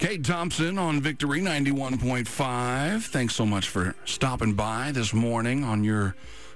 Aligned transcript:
Kate 0.00 0.24
Thompson 0.24 0.78
on 0.78 1.02
Victory 1.02 1.42
91.5. 1.42 3.02
Thanks 3.02 3.34
so 3.34 3.44
much 3.44 3.68
for 3.68 3.94
stopping 4.06 4.54
by 4.54 4.92
this 4.92 5.12
morning 5.12 5.62
on 5.62 5.84
your 5.84 6.14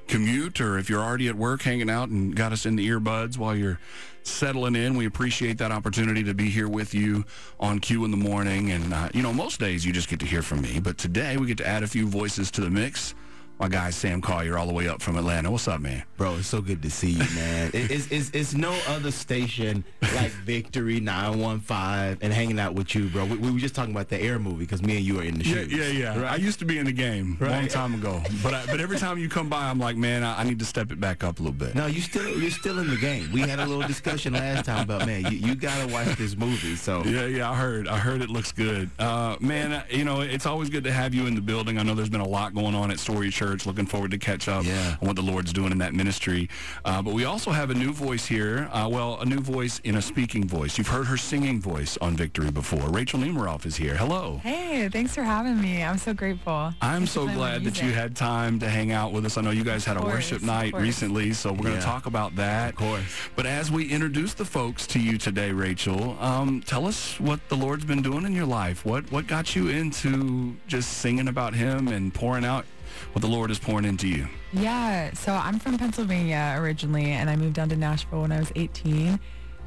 commute 0.09 0.63
or 0.63 0.79
if 0.79 0.89
you're 0.89 1.03
already 1.03 1.29
at 1.29 1.35
work 1.35 1.61
hanging 1.61 1.91
out 1.91 2.09
and 2.09 2.35
got 2.35 2.53
us 2.53 2.65
in 2.65 2.75
the 2.75 2.89
earbuds 2.89 3.37
while 3.37 3.55
you're 3.55 3.79
settling 4.23 4.75
in. 4.75 4.97
We 4.97 5.05
appreciate 5.05 5.59
that 5.59 5.73
opportunity 5.73 6.25
to 6.25 6.33
be 6.33 6.49
here 6.49 6.69
with 6.69 6.95
you 6.95 7.27
on 7.61 7.81
Q 7.81 8.07
in 8.07 8.11
the 8.11 8.17
morning. 8.17 8.71
And, 8.71 8.95
uh, 8.95 9.11
you 9.13 9.21
know, 9.21 9.35
most 9.35 9.61
days 9.61 9.85
you 9.85 9.93
just 9.93 10.09
get 10.09 10.21
to 10.21 10.27
hear 10.27 10.41
from 10.41 10.63
me, 10.63 10.81
but 10.81 10.97
today 10.97 11.37
we 11.37 11.47
get 11.47 11.59
to 11.59 11.67
add 11.67 11.83
a 11.83 11.87
few 11.87 12.07
voices 12.07 12.51
to 12.53 12.63
the 12.63 12.71
mix 12.71 13.15
my 13.59 13.69
guy 13.69 13.91
Sam 13.91 14.21
Collier 14.21 14.59
all 14.59 14.67
the 14.67 14.73
way 14.73 14.89
up 14.89 15.01
from 15.01 15.17
Atlanta. 15.17 15.51
What's 15.51 15.69
up, 15.69 15.81
man? 15.81 16.03
Bro, 16.17 16.37
it's 16.37 16.49
so 16.49 16.61
good 16.61 16.83
to 16.83 16.91
see 16.91 17.11
you, 17.11 17.25
man. 17.35 17.71
it, 17.73 17.91
it's, 17.91 18.11
it's, 18.11 18.31
it's 18.31 18.55
no 18.55 18.77
other 18.89 19.11
station 19.11 19.85
like 20.15 20.33
Victory 20.33 20.99
915 21.01 22.19
and 22.21 22.33
hanging 22.33 22.59
out 22.59 22.75
with 22.75 22.95
you, 22.95 23.09
bro. 23.09 23.25
We, 23.25 23.37
we 23.37 23.51
were 23.53 23.59
just 23.59 23.75
talking 23.75 23.95
about 23.95 24.09
the 24.09 24.21
Air 24.21 24.39
movie 24.39 24.59
because 24.59 24.83
me 24.83 24.97
and 24.97 25.07
you 25.07 25.21
are 25.21 25.23
in 25.23 25.39
the 25.39 25.45
show. 25.45 25.61
Yeah, 25.61 25.85
yeah, 25.85 25.87
yeah. 25.87 26.21
Right? 26.21 26.33
I 26.33 26.37
used 26.37 26.59
to 26.61 26.65
be 26.65 26.79
in 26.79 26.87
the 26.87 26.93
game 26.93 27.37
a 27.41 27.45
right? 27.45 27.53
long 27.53 27.69
time 27.69 27.95
ago, 27.95 28.21
but 28.43 28.55
I, 28.55 28.67
but 28.67 28.81
every 28.81 28.99
time 28.99 29.19
you 29.19 29.29
come 29.29 29.49
by, 29.49 29.69
I'm 29.69 29.79
like, 29.79 29.97
man, 29.97 30.25
I, 30.25 30.41
I, 30.41 30.45
need 30.45 30.59
to 30.59 30.65
step 30.65 30.91
it 30.91 31.01
back 31.01 31.23
up 31.23 31.39
a 31.39 31.43
little 31.43 31.57
bit. 31.57 31.75
No, 31.75 31.87
you 31.87 32.01
still 32.01 32.29
you're 32.39 32.51
still 32.51 32.79
in 32.81 32.91
the 32.91 32.97
game. 32.97 33.31
We 33.33 33.41
had 33.41 33.61
a 33.61 33.67
little 33.67 33.87
discussion 33.87 34.33
last 34.33 34.67
time 34.67 34.83
about 34.83 35.07
man, 35.07 35.25
you, 35.33 35.39
you 35.39 35.55
gotta 35.55 35.93
watch 35.93 36.17
this 36.17 36.37
movie. 36.37 36.77
So 36.77 37.05
yeah, 37.05 37.27
yeah, 37.27 37.51
I 37.51 37.55
heard, 37.55 37.89
I 37.89 37.99
heard 37.99 38.21
it 38.21 38.31
looks 38.31 38.53
good. 38.53 38.91
Uh, 38.99 39.37
man, 39.41 39.85
you 39.91 40.05
know, 40.05 40.23
it's 40.23 40.47
always 40.47 40.71
good 40.71 40.85
to 40.85 40.93
have 40.93 41.15
you 41.15 41.27
in 41.27 41.35
the 41.35 41.41
building. 41.41 41.79
I 41.79 41.83
know 41.83 41.95
there's 41.95 42.09
been 42.09 42.21
a 42.21 42.29
lot 42.29 42.55
going 42.55 42.75
on 42.75 42.91
at 42.91 42.99
Story 42.99 43.31
Church. 43.31 43.44
Looking 43.45 43.87
forward 43.87 44.11
to 44.13 44.19
catch 44.19 44.49
up 44.49 44.65
yeah. 44.65 44.97
on 45.01 45.07
what 45.07 45.17
the 45.17 45.23
Lord's 45.23 45.53
doing 45.53 45.71
in 45.73 45.79
that 45.79 45.93
ministry. 45.93 46.49
Uh, 46.85 47.03
but 47.03 47.15
we 47.15 47.25
also 47.25 47.51
have 47.51 47.71
a 47.71 47.75
new 47.75 47.93
voice 47.93 48.27
here. 48.27 48.69
Uh, 48.73 48.89
well, 48.91 49.21
a 49.21 49.25
new 49.25 49.41
voice 49.41 49.81
in 49.85 49.97
a 49.97 50.03
speaking 50.03 50.47
voice. 50.47 50.79
You've 50.79 50.89
heard 50.89 51.07
her 51.07 51.17
singing 51.17 51.61
voice 51.61 51.97
on 51.99 52.17
Victory 52.17 52.51
before. 52.51 52.89
Rachel 52.89 53.21
Nemiroff 53.21 53.67
is 53.67 53.77
here. 53.77 53.95
Hello. 53.95 54.41
Hey, 54.43 54.89
thanks 54.89 55.15
for 55.15 55.23
having 55.23 55.61
me. 55.61 55.83
I'm 55.83 55.99
so 55.99 56.15
grateful. 56.15 56.73
I'm 56.81 57.07
so 57.07 57.27
glad 57.27 57.65
that 57.65 57.83
you 57.83 57.93
had 57.93 58.17
time 58.17 58.59
to 58.61 58.69
hang 58.69 58.93
out 58.93 59.13
with 59.13 59.27
us. 59.27 59.37
I 59.37 59.43
know 59.43 59.51
you 59.51 59.65
guys 59.65 59.85
had 59.85 59.97
course, 59.97 60.11
a 60.11 60.15
worship 60.15 60.43
night 60.43 60.75
recently, 60.75 61.33
so 61.33 61.53
we're 61.53 61.65
going 61.65 61.77
to 61.77 61.83
talk 61.83 62.07
about 62.07 62.35
that. 62.37 62.71
Of 62.71 62.77
course. 62.77 63.05
But 63.37 63.47
as 63.47 63.71
we 63.71 63.91
introduce 63.91 64.35
the 64.35 64.45
folks 64.45 64.87
to 64.89 65.01
you 65.01 65.19
today, 65.19 65.53
Rachel, 65.53 66.17
um, 66.21 66.63
tell 66.63 66.87
us 66.87 67.21
what 67.21 67.41
the 67.49 67.57
Lord's 67.57 67.85
been 67.85 68.03
doing 68.03 68.25
in 68.25 68.33
your 68.33 68.47
life. 68.47 68.85
What 68.85 69.11
what 69.13 69.27
got 69.27 69.55
you 69.55 69.69
into 69.69 70.57
just 70.67 70.99
singing 70.99 71.29
about 71.29 71.55
Him 71.55 71.89
and 71.89 72.13
pouring 72.13 72.45
out 72.45 72.65
what 73.13 73.23
the 73.23 73.29
Lord 73.29 73.51
is 73.51 73.59
pouring 73.59 73.85
into 73.85 74.09
you. 74.09 74.27
Yeah, 74.53 75.13
so 75.15 75.33
I'm 75.33 75.59
from 75.59 75.79
Pennsylvania 75.79 76.57
originally, 76.59 77.13
and 77.13 77.31
I 77.31 77.37
moved 77.37 77.55
down 77.55 77.69
to 77.71 77.77
Nashville 77.77 78.23
when 78.23 78.33
I 78.33 78.39
was 78.39 78.53
18. 78.57 79.19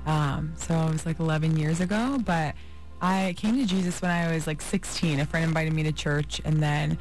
Um, 0.05 0.53
so 0.55 0.73
it 0.73 0.91
was 0.91 1.05
like 1.05 1.19
11 1.19 1.57
years 1.57 1.81
ago, 1.81 2.19
but 2.25 2.55
I 3.01 3.35
came 3.37 3.57
to 3.57 3.65
Jesus 3.65 4.01
when 4.01 4.11
I 4.11 4.33
was 4.33 4.47
like 4.47 4.61
16. 4.61 5.19
A 5.19 5.25
friend 5.25 5.45
invited 5.45 5.73
me 5.73 5.83
to 5.83 5.91
church, 5.91 6.41
and 6.45 6.61
then, 6.61 6.97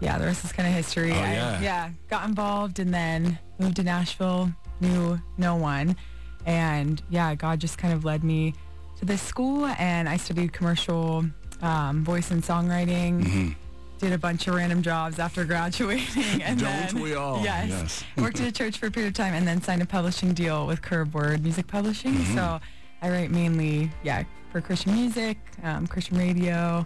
yeah, 0.00 0.18
the 0.18 0.24
rest 0.24 0.44
is 0.44 0.52
kind 0.52 0.68
of 0.68 0.74
history. 0.74 1.12
Oh, 1.12 1.16
yeah. 1.16 1.58
I, 1.58 1.62
yeah, 1.62 1.90
got 2.08 2.26
involved 2.28 2.78
and 2.78 2.92
then 2.94 3.38
moved 3.58 3.76
to 3.76 3.82
Nashville, 3.82 4.52
knew 4.80 5.20
no 5.36 5.56
one. 5.56 5.96
And 6.46 7.02
yeah, 7.10 7.34
God 7.34 7.60
just 7.60 7.78
kind 7.78 7.92
of 7.92 8.04
led 8.04 8.22
me 8.22 8.54
to 8.98 9.04
this 9.04 9.22
school, 9.22 9.66
and 9.78 10.08
I 10.08 10.16
studied 10.16 10.52
commercial 10.52 11.24
um, 11.62 12.04
voice 12.04 12.30
and 12.30 12.42
songwriting. 12.42 13.22
Mm-hmm 13.22 13.52
did 14.04 14.12
a 14.12 14.18
bunch 14.18 14.46
of 14.48 14.54
random 14.54 14.82
jobs 14.82 15.18
after 15.18 15.46
graduating 15.46 16.42
and 16.42 16.60
Don't 16.60 16.92
then 16.92 17.00
we 17.00 17.14
all? 17.14 17.42
Yes, 17.42 17.70
yes. 17.70 18.04
worked 18.18 18.38
at 18.38 18.46
a 18.46 18.52
church 18.52 18.76
for 18.76 18.88
a 18.88 18.90
period 18.90 19.08
of 19.08 19.14
time 19.14 19.32
and 19.32 19.48
then 19.48 19.62
signed 19.62 19.80
a 19.80 19.86
publishing 19.86 20.34
deal 20.34 20.66
with 20.66 20.82
Curb 20.82 21.14
Word 21.14 21.42
Music 21.42 21.66
Publishing. 21.66 22.12
Mm-hmm. 22.12 22.34
So 22.34 22.60
I 23.00 23.10
write 23.10 23.30
mainly, 23.30 23.90
yeah, 24.02 24.24
for 24.52 24.60
Christian 24.60 24.92
music, 24.92 25.38
um, 25.62 25.86
Christian 25.86 26.18
radio, 26.18 26.84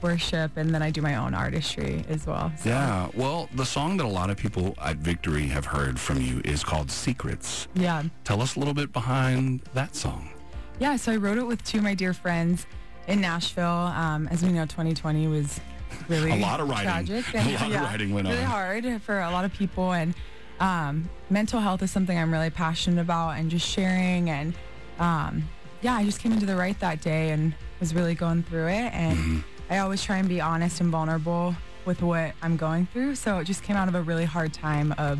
worship, 0.00 0.56
and 0.56 0.74
then 0.74 0.80
I 0.80 0.90
do 0.90 1.02
my 1.02 1.16
own 1.16 1.34
artistry 1.34 2.02
as 2.08 2.26
well. 2.26 2.50
So. 2.58 2.70
Yeah, 2.70 3.10
well, 3.14 3.50
the 3.54 3.66
song 3.66 3.98
that 3.98 4.06
a 4.06 4.08
lot 4.08 4.30
of 4.30 4.38
people 4.38 4.74
at 4.80 4.96
Victory 4.96 5.46
have 5.48 5.66
heard 5.66 6.00
from 6.00 6.18
you 6.18 6.40
is 6.46 6.64
called 6.64 6.90
Secrets. 6.90 7.68
Yeah. 7.74 8.04
Tell 8.24 8.40
us 8.40 8.56
a 8.56 8.58
little 8.58 8.74
bit 8.74 8.90
behind 8.90 9.60
that 9.74 9.94
song. 9.96 10.30
Yeah, 10.78 10.96
so 10.96 11.12
I 11.12 11.16
wrote 11.16 11.36
it 11.36 11.46
with 11.46 11.62
two 11.62 11.78
of 11.78 11.84
my 11.84 11.94
dear 11.94 12.14
friends 12.14 12.66
in 13.06 13.20
Nashville. 13.20 13.64
Um, 13.66 14.28
as 14.28 14.42
we 14.42 14.50
know, 14.50 14.64
2020 14.64 15.28
was 15.28 15.60
really 16.08 16.30
a 16.32 16.36
lot 16.36 16.60
of 16.60 16.68
writing. 16.68 16.84
Tragic 16.84 17.34
and, 17.34 17.48
a 17.48 17.52
lot 17.52 17.70
yeah, 17.70 17.76
of 17.76 17.90
writing 17.90 18.14
went 18.14 18.28
really 18.28 18.40
on. 18.40 18.46
hard 18.46 19.02
for 19.02 19.20
a 19.20 19.30
lot 19.30 19.44
of 19.44 19.52
people, 19.52 19.92
and 19.92 20.14
um, 20.60 21.08
mental 21.30 21.60
health 21.60 21.82
is 21.82 21.90
something 21.90 22.16
I'm 22.16 22.32
really 22.32 22.50
passionate 22.50 23.00
about, 23.00 23.30
and 23.30 23.50
just 23.50 23.66
sharing. 23.66 24.30
And 24.30 24.54
um, 24.98 25.48
yeah, 25.82 25.94
I 25.94 26.04
just 26.04 26.20
came 26.20 26.32
into 26.32 26.46
the 26.46 26.56
right 26.56 26.78
that 26.80 27.00
day 27.00 27.30
and 27.30 27.54
was 27.80 27.94
really 27.94 28.14
going 28.14 28.42
through 28.42 28.68
it. 28.68 28.92
And 28.92 29.18
mm-hmm. 29.18 29.40
I 29.70 29.78
always 29.78 30.02
try 30.02 30.18
and 30.18 30.28
be 30.28 30.40
honest 30.40 30.80
and 30.80 30.90
vulnerable 30.90 31.54
with 31.84 32.02
what 32.02 32.32
I'm 32.42 32.56
going 32.56 32.86
through. 32.86 33.14
So 33.16 33.38
it 33.38 33.44
just 33.44 33.62
came 33.62 33.76
out 33.76 33.88
of 33.88 33.94
a 33.94 34.02
really 34.02 34.24
hard 34.24 34.54
time 34.54 34.94
of 34.96 35.18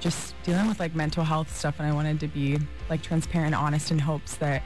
just 0.00 0.34
dealing 0.44 0.68
with 0.68 0.80
like 0.80 0.94
mental 0.94 1.24
health 1.24 1.54
stuff, 1.54 1.76
and 1.78 1.88
I 1.88 1.92
wanted 1.92 2.20
to 2.20 2.28
be 2.28 2.58
like 2.88 3.02
transparent, 3.02 3.54
honest, 3.54 3.90
in 3.90 3.98
hopes 3.98 4.36
that 4.36 4.62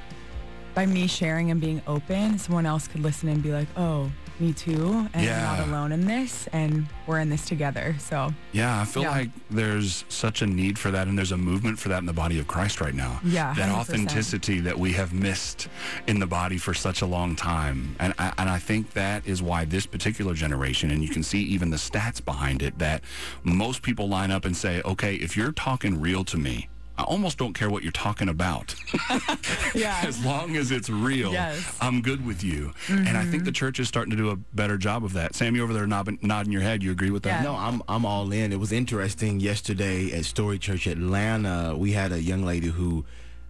by 0.75 0.87
me 0.87 1.07
sharing 1.07 1.51
and 1.51 1.61
being 1.61 1.83
open, 1.87 2.39
someone 2.39 2.67
else 2.67 2.87
could 2.87 3.03
listen 3.03 3.29
and 3.29 3.43
be 3.43 3.53
like, 3.53 3.69
oh, 3.77 4.11
me 4.43 4.53
too 4.53 5.09
and 5.15 5.25
yeah. 5.25 5.53
I'm 5.53 5.59
not 5.59 5.69
alone 5.69 5.93
in 5.93 6.05
this 6.05 6.49
and 6.53 6.87
we're 7.07 7.21
in 7.21 7.31
this 7.31 7.45
together 7.45 7.95
so 8.01 8.35
yeah 8.51 8.81
i 8.81 8.85
feel 8.85 9.05
yeah. 9.05 9.11
like 9.11 9.31
there's 9.51 10.05
such 10.09 10.43
a 10.43 10.47
need 10.47 10.79
for 10.79 10.91
that 10.91 11.07
and 11.07 11.17
there's 11.17 11.31
a 11.31 11.37
movement 11.37 11.79
for 11.79 11.91
that 11.91 11.99
in 11.99 12.07
the 12.07 12.13
body 12.13 12.41
of 12.41 12.49
christ 12.49 12.81
right 12.81 12.95
now 12.95 13.21
yeah 13.25 13.55
that 13.55 13.69
100%. 13.69 13.79
authenticity 13.79 14.59
that 14.59 14.77
we 14.77 14.93
have 14.93 15.13
missed 15.13 15.69
in 16.09 16.19
the 16.19 16.27
body 16.27 16.59
for 16.59 16.75
such 16.75 17.03
a 17.03 17.07
long 17.07 17.37
time 17.37 17.95
and 18.01 18.13
I, 18.19 18.33
and 18.37 18.51
I 18.51 18.59
think 18.59 18.93
that 18.95 19.25
is 19.27 19.41
why 19.41 19.65
this 19.65 19.87
particular 19.87 20.35
generation 20.35 20.91
and 20.91 21.05
you 21.05 21.09
can 21.09 21.23
see 21.23 21.41
even 21.43 21.71
the 21.71 21.77
stats 21.77 22.23
behind 22.23 22.63
it 22.63 22.79
that 22.81 23.05
most 23.45 23.83
people 23.83 24.09
line 24.09 24.33
up 24.33 24.45
and 24.45 24.57
say 24.57 24.83
okay 24.85 25.15
if 25.15 25.37
you're 25.37 25.53
talking 25.53 26.01
real 26.01 26.25
to 26.25 26.37
me 26.37 26.69
I 27.03 27.05
almost 27.07 27.37
don't 27.37 27.53
care 27.53 27.69
what 27.69 27.83
you're 27.83 27.91
talking 27.91 28.29
about. 28.29 28.77
yeah. 29.75 30.03
as 30.05 30.25
long 30.25 30.57
as 30.57 30.71
it's 30.71 30.89
real, 30.89 31.33
yes. 31.33 31.77
I'm 31.81 32.01
good 32.01 32.25
with 32.25 32.45
you. 32.45 32.73
Mm-hmm. 32.87 33.09
And 33.09 33.19
I 33.19 33.25
think 33.25 33.45
the 33.45 33.51
church 33.51 33.81
is 33.81 33.89
starting 33.89 34.13
to 34.13 34.17
do 34.17 34.31
a 34.31 34.37
better 34.37 34.79
job 34.79 35.05
of 35.05 35.13
that. 35.15 35.35
Sam, 35.35 35.57
you 35.57 35.65
over 35.65 35.73
there 35.73 35.87
nodding, 35.89 36.21
nodding 36.23 36.53
your 36.53 36.63
head. 36.63 36.81
You 36.81 36.93
agree 36.93 37.11
with 37.11 37.25
that? 37.25 37.41
Yeah. 37.41 37.51
No, 37.51 37.57
I'm 37.57 37.83
I'm 37.89 38.07
all 38.07 38.31
in. 38.31 38.53
It 38.53 38.61
was 38.61 38.71
interesting 38.71 39.41
yesterday 39.41 40.13
at 40.13 40.25
Story 40.25 40.61
Church 40.61 40.87
Atlanta. 40.87 41.75
We 41.77 41.91
had 41.91 42.13
a 42.13 42.23
young 42.23 42.45
lady 42.45 42.69
who 42.69 43.05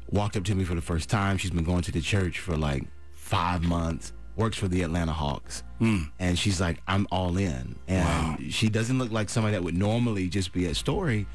walked 0.08 0.38
up 0.38 0.44
to 0.44 0.54
me 0.54 0.64
for 0.64 0.74
the 0.74 0.80
first 0.80 1.10
time. 1.10 1.36
She's 1.36 1.50
been 1.50 1.64
going 1.64 1.82
to 1.82 1.92
the 1.92 2.00
church 2.00 2.38
for 2.38 2.56
like 2.56 2.84
five 3.12 3.62
months. 3.62 4.14
Works 4.34 4.56
for 4.56 4.66
the 4.66 4.80
Atlanta 4.80 5.12
Hawks, 5.12 5.62
mm. 5.78 6.10
and 6.18 6.38
she's 6.38 6.58
like, 6.58 6.80
"I'm 6.88 7.06
all 7.12 7.36
in." 7.36 7.76
And 7.86 8.06
wow. 8.06 8.38
she 8.48 8.70
doesn't 8.70 8.98
look 8.98 9.12
like 9.12 9.28
somebody 9.28 9.52
that 9.52 9.62
would 9.62 9.76
normally 9.76 10.30
just 10.30 10.54
be 10.54 10.66
at 10.66 10.76
Story 10.76 11.26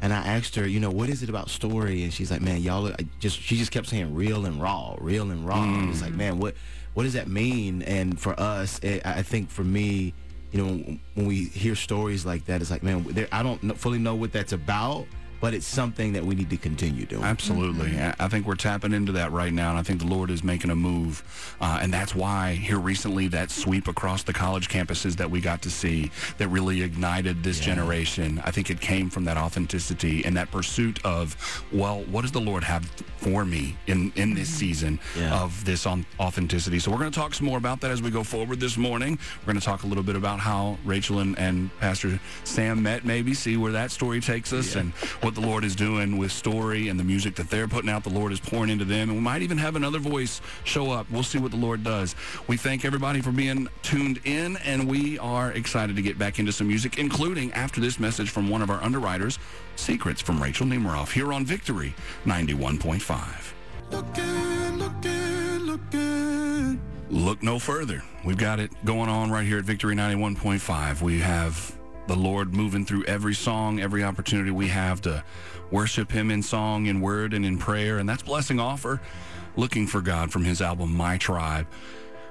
and 0.00 0.12
I 0.12 0.18
asked 0.18 0.54
her, 0.56 0.66
you 0.66 0.80
know, 0.80 0.90
what 0.90 1.08
is 1.08 1.22
it 1.22 1.28
about 1.28 1.48
story? 1.48 2.04
And 2.04 2.12
she's 2.12 2.30
like, 2.30 2.42
man, 2.42 2.60
y'all 2.60 2.88
are 2.88 2.96
just, 3.20 3.40
she 3.40 3.56
just 3.56 3.70
kept 3.70 3.86
saying 3.86 4.14
real 4.14 4.46
and 4.46 4.60
raw, 4.60 4.96
real 4.98 5.30
and 5.30 5.46
raw. 5.46 5.56
Mm. 5.56 5.90
It's 5.90 6.02
like, 6.02 6.12
man, 6.12 6.38
what, 6.38 6.54
what 6.94 7.04
does 7.04 7.14
that 7.14 7.28
mean? 7.28 7.82
And 7.82 8.20
for 8.20 8.38
us, 8.38 8.78
it, 8.80 9.04
I 9.04 9.22
think 9.22 9.50
for 9.50 9.64
me, 9.64 10.12
you 10.52 10.62
know, 10.62 10.98
when 11.14 11.26
we 11.26 11.46
hear 11.46 11.74
stories 11.74 12.24
like 12.24 12.44
that, 12.46 12.60
it's 12.60 12.70
like, 12.70 12.82
man, 12.82 13.26
I 13.32 13.42
don't 13.42 13.60
fully 13.78 13.98
know 13.98 14.14
what 14.14 14.32
that's 14.32 14.52
about 14.52 15.06
but 15.44 15.52
it's 15.52 15.66
something 15.66 16.14
that 16.14 16.24
we 16.24 16.34
need 16.34 16.48
to 16.48 16.56
continue 16.56 17.04
doing. 17.04 17.22
Absolutely. 17.22 17.90
Mm-hmm. 17.90 18.22
I 18.22 18.28
think 18.28 18.46
we're 18.46 18.54
tapping 18.54 18.94
into 18.94 19.12
that 19.12 19.30
right 19.30 19.52
now, 19.52 19.68
and 19.68 19.78
I 19.78 19.82
think 19.82 20.00
the 20.00 20.06
Lord 20.06 20.30
is 20.30 20.42
making 20.42 20.70
a 20.70 20.74
move. 20.74 21.22
Uh, 21.60 21.80
and 21.82 21.92
that's 21.92 22.14
why 22.14 22.54
here 22.54 22.78
recently 22.78 23.28
that 23.28 23.50
sweep 23.50 23.86
across 23.86 24.22
the 24.22 24.32
college 24.32 24.70
campuses 24.70 25.16
that 25.16 25.30
we 25.30 25.42
got 25.42 25.60
to 25.60 25.70
see 25.70 26.10
that 26.38 26.48
really 26.48 26.80
ignited 26.80 27.42
this 27.42 27.58
yeah. 27.58 27.74
generation, 27.74 28.40
I 28.42 28.52
think 28.52 28.70
it 28.70 28.80
came 28.80 29.10
from 29.10 29.26
that 29.26 29.36
authenticity 29.36 30.24
and 30.24 30.34
that 30.38 30.50
pursuit 30.50 31.04
of, 31.04 31.36
well, 31.70 32.04
what 32.04 32.22
does 32.22 32.32
the 32.32 32.40
Lord 32.40 32.64
have 32.64 32.86
for 33.18 33.44
me 33.44 33.76
in, 33.86 34.14
in 34.16 34.32
this 34.32 34.48
mm-hmm. 34.48 34.58
season 34.60 35.00
yeah. 35.14 35.42
of 35.42 35.62
this 35.66 35.84
on 35.84 36.06
authenticity? 36.18 36.78
So 36.78 36.90
we're 36.90 37.00
going 37.00 37.12
to 37.12 37.20
talk 37.20 37.34
some 37.34 37.46
more 37.46 37.58
about 37.58 37.82
that 37.82 37.90
as 37.90 38.00
we 38.00 38.10
go 38.10 38.24
forward 38.24 38.60
this 38.60 38.78
morning. 38.78 39.18
We're 39.42 39.52
going 39.52 39.60
to 39.60 39.66
talk 39.66 39.82
a 39.82 39.86
little 39.86 40.04
bit 40.04 40.16
about 40.16 40.40
how 40.40 40.78
Rachel 40.86 41.18
and, 41.18 41.38
and 41.38 41.68
Pastor 41.80 42.18
Sam 42.44 42.82
met, 42.82 43.04
maybe, 43.04 43.34
see 43.34 43.58
where 43.58 43.72
that 43.72 43.90
story 43.90 44.22
takes 44.22 44.50
us 44.54 44.74
yeah. 44.74 44.80
and 44.80 44.92
what 45.20 45.33
what 45.34 45.42
the 45.42 45.48
Lord 45.48 45.64
is 45.64 45.74
doing 45.74 46.16
with 46.16 46.30
Story 46.30 46.88
and 46.88 47.00
the 47.00 47.02
music 47.02 47.34
that 47.36 47.50
they're 47.50 47.66
putting 47.66 47.90
out. 47.90 48.04
The 48.04 48.10
Lord 48.10 48.30
is 48.30 48.38
pouring 48.38 48.70
into 48.70 48.84
them. 48.84 49.08
And 49.08 49.18
we 49.18 49.20
might 49.20 49.42
even 49.42 49.58
have 49.58 49.74
another 49.74 49.98
voice 49.98 50.40
show 50.62 50.92
up. 50.92 51.10
We'll 51.10 51.24
see 51.24 51.38
what 51.38 51.50
the 51.50 51.56
Lord 51.56 51.82
does. 51.82 52.14
We 52.46 52.56
thank 52.56 52.84
everybody 52.84 53.20
for 53.20 53.32
being 53.32 53.68
tuned 53.82 54.20
in, 54.24 54.56
and 54.58 54.88
we 54.88 55.18
are 55.18 55.50
excited 55.50 55.96
to 55.96 56.02
get 56.02 56.18
back 56.18 56.38
into 56.38 56.52
some 56.52 56.68
music, 56.68 56.98
including 56.98 57.52
after 57.52 57.80
this 57.80 57.98
message 57.98 58.30
from 58.30 58.48
one 58.48 58.62
of 58.62 58.70
our 58.70 58.80
underwriters, 58.82 59.40
Secrets 59.74 60.20
from 60.22 60.40
Rachel 60.40 60.66
Nemiroff, 60.66 61.10
here 61.10 61.32
on 61.32 61.44
Victory 61.44 61.94
91.5. 62.24 63.52
Looking, 63.90 64.78
looking, 64.78 65.58
looking. 65.66 66.80
Look 67.10 67.42
no 67.42 67.58
further. 67.58 68.04
We've 68.24 68.38
got 68.38 68.60
it 68.60 68.70
going 68.84 69.08
on 69.08 69.32
right 69.32 69.46
here 69.46 69.58
at 69.58 69.64
Victory 69.64 69.96
91.5. 69.96 71.02
We 71.02 71.18
have 71.20 71.76
the 72.06 72.16
Lord 72.16 72.54
moving 72.54 72.84
through 72.84 73.04
every 73.04 73.34
song, 73.34 73.80
every 73.80 74.04
opportunity 74.04 74.50
we 74.50 74.68
have 74.68 75.00
to 75.02 75.24
worship 75.70 76.12
Him 76.12 76.30
in 76.30 76.42
song, 76.42 76.86
in 76.86 77.00
word, 77.00 77.34
and 77.34 77.44
in 77.44 77.58
prayer. 77.58 77.98
And 77.98 78.08
that's 78.08 78.22
Blessing 78.22 78.58
Offor, 78.58 79.00
looking 79.56 79.86
for 79.86 80.00
God 80.00 80.32
from 80.32 80.44
his 80.44 80.60
album 80.60 80.94
My 80.94 81.16
Tribe. 81.16 81.66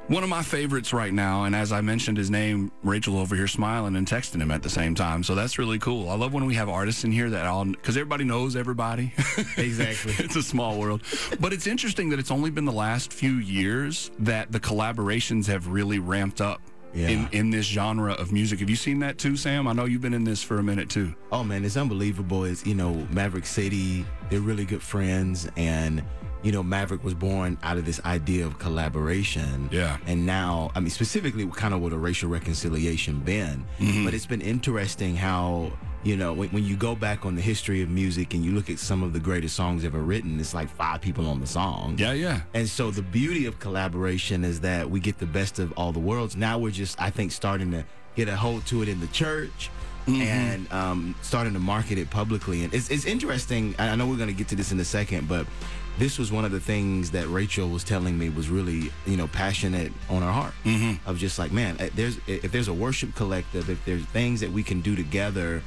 One 0.07 0.21
of 0.21 0.27
my 0.27 0.43
favorites 0.43 0.91
right 0.91 1.13
now, 1.13 1.45
and 1.45 1.55
as 1.55 1.71
I 1.71 1.79
mentioned 1.79 2.17
his 2.17 2.29
name, 2.29 2.73
Rachel 2.83 3.17
over 3.17 3.37
here 3.37 3.47
smiling 3.47 3.95
and 3.95 4.05
texting 4.05 4.41
him 4.41 4.51
at 4.51 4.61
the 4.61 4.69
same 4.69 4.95
time. 4.95 5.23
So 5.23 5.33
that's 5.33 5.57
really 5.57 5.79
cool. 5.79 6.09
I 6.09 6.15
love 6.15 6.33
when 6.33 6.45
we 6.45 6.55
have 6.55 6.67
artists 6.67 7.05
in 7.05 7.13
here 7.13 7.29
that 7.29 7.45
all, 7.45 7.63
because 7.63 7.95
everybody 7.95 8.25
knows 8.25 8.57
everybody. 8.57 9.13
Exactly. 9.57 10.13
it's 10.17 10.35
a 10.35 10.43
small 10.43 10.77
world. 10.77 11.03
But 11.39 11.53
it's 11.53 11.67
interesting 11.67 12.09
that 12.09 12.19
it's 12.19 12.31
only 12.31 12.49
been 12.49 12.65
the 12.65 12.71
last 12.71 13.13
few 13.13 13.35
years 13.35 14.11
that 14.19 14.51
the 14.51 14.59
collaborations 14.59 15.47
have 15.47 15.67
really 15.67 15.99
ramped 15.99 16.41
up. 16.41 16.61
Yeah. 16.93 17.09
In, 17.09 17.29
in 17.31 17.49
this 17.49 17.65
genre 17.65 18.13
of 18.13 18.31
music. 18.31 18.59
Have 18.59 18.69
you 18.69 18.75
seen 18.75 18.99
that 18.99 19.17
too, 19.17 19.35
Sam? 19.35 19.67
I 19.67 19.73
know 19.73 19.85
you've 19.85 20.01
been 20.01 20.13
in 20.13 20.23
this 20.23 20.43
for 20.43 20.59
a 20.59 20.63
minute 20.63 20.89
too. 20.89 21.13
Oh 21.31 21.43
man, 21.43 21.65
it's 21.65 21.77
unbelievable. 21.77 22.43
It's 22.43 22.65
you 22.65 22.75
know 22.75 23.07
Maverick 23.11 23.45
City. 23.45 24.05
They're 24.29 24.41
really 24.41 24.65
good 24.65 24.81
friends, 24.81 25.49
and 25.57 26.03
you 26.43 26.51
know 26.51 26.61
Maverick 26.61 27.03
was 27.03 27.15
born 27.15 27.57
out 27.63 27.77
of 27.77 27.85
this 27.85 27.99
idea 28.05 28.45
of 28.45 28.59
collaboration. 28.59 29.69
Yeah. 29.71 29.97
And 30.05 30.25
now, 30.25 30.71
I 30.75 30.81
mean, 30.81 30.91
specifically, 30.91 31.47
kind 31.47 31.73
of 31.73 31.81
with 31.81 31.93
a 31.93 31.97
racial 31.97 32.29
reconciliation 32.29 33.19
been. 33.21 33.65
Mm-hmm. 33.79 34.05
But 34.05 34.13
it's 34.13 34.27
been 34.27 34.41
interesting 34.41 35.15
how 35.15 35.71
you 36.03 36.17
know 36.17 36.33
when, 36.33 36.49
when 36.49 36.63
you 36.63 36.75
go 36.75 36.95
back 36.95 37.25
on 37.25 37.35
the 37.35 37.41
history 37.41 37.81
of 37.81 37.89
music 37.89 38.33
and 38.33 38.43
you 38.43 38.51
look 38.51 38.69
at 38.69 38.79
some 38.79 39.03
of 39.03 39.13
the 39.13 39.19
greatest 39.19 39.55
songs 39.55 39.85
ever 39.85 39.99
written, 39.99 40.39
it's 40.39 40.53
like 40.53 40.69
five 40.69 41.01
people 41.01 41.27
on 41.27 41.39
the 41.39 41.47
song. 41.47 41.95
Yeah, 41.97 42.13
yeah. 42.13 42.41
And 42.53 42.67
so 42.67 42.91
the 42.91 43.01
beauty 43.01 43.45
of 43.45 43.59
collaboration 43.59 44.43
is 44.43 44.59
that 44.61 44.89
we 44.89 44.99
get 44.99 45.17
the 45.19 45.25
best 45.25 45.59
of 45.59 45.71
all 45.73 45.91
the 45.91 45.99
worlds. 45.99 46.35
Now 46.35 46.59
we're 46.59 46.71
just, 46.71 46.99
I 47.01 47.09
think, 47.09 47.31
starting 47.31 47.71
to 47.71 47.85
get 48.15 48.27
a 48.27 48.35
hold 48.35 48.65
to 48.67 48.81
it 48.81 48.89
in 48.89 48.99
the 48.99 49.07
church 49.07 49.69
and 50.07 50.71
um, 50.73 51.15
starting 51.21 51.53
to 51.53 51.59
market 51.59 51.97
it 51.97 52.09
publicly. 52.09 52.63
And 52.63 52.73
it's, 52.73 52.89
it's 52.89 53.05
interesting. 53.05 53.73
I 53.79 53.95
know 53.95 54.05
we're 54.05 54.17
going 54.17 54.27
to 54.27 54.35
get 54.35 54.49
to 54.49 54.55
this 54.55 54.71
in 54.71 54.79
a 54.79 54.85
second, 54.85 55.29
but 55.29 55.47
this 55.97 56.17
was 56.17 56.31
one 56.31 56.43
of 56.43 56.51
the 56.51 56.59
things 56.59 57.11
that 57.11 57.27
Rachel 57.27 57.69
was 57.69 57.83
telling 57.83 58.17
me 58.17 58.29
was 58.29 58.49
really, 58.49 58.91
you 59.05 59.15
know, 59.15 59.27
passionate 59.27 59.91
on 60.09 60.21
her 60.21 60.31
heart 60.31 60.53
of 61.05 61.17
just 61.17 61.37
like, 61.39 61.51
man, 61.51 61.77
eh, 61.79 61.89
there's 61.95 62.17
if 62.27 62.51
there's 62.51 62.67
a 62.67 62.73
worship 62.73 63.15
collective, 63.15 63.69
if 63.69 63.83
there's 63.85 64.03
things 64.05 64.41
that 64.41 64.51
we 64.51 64.63
can 64.63 64.81
do 64.81 64.95
together. 64.95 65.61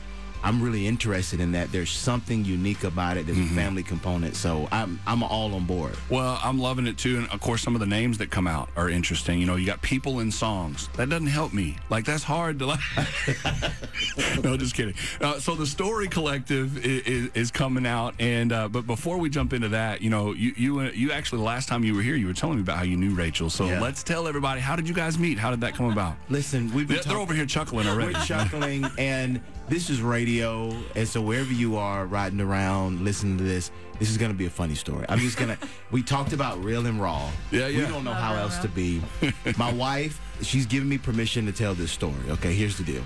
I'm 0.46 0.62
really 0.62 0.86
interested 0.86 1.40
in 1.40 1.50
that. 1.52 1.72
There's 1.72 1.90
something 1.90 2.44
unique 2.44 2.84
about 2.84 3.16
it. 3.16 3.26
There's 3.26 3.36
a 3.38 3.46
family 3.46 3.82
component, 3.82 4.36
so 4.36 4.68
I'm 4.70 5.00
I'm 5.04 5.24
all 5.24 5.52
on 5.56 5.66
board. 5.66 5.96
Well, 6.08 6.38
I'm 6.40 6.60
loving 6.60 6.86
it 6.86 6.96
too. 6.96 7.18
And 7.18 7.28
of 7.30 7.40
course, 7.40 7.62
some 7.62 7.74
of 7.74 7.80
the 7.80 7.86
names 7.86 8.18
that 8.18 8.30
come 8.30 8.46
out 8.46 8.68
are 8.76 8.88
interesting. 8.88 9.40
You 9.40 9.46
know, 9.46 9.56
you 9.56 9.66
got 9.66 9.82
people 9.82 10.20
in 10.20 10.30
songs. 10.30 10.88
That 10.96 11.08
doesn't 11.08 11.26
help 11.26 11.52
me. 11.52 11.76
Like, 11.90 12.04
that's 12.04 12.22
hard 12.22 12.60
to 12.60 12.66
like. 12.66 12.80
no, 14.44 14.56
just 14.56 14.76
kidding. 14.76 14.94
Uh, 15.20 15.40
so 15.40 15.56
the 15.56 15.66
Story 15.66 16.06
Collective 16.06 16.84
is, 16.86 17.28
is 17.34 17.50
coming 17.50 17.84
out. 17.84 18.14
And, 18.20 18.52
uh, 18.52 18.68
but 18.68 18.86
before 18.86 19.18
we 19.18 19.28
jump 19.28 19.52
into 19.52 19.70
that, 19.70 20.00
you 20.00 20.10
know, 20.10 20.32
you, 20.32 20.52
you, 20.56 20.78
uh, 20.80 20.90
you 20.94 21.10
actually, 21.10 21.42
last 21.42 21.68
time 21.68 21.82
you 21.82 21.94
were 21.94 22.02
here, 22.02 22.14
you 22.14 22.28
were 22.28 22.32
telling 22.34 22.56
me 22.56 22.62
about 22.62 22.76
how 22.78 22.84
you 22.84 22.96
knew 22.96 23.14
Rachel. 23.14 23.50
So 23.50 23.66
Yeah. 23.66 23.80
let's 23.80 24.04
tell 24.04 24.28
everybody, 24.28 24.60
how 24.60 24.76
did 24.76 24.88
you 24.88 24.94
guys 24.94 25.18
meet? 25.18 25.38
How 25.38 25.50
did 25.50 25.60
that 25.62 25.74
come 25.74 25.90
about? 25.90 26.14
Listen, 26.28 26.72
we've 26.72 26.86
been 26.86 26.98
They're, 26.98 27.04
they're 27.04 27.18
over 27.18 27.34
here 27.34 27.46
chuckling 27.46 27.88
already. 27.88 28.14
We're 28.14 28.20
chuckling, 28.24 28.86
and 28.96 29.40
this 29.68 29.90
is 29.90 30.00
radio. 30.02 30.72
And 30.94 31.06
so 31.08 31.20
wherever 31.20 31.52
you 31.52 31.76
are, 31.76 32.06
riding 32.06 32.40
around, 32.40 33.02
listening 33.04 33.38
to 33.38 33.44
this, 33.44 33.70
this 33.98 34.10
is 34.10 34.18
gonna 34.18 34.34
be 34.34 34.46
a 34.46 34.50
funny 34.50 34.74
story. 34.74 35.06
I'm 35.08 35.18
just 35.18 35.38
gonna. 35.38 35.58
we 35.90 36.02
talked 36.02 36.32
about 36.32 36.62
real 36.62 36.86
and 36.86 37.00
raw. 37.00 37.30
Yeah, 37.50 37.66
yeah. 37.68 37.86
We 37.86 37.92
don't 37.92 38.04
know 38.04 38.12
how 38.12 38.34
else 38.34 38.58
to 38.58 38.68
be. 38.68 39.00
My 39.58 39.72
wife, 39.72 40.20
she's 40.42 40.66
giving 40.66 40.88
me 40.88 40.98
permission 40.98 41.46
to 41.46 41.52
tell 41.52 41.74
this 41.74 41.90
story. 41.90 42.14
Okay, 42.30 42.54
here's 42.54 42.76
the 42.78 42.84
deal. 42.84 43.02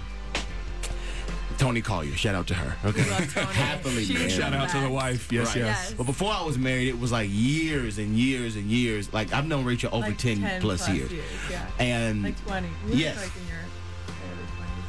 Toni 1.59 1.83
Collier, 1.83 2.15
shout 2.17 2.35
out 2.35 2.47
to 2.47 2.55
her. 2.55 2.75
Okay, 2.89 3.09
love 3.11 3.35
Toni. 3.35 3.47
happily, 3.53 4.05
She's 4.07 4.19
man. 4.19 4.29
Shout 4.31 4.55
out 4.55 4.71
to 4.71 4.81
the 4.81 4.89
wife. 4.89 5.31
Yes, 5.31 5.49
Right. 5.49 5.57
yes. 5.57 5.87
Yes. 5.91 5.95
But 5.95 6.07
before 6.07 6.33
I 6.33 6.43
was 6.43 6.57
married, 6.57 6.89
it 6.89 6.99
was 6.99 7.13
like 7.13 7.29
years 7.31 7.99
and 7.99 8.17
years 8.17 8.57
and 8.57 8.65
years. 8.65 9.13
Like 9.13 9.31
I've 9.35 9.47
known 9.47 9.67
Rachel 9.67 9.95
over 9.95 10.07
Like 10.09 10.17
10, 10.17 10.61
plus, 10.63 10.89
years. 10.89 11.13
yeah. 11.51 11.67
And 11.79 12.23
Like 12.23 12.47
20. 12.47 12.67
You 12.89 12.95
Yes. 12.95 13.17
Like 13.19 13.31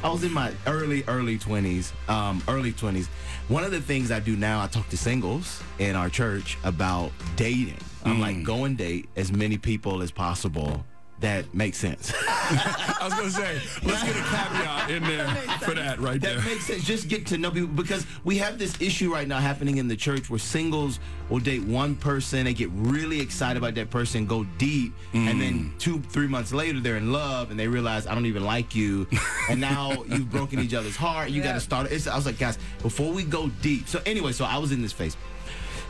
I 0.04 0.10
was 0.10 0.24
in 0.24 0.32
my 0.32 0.52
early, 0.66 1.04
early 1.06 1.38
20s, 1.38 1.92
um, 2.08 2.42
early 2.48 2.72
20s. 2.72 3.06
One 3.46 3.62
of 3.62 3.70
the 3.70 3.80
things 3.80 4.10
I 4.10 4.18
do 4.18 4.34
now, 4.34 4.60
I 4.60 4.66
talk 4.66 4.88
to 4.88 4.96
singles 4.96 5.62
in 5.78 5.94
our 5.94 6.08
church 6.08 6.58
about 6.64 7.12
dating. 7.36 7.78
I'm 8.04 8.20
like, 8.20 8.42
go 8.42 8.64
and 8.64 8.76
date 8.76 9.08
as 9.14 9.30
many 9.30 9.58
people 9.58 10.02
as 10.02 10.10
possible 10.10 10.84
that 11.22 11.54
makes 11.54 11.78
sense. 11.78 12.12
I 12.26 13.00
was 13.04 13.14
going 13.14 13.26
to 13.26 13.32
say, 13.32 13.54
let's 13.84 14.02
get 14.02 14.16
a 14.16 14.22
caveat 14.22 14.90
in 14.90 15.02
there 15.04 15.28
for 15.60 15.74
that 15.74 15.98
right 16.00 16.20
there. 16.20 16.36
that 16.36 16.44
makes 16.44 16.66
sense. 16.66 16.84
Just 16.84 17.08
get 17.08 17.26
to 17.28 17.38
know 17.38 17.50
people 17.50 17.68
because 17.68 18.06
we 18.24 18.38
have 18.38 18.58
this 18.58 18.78
issue 18.80 19.12
right 19.12 19.26
now 19.26 19.38
happening 19.38 19.78
in 19.78 19.88
the 19.88 19.96
church 19.96 20.28
where 20.28 20.38
singles 20.38 20.98
will 21.30 21.38
date 21.38 21.62
one 21.62 21.94
person, 21.94 22.44
they 22.44 22.54
get 22.54 22.70
really 22.72 23.20
excited 23.20 23.56
about 23.56 23.74
that 23.76 23.88
person, 23.88 24.26
go 24.26 24.44
deep, 24.58 24.92
and 25.14 25.40
then 25.40 25.54
mm. 25.54 25.78
two, 25.78 26.00
three 26.00 26.26
months 26.26 26.52
later 26.52 26.80
they're 26.80 26.96
in 26.96 27.12
love 27.12 27.50
and 27.50 27.58
they 27.58 27.68
realize 27.68 28.06
I 28.06 28.14
don't 28.14 28.26
even 28.26 28.44
like 28.44 28.74
you, 28.74 29.06
and 29.50 29.60
now 29.60 30.04
you've 30.04 30.30
broken 30.30 30.58
each 30.58 30.74
other's 30.74 30.96
heart. 30.96 31.30
You 31.30 31.42
got 31.42 31.54
to 31.54 31.60
start. 31.60 31.90
It's, 31.90 32.06
I 32.06 32.16
was 32.16 32.26
like, 32.26 32.38
guys, 32.38 32.58
before 32.82 33.12
we 33.12 33.24
go 33.24 33.48
deep. 33.62 33.88
So 33.88 34.02
anyway, 34.04 34.32
so 34.32 34.44
I 34.44 34.58
was 34.58 34.72
in 34.72 34.82
this 34.82 34.92
phase, 34.92 35.16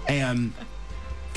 and. 0.08 0.52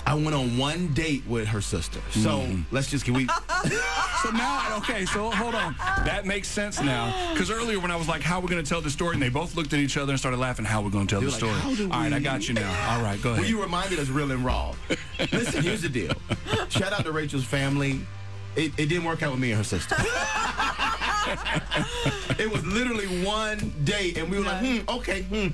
I 0.08 0.14
went 0.14 0.34
on 0.34 0.58
one 0.58 0.94
date 0.94 1.24
with 1.28 1.48
her 1.48 1.62
sister. 1.62 2.00
So 2.12 2.48
let's 2.72 2.90
just 2.90 3.06
can 3.06 3.14
we 3.14 3.28
So 4.26 4.32
now, 4.32 4.78
okay, 4.78 5.06
so 5.06 5.30
hold 5.30 5.56
on. 5.56 5.76
That 6.04 6.26
makes 6.26 6.48
sense 6.48 6.82
now. 6.82 7.34
Because 7.34 7.52
earlier 7.52 7.80
when 7.80 7.92
I 7.92 7.96
was 7.96 8.08
like, 8.08 8.22
how 8.22 8.38
are 8.38 8.42
we 8.42 8.48
going 8.48 8.64
to 8.64 8.68
tell 8.68 8.82
the 8.82 8.90
story? 8.90 9.14
And 9.14 9.22
they 9.22 9.30
both 9.30 9.56
looked 9.56 9.72
at 9.74 9.80
each 9.80 9.98
other 9.98 10.14
and 10.14 10.20
started 10.20 10.38
laughing, 10.38 10.66
how 10.66 10.82
are 10.82 10.86
we 10.86 10.92
going 10.92 11.06
to 11.06 11.14
tell 11.14 11.22
the 11.22 11.28
like, 11.28 11.36
story? 11.36 11.54
"How 11.54 11.76
do 11.76 11.92
All 11.92 12.00
right, 12.00 12.14
I 12.14 12.20
got 12.20 12.48
you 12.48 12.56
now. 12.56 12.96
All 12.96 13.04
right, 13.04 13.22
go 13.22 13.32
ahead. 13.32 13.42
Well, 13.42 13.50
you 13.50 13.62
reminded 13.62 14.00
us 14.00 14.10
real 14.10 14.32
and 14.32 14.44
raw. 14.44 14.74
Listen, 15.32 15.62
here's 15.64 15.84
the 15.84 15.90
deal. 15.90 16.14
Shout 16.70 16.94
out 16.94 17.06
to 17.06 17.12
Rachel's 17.12 17.46
family. 17.46 18.02
It, 18.56 18.72
it 18.78 18.88
didn't 18.88 19.04
work 19.04 19.22
out 19.22 19.32
with 19.32 19.40
me 19.40 19.52
and 19.52 19.58
her 19.58 19.64
sister. 19.64 19.96
it 22.42 22.52
was 22.52 22.66
literally 22.66 23.24
one 23.24 23.74
date, 23.84 24.18
and 24.18 24.30
we 24.30 24.38
were 24.38 24.46
like, 24.46 24.66
hmm, 24.66 24.90
okay, 24.90 25.24
hmm. 25.24 25.48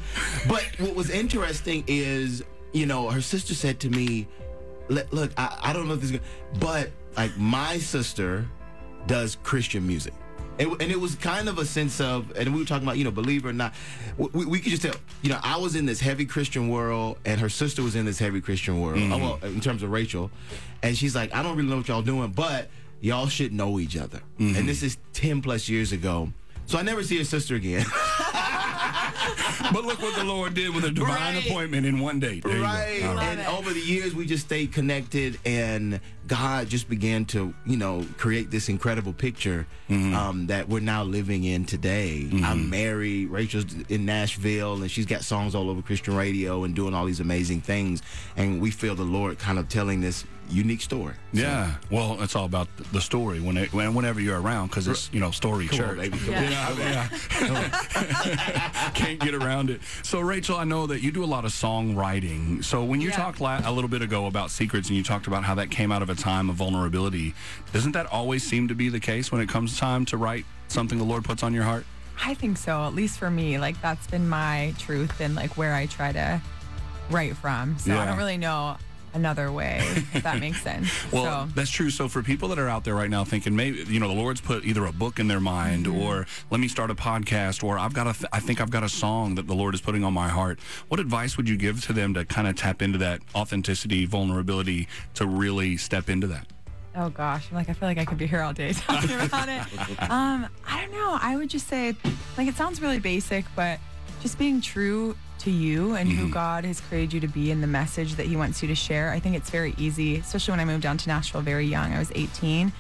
But 0.48 0.66
what 0.80 0.96
was 0.96 1.10
interesting 1.10 1.84
is, 1.88 2.44
you 2.74 2.86
know, 2.86 3.10
her 3.10 3.22
sister 3.22 3.54
said 3.54 3.80
to 3.82 3.90
me, 3.90 4.28
"Look, 4.90 5.32
I, 5.38 5.58
I 5.62 5.74
don't 5.74 5.88
know 5.88 5.94
if 5.94 6.02
this 6.02 6.12
is 6.12 6.18
good, 6.18 6.28
but 6.60 6.90
like 7.16 7.38
my 7.38 7.78
sister 7.78 8.46
does 9.08 9.38
Christian 9.44 9.86
music. 9.86 10.14
And, 10.60 10.80
and 10.82 10.92
it 10.92 11.00
was 11.00 11.16
kind 11.16 11.50
of 11.50 11.58
a 11.58 11.66
sense 11.66 12.00
of, 12.00 12.36
and 12.36 12.54
we 12.54 12.60
were 12.60 12.66
talking 12.66 12.86
about, 12.88 12.98
you 12.98 13.04
know, 13.04 13.12
believer 13.12 13.50
or 13.50 13.54
not. 13.54 13.74
We, 14.18 14.46
we 14.46 14.60
could 14.60 14.70
just 14.70 14.84
tell, 14.84 14.94
you 15.22 15.30
know, 15.30 15.40
I 15.42 15.58
was 15.58 15.76
in 15.76 15.86
this 15.86 16.00
heavy 16.00 16.26
Christian 16.26 16.70
world, 16.70 17.18
and 17.26 17.40
her 17.40 17.50
sister 17.50 17.82
was 17.82 17.96
in 17.96 18.06
this 18.06 18.20
heavy 18.20 18.42
Christian 18.42 18.80
world. 18.80 19.00
Oh, 19.00 19.18
well, 19.18 19.40
in 19.44 19.60
terms 19.62 19.82
of 19.82 19.92
Rachel, 19.92 20.30
and 20.84 20.96
she's 20.96 21.16
like, 21.16 21.34
I 21.34 21.42
don't 21.42 21.56
really 21.56 21.70
know 21.70 21.78
what 21.78 21.88
y'all 21.88 22.02
doing, 22.02 22.32
but 22.32 22.70
y'all 23.00 23.28
should 23.28 23.54
know 23.54 23.80
each 23.80 23.98
other. 23.98 24.22
Mm-hmm. 24.40 24.58
And 24.58 24.70
this 24.70 24.84
is 24.84 24.98
ten 25.14 25.42
plus 25.42 25.68
years 25.68 25.94
ago, 25.94 26.32
so 26.66 26.78
I 26.78 26.84
never 26.84 27.02
see 27.02 27.18
her 27.18 27.24
sister 27.24 27.56
again. 27.56 27.86
but 29.74 29.84
look 29.86 30.02
what 30.02 30.16
the 30.16 30.24
Lord 30.24 30.54
did 30.54 30.74
with 30.74 30.84
a 30.86 30.92
divine 30.92 31.36
Right. 31.36 31.46
appointment 31.46 31.86
in 31.86 32.00
one 32.00 32.20
day. 32.20 32.40
There 32.40 32.54
you 32.54 32.58
go. 32.60 32.64
right. 32.64 33.02
And 33.04 33.40
it. 33.40 33.48
over 33.48 33.72
the 33.72 33.80
years, 33.80 34.14
we 34.16 34.26
just 34.26 34.46
stayed 34.46 34.72
connected, 34.72 35.38
and 35.46 36.00
God 36.28 36.70
just 36.70 36.90
began 36.90 37.26
to, 37.26 37.54
you 37.66 37.78
know, 37.78 38.06
create 38.18 38.52
this 38.52 38.70
incredible 38.70 39.14
picture 39.14 39.68
um, 39.90 40.48
that 40.48 40.70
we're 40.70 40.80
now 40.80 41.04
living 41.04 41.44
in 41.44 41.66
today. 41.66 42.30
I'm 42.44 42.70
married. 42.70 43.30
Rachel's 43.30 43.66
in 43.90 44.06
Nashville, 44.06 44.82
and 44.82 44.90
she's 44.90 45.06
got 45.06 45.24
songs 45.24 45.54
all 45.56 45.70
over 45.70 45.82
Christian 45.82 46.16
radio 46.16 46.64
and 46.64 46.74
doing 46.76 46.94
all 46.94 47.06
these 47.06 47.20
amazing 47.20 47.62
things. 47.62 48.02
And 48.38 48.62
we 48.62 48.72
feel 48.72 48.96
the 48.96 49.04
Lord 49.04 49.38
kind 49.40 49.60
of 49.60 49.68
telling 49.68 50.00
this 50.02 50.24
unique 50.52 50.82
story. 50.82 51.14
Yeah, 51.34 51.76
well, 51.90 52.22
it's 52.22 52.36
all 52.36 52.46
about 52.46 52.68
the 52.92 53.02
story 53.02 53.40
when 53.40 53.58
it, 53.58 53.74
when 53.74 53.94
whenever 53.94 54.20
you're 54.20 54.40
around 54.42 54.68
because 54.68 54.88
it's 54.88 55.10
you 55.14 55.20
know 55.20 55.32
story 55.32 55.68
Come 55.68 55.78
church. 55.80 55.90
on, 55.92 55.98
baby. 55.98 56.18
Come 56.20 56.34
Yeah. 56.34 56.68
on. 56.70 56.78
Yeah, 56.78 57.10
yeah. 57.42 58.92
Can't 58.94 59.20
get 59.20 59.34
around 59.34 59.70
it. 59.70 59.82
So, 60.04 60.20
Rachel, 60.20 60.58
I 60.58 60.64
know 60.64 60.88
that 60.88 61.02
you 61.02 61.12
do 61.12 61.24
a 61.24 61.26
lot 61.26 61.46
of 61.46 61.52
songwriting. 61.52 62.64
So, 62.64 62.84
when 62.84 63.02
you 63.02 63.10
Yeah. 63.10 63.16
talked 63.16 63.42
la- 63.42 63.62
a 63.64 63.72
little 63.72 63.90
bit 63.90 64.02
ago 64.02 64.26
about 64.28 64.52
secrets 64.52 64.88
and 64.90 64.98
you 64.98 65.04
talked 65.04 65.28
about 65.28 65.44
how 65.44 65.56
that 65.56 65.72
came 65.72 65.92
out 65.92 66.02
of 66.02 66.10
a 66.10 66.16
time 66.16 66.50
of 66.50 66.56
vulnerability, 66.56 67.34
doesn't 67.74 67.94
that 67.94 68.06
always 68.08 68.44
seem 68.44 68.68
to 68.68 68.76
be 68.76 68.90
the 68.90 69.00
case 69.00 69.32
when 69.32 69.42
it 69.42 69.50
comes 69.50 69.78
time 69.78 70.06
to 70.06 70.18
write 70.18 70.46
something 70.68 70.98
the 70.98 71.04
Lord 71.04 71.24
puts 71.24 71.44
on 71.44 71.54
your 71.54 71.64
heart? 71.64 71.86
I 72.24 72.34
think 72.36 72.58
so, 72.58 72.86
at 72.86 72.94
least 72.94 73.18
for 73.18 73.32
me. 73.32 73.58
Like 73.58 73.82
that's 73.82 74.06
been 74.08 74.28
my 74.30 74.74
truth 74.78 75.20
and 75.22 75.34
like 75.36 75.58
where 75.58 75.74
I 75.74 75.86
try 75.88 76.12
to 76.12 76.42
write 77.10 77.36
from. 77.38 77.78
So 77.80 77.94
Yeah. 77.94 78.02
I 78.02 78.06
don't 78.06 78.18
really 78.18 78.38
know 78.38 78.78
another 79.14 79.52
way, 79.52 79.80
if 80.14 80.24
that 80.24 80.40
makes 80.40 80.62
sense. 80.64 80.90
Well, 81.12 81.48
so 81.48 81.54
that's 81.54 81.70
true. 81.70 81.90
So 81.90 82.08
for 82.08 82.22
people 82.24 82.48
that 82.50 82.60
are 82.60 82.70
out 82.70 82.84
there 82.84 82.96
right 82.96 83.10
now 83.10 83.24
thinking 83.24 83.56
maybe 83.56 83.84
you 83.88 84.00
know 84.00 84.08
the 84.08 84.14
Lord's 84.14 84.42
put 84.42 84.66
either 84.66 84.86
a 84.86 84.92
book 84.92 85.20
in 85.20 85.28
their 85.28 85.40
mind 85.40 85.86
Mm-hmm. 85.86 86.02
or 86.02 86.26
let 86.50 86.60
me 86.60 86.68
start 86.68 86.92
a 86.92 86.96
podcast 86.96 87.64
or 87.64 87.78
I've 87.80 87.94
got 87.94 88.08
a 88.08 88.14
th- 88.14 88.26
I 88.32 88.40
think 88.40 88.62
I've 88.62 88.72
got 88.72 88.84
a 88.84 88.90
song 88.90 89.36
that 89.36 89.48
the 89.48 89.56
Lord 89.56 89.74
is 89.74 89.82
putting 89.82 90.04
on 90.04 90.14
my 90.14 90.28
heart. 90.30 90.60
What 90.90 91.00
advice 91.00 91.38
would 91.38 91.48
you 91.50 91.58
give 91.58 91.84
to 91.86 91.94
them 91.94 92.14
to 92.14 92.26
kind 92.26 92.48
of 92.48 92.56
tap 92.56 92.82
into 92.82 92.98
that 93.00 93.22
authenticity, 93.36 94.06
vulnerability 94.06 94.88
to 95.16 95.26
really 95.26 95.78
step 95.78 96.10
into 96.10 96.28
that? 96.28 96.48
Oh 96.96 97.10
gosh, 97.10 97.48
I'm 97.50 97.56
like 97.56 97.70
I 97.70 97.74
feel 97.74 97.88
like 97.88 97.98
I 97.98 98.06
could 98.06 98.18
be 98.18 98.28
here 98.28 98.42
all 98.42 98.54
day 98.54 98.74
talking 98.74 99.20
about 99.20 99.48
it. 99.50 99.62
Um, 100.10 100.48
I 100.68 100.82
don't 100.82 100.92
know. 100.92 101.18
I 101.22 101.36
would 101.38 101.50
just 101.50 101.68
say, 101.68 101.96
like, 102.38 102.48
it 102.48 102.56
sounds 102.56 102.82
really 102.82 103.00
basic, 103.00 103.46
but 103.56 103.80
just 104.22 104.38
being 104.38 104.60
true 104.62 105.16
to 105.44 105.52
you 105.52 105.96
and 105.96 106.10
who 106.10 106.24
mm-hmm. 106.24 106.34
God 106.34 106.66
has 106.66 106.80
created 106.82 107.14
you 107.14 107.20
to 107.22 107.28
be 107.28 107.52
and 107.52 107.62
the 107.62 107.68
message 107.68 108.16
that 108.16 108.26
He 108.26 108.36
wants 108.36 108.62
you 108.62 108.68
to 108.68 108.76
share. 108.76 109.12
I 109.12 109.20
think 109.20 109.36
it's 109.36 109.50
very 109.50 109.74
easy, 109.78 110.18
especially 110.18 110.54
when 110.54 110.60
I 110.60 110.66
moved 110.66 110.84
down 110.84 110.98
to 110.98 111.08
Nashville 111.08 111.42
very 111.42 111.66
young. 111.66 111.94
I 111.94 112.00
was 112.00 112.12
18. 112.16 112.72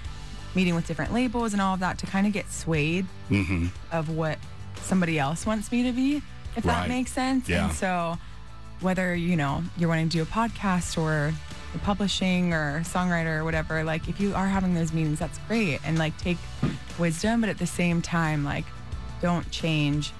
meeting 0.53 0.75
with 0.75 0.85
different 0.85 1.13
labels 1.13 1.53
and 1.53 1.61
all 1.61 1.73
of 1.73 1.79
that 1.79 1.97
to 1.97 2.05
kind 2.05 2.27
of 2.27 2.33
get 2.33 2.51
swayed 2.51 3.05
mm-hmm. 3.29 3.67
of 3.91 4.09
what 4.09 4.37
somebody 4.81 5.17
else 5.17 5.45
wants 5.45 5.71
me 5.71 5.83
to 5.83 5.93
be, 5.93 6.21
if 6.57 6.65
Right. 6.65 6.81
that 6.81 6.89
makes 6.89 7.11
sense. 7.13 7.47
Yeah. 7.47 7.67
And 7.67 7.73
so 7.73 8.17
whether, 8.81 9.15
you 9.15 9.37
know, 9.37 9.63
you're 9.77 9.87
wanting 9.87 10.09
to 10.09 10.17
do 10.17 10.23
a 10.23 10.25
podcast 10.25 10.97
or 11.01 11.33
publishing 11.83 12.51
or 12.53 12.81
songwriter 12.81 13.37
or 13.37 13.43
whatever, 13.45 13.83
like 13.85 14.09
if 14.09 14.19
you 14.19 14.35
are 14.35 14.47
having 14.47 14.73
those 14.73 14.91
meetings, 14.91 15.19
that's 15.19 15.37
great. 15.47 15.79
And 15.85 15.97
like 15.97 16.17
take 16.17 16.37
wisdom, 16.99 17.39
but 17.41 17.49
at 17.49 17.57
the 17.57 17.67
same 17.67 18.01
time, 18.01 18.43
like 18.43 18.65
don't 19.21 19.49
change 19.51 20.11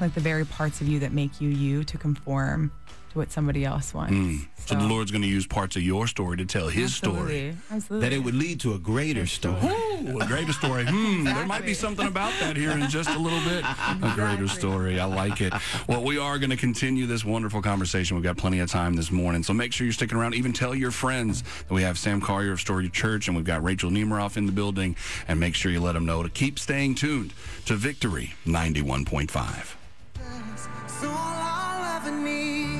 like 0.00 0.14
the 0.14 0.20
very 0.20 0.44
parts 0.44 0.80
of 0.80 0.88
you 0.88 0.98
that 1.00 1.12
make 1.12 1.40
you 1.40 1.48
you 1.48 1.84
to 1.84 1.98
conform 1.98 2.70
to 3.16 3.18
what 3.18 3.32
somebody 3.32 3.64
else 3.64 3.94
wants. 3.94 4.12
Hmm. 4.12 4.36
So 4.66 4.74
the 4.74 4.84
Lord's 4.84 5.10
going 5.12 5.22
to 5.22 5.28
use 5.28 5.46
parts 5.46 5.76
of 5.76 5.82
your 5.82 6.06
story 6.08 6.36
to 6.38 6.44
tell 6.44 6.68
His 6.68 6.94
story. 6.94 7.14
Absolutely. 7.16 7.56
Absolutely. 7.70 8.08
That 8.08 8.16
it 8.16 8.18
would 8.24 8.34
lead 8.34 8.60
to 8.60 8.74
a 8.74 8.78
greater 8.78 9.26
story. 9.26 9.60
Ooh, 9.64 10.18
a 10.18 10.26
greater 10.26 10.52
story. 10.52 10.84
Hmm, 10.86 11.24
there 11.24 11.46
might 11.46 11.64
be 11.64 11.72
something 11.72 12.06
about 12.06 12.32
that 12.40 12.56
here 12.56 12.72
in 12.72 12.88
just 12.88 13.08
a 13.10 13.18
little 13.18 13.40
bit. 13.40 13.64
A 13.64 14.12
greater 14.14 14.48
story. 14.48 14.98
I 14.98 15.04
like 15.04 15.40
it. 15.40 15.52
Well, 15.88 16.02
we 16.02 16.18
are 16.18 16.38
going 16.38 16.50
to 16.50 16.56
continue 16.56 17.06
this 17.06 17.24
wonderful 17.24 17.62
conversation. 17.62 18.16
We've 18.16 18.24
got 18.24 18.36
plenty 18.36 18.58
of 18.58 18.70
time 18.70 18.94
this 18.94 19.10
morning, 19.12 19.44
so 19.44 19.54
make 19.54 19.72
sure 19.72 19.84
you're 19.84 19.94
sticking 19.94 20.18
around. 20.18 20.34
Even 20.34 20.52
tell 20.52 20.74
your 20.74 20.90
friends 20.90 21.42
that 21.42 21.74
we 21.74 21.82
have 21.82 21.98
Sam 21.98 22.20
Collier 22.20 22.52
of 22.52 22.60
Story 22.60 22.88
Church 22.88 23.28
and 23.28 23.36
we've 23.36 23.46
got 23.46 23.62
Rachel 23.62 23.90
Nemiroff 23.90 24.36
in 24.36 24.46
the 24.46 24.52
building, 24.52 24.96
and 25.28 25.38
make 25.38 25.54
sure 25.54 25.70
you 25.70 25.80
let 25.80 25.92
them 25.92 26.06
know 26.06 26.22
to 26.22 26.28
keep 26.28 26.58
staying 26.58 26.96
tuned 26.96 27.32
to 27.66 27.76
Victory 27.76 28.34
91.5. 28.44 29.76
All 31.06 31.14
I'll 31.14 31.96
ever 31.96 32.10
need. 32.10 32.76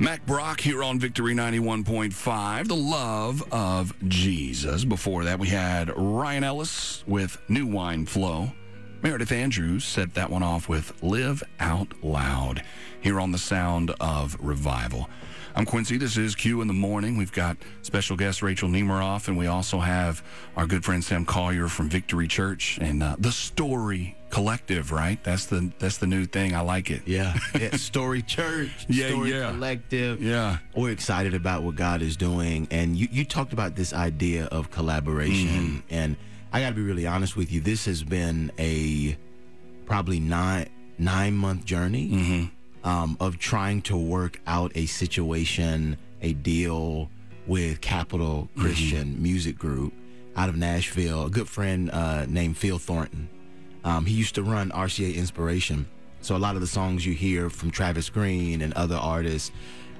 Mack 0.00 0.24
Brock 0.26 0.60
here 0.60 0.82
on 0.82 0.98
Victory 0.98 1.34
91.5, 1.34 2.68
the 2.68 2.74
love 2.74 3.42
of 3.52 3.92
Jesus. 4.08 4.84
Before 4.84 5.24
that, 5.24 5.38
we 5.38 5.48
had 5.48 5.90
Ryan 5.96 6.44
Ellis 6.44 7.04
with 7.06 7.40
New 7.48 7.66
Wine 7.66 8.06
Flow. 8.06 8.52
Meredith 9.02 9.32
Andrews 9.32 9.84
set 9.84 10.14
that 10.14 10.30
one 10.30 10.42
off 10.42 10.68
with 10.68 11.02
Live 11.02 11.42
Out 11.58 11.92
Loud 12.02 12.62
here 13.00 13.18
on 13.18 13.32
the 13.32 13.38
sound 13.38 13.94
of 14.00 14.36
revival. 14.40 15.08
I'm 15.54 15.64
Quincy. 15.64 15.96
This 15.96 16.16
is 16.16 16.34
Q 16.34 16.60
in 16.60 16.68
the 16.68 16.74
morning. 16.74 17.16
We've 17.16 17.32
got 17.32 17.56
special 17.82 18.16
guest 18.16 18.42
Rachel 18.42 18.68
Nemiroff, 18.68 19.28
and 19.28 19.36
we 19.36 19.46
also 19.46 19.80
have 19.80 20.22
our 20.56 20.66
good 20.66 20.84
friend 20.84 21.02
Sam 21.02 21.24
Collier 21.24 21.68
from 21.68 21.88
Victory 21.88 22.28
Church 22.28 22.78
and 22.80 23.02
uh, 23.02 23.16
the 23.18 23.32
Story 23.32 24.16
Collective. 24.30 24.92
Right? 24.92 25.22
That's 25.24 25.46
the 25.46 25.70
that's 25.78 25.98
the 25.98 26.06
new 26.06 26.24
thing. 26.26 26.54
I 26.54 26.60
like 26.60 26.90
it. 26.90 27.02
Yeah. 27.06 27.36
yeah. 27.58 27.76
Story 27.76 28.22
Church, 28.22 28.86
Yeah, 28.88 29.08
Story 29.08 29.32
yeah. 29.32 29.50
Collective. 29.50 30.22
Yeah. 30.22 30.58
We're 30.74 30.90
excited 30.92 31.34
about 31.34 31.62
what 31.62 31.74
God 31.76 32.00
is 32.02 32.16
doing. 32.16 32.68
And 32.70 32.96
you, 32.96 33.08
you 33.10 33.24
talked 33.24 33.52
about 33.52 33.76
this 33.76 33.92
idea 33.92 34.46
of 34.46 34.70
collaboration. 34.70 35.48
Mm-hmm. 35.48 35.78
And 35.90 36.16
I 36.52 36.60
got 36.60 36.70
to 36.70 36.74
be 36.76 36.82
really 36.82 37.06
honest 37.06 37.36
with 37.36 37.52
you. 37.52 37.60
This 37.60 37.84
has 37.86 38.02
been 38.02 38.50
a 38.58 39.16
probably 39.86 40.20
nine 40.20 40.68
nine 40.98 41.34
month 41.36 41.64
journey 41.64 42.08
Mm-hmm. 42.10 42.88
um, 42.88 43.16
of 43.20 43.38
trying 43.38 43.82
to 43.82 43.96
work 43.96 44.40
out 44.46 44.72
a 44.74 44.86
situation, 44.86 45.96
a 46.22 46.32
deal 46.34 47.10
with 47.46 47.80
Capitol 47.80 48.48
Mm-hmm. 48.52 48.60
Christian 48.62 49.22
Music 49.22 49.58
Group 49.58 49.92
out 50.36 50.48
of 50.48 50.56
Nashville. 50.56 51.24
A 51.26 51.30
good 51.30 51.48
friend 51.48 51.90
uh, 51.90 52.26
named 52.28 52.56
Phil 52.56 52.78
Thornton. 52.78 53.28
Um, 53.84 54.04
he 54.04 54.14
used 54.14 54.34
to 54.36 54.42
run 54.42 54.70
RCA 54.70 55.14
Inspiration. 55.14 55.86
So 56.20 56.36
a 56.36 56.38
lot 56.38 56.54
of 56.54 56.60
the 56.60 56.66
songs 56.66 57.06
you 57.06 57.14
hear 57.14 57.48
from 57.48 57.70
Travis 57.70 58.10
Greene 58.10 58.60
and 58.60 58.74
other 58.74 58.96
artists, 58.96 59.50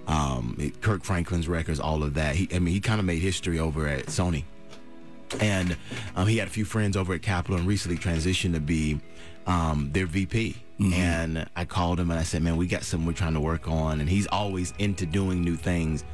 um, 0.06 0.72
Kirk 0.80 1.02
Franklin's 1.02 1.48
records, 1.48 1.80
all 1.80 2.02
of 2.02 2.14
that. 2.14 2.34
He, 2.36 2.48
I 2.52 2.58
mean, 2.58 2.74
he 2.74 2.80
kind 2.80 3.00
of 3.00 3.06
made 3.06 3.20
history 3.20 3.58
over 3.58 3.88
at 3.88 4.06
Sony 4.06 4.44
and 5.38 5.76
um, 6.16 6.26
he 6.26 6.38
had 6.38 6.48
a 6.48 6.50
few 6.50 6.64
friends 6.64 6.96
over 6.96 7.14
at 7.14 7.22
Capitol 7.22 7.56
and 7.56 7.66
recently 7.66 7.96
transitioned 7.96 8.54
to 8.54 8.60
be 8.60 8.98
um, 9.46 9.90
their 9.92 10.06
VP. 10.06 10.56
And 10.94 11.46
I 11.56 11.66
called 11.66 12.00
him 12.00 12.10
and 12.10 12.18
I 12.18 12.22
said, 12.22 12.42
"Man, 12.42 12.56
we 12.56 12.66
got 12.66 12.84
something 12.84 13.06
we're 13.06 13.12
trying 13.12 13.34
to 13.34 13.40
work 13.40 13.68
on." 13.68 14.00
And 14.00 14.08
he's 14.08 14.26
always 14.28 14.72
into 14.78 15.04
doing 15.04 15.42
new 15.42 15.54
things. 15.54 16.04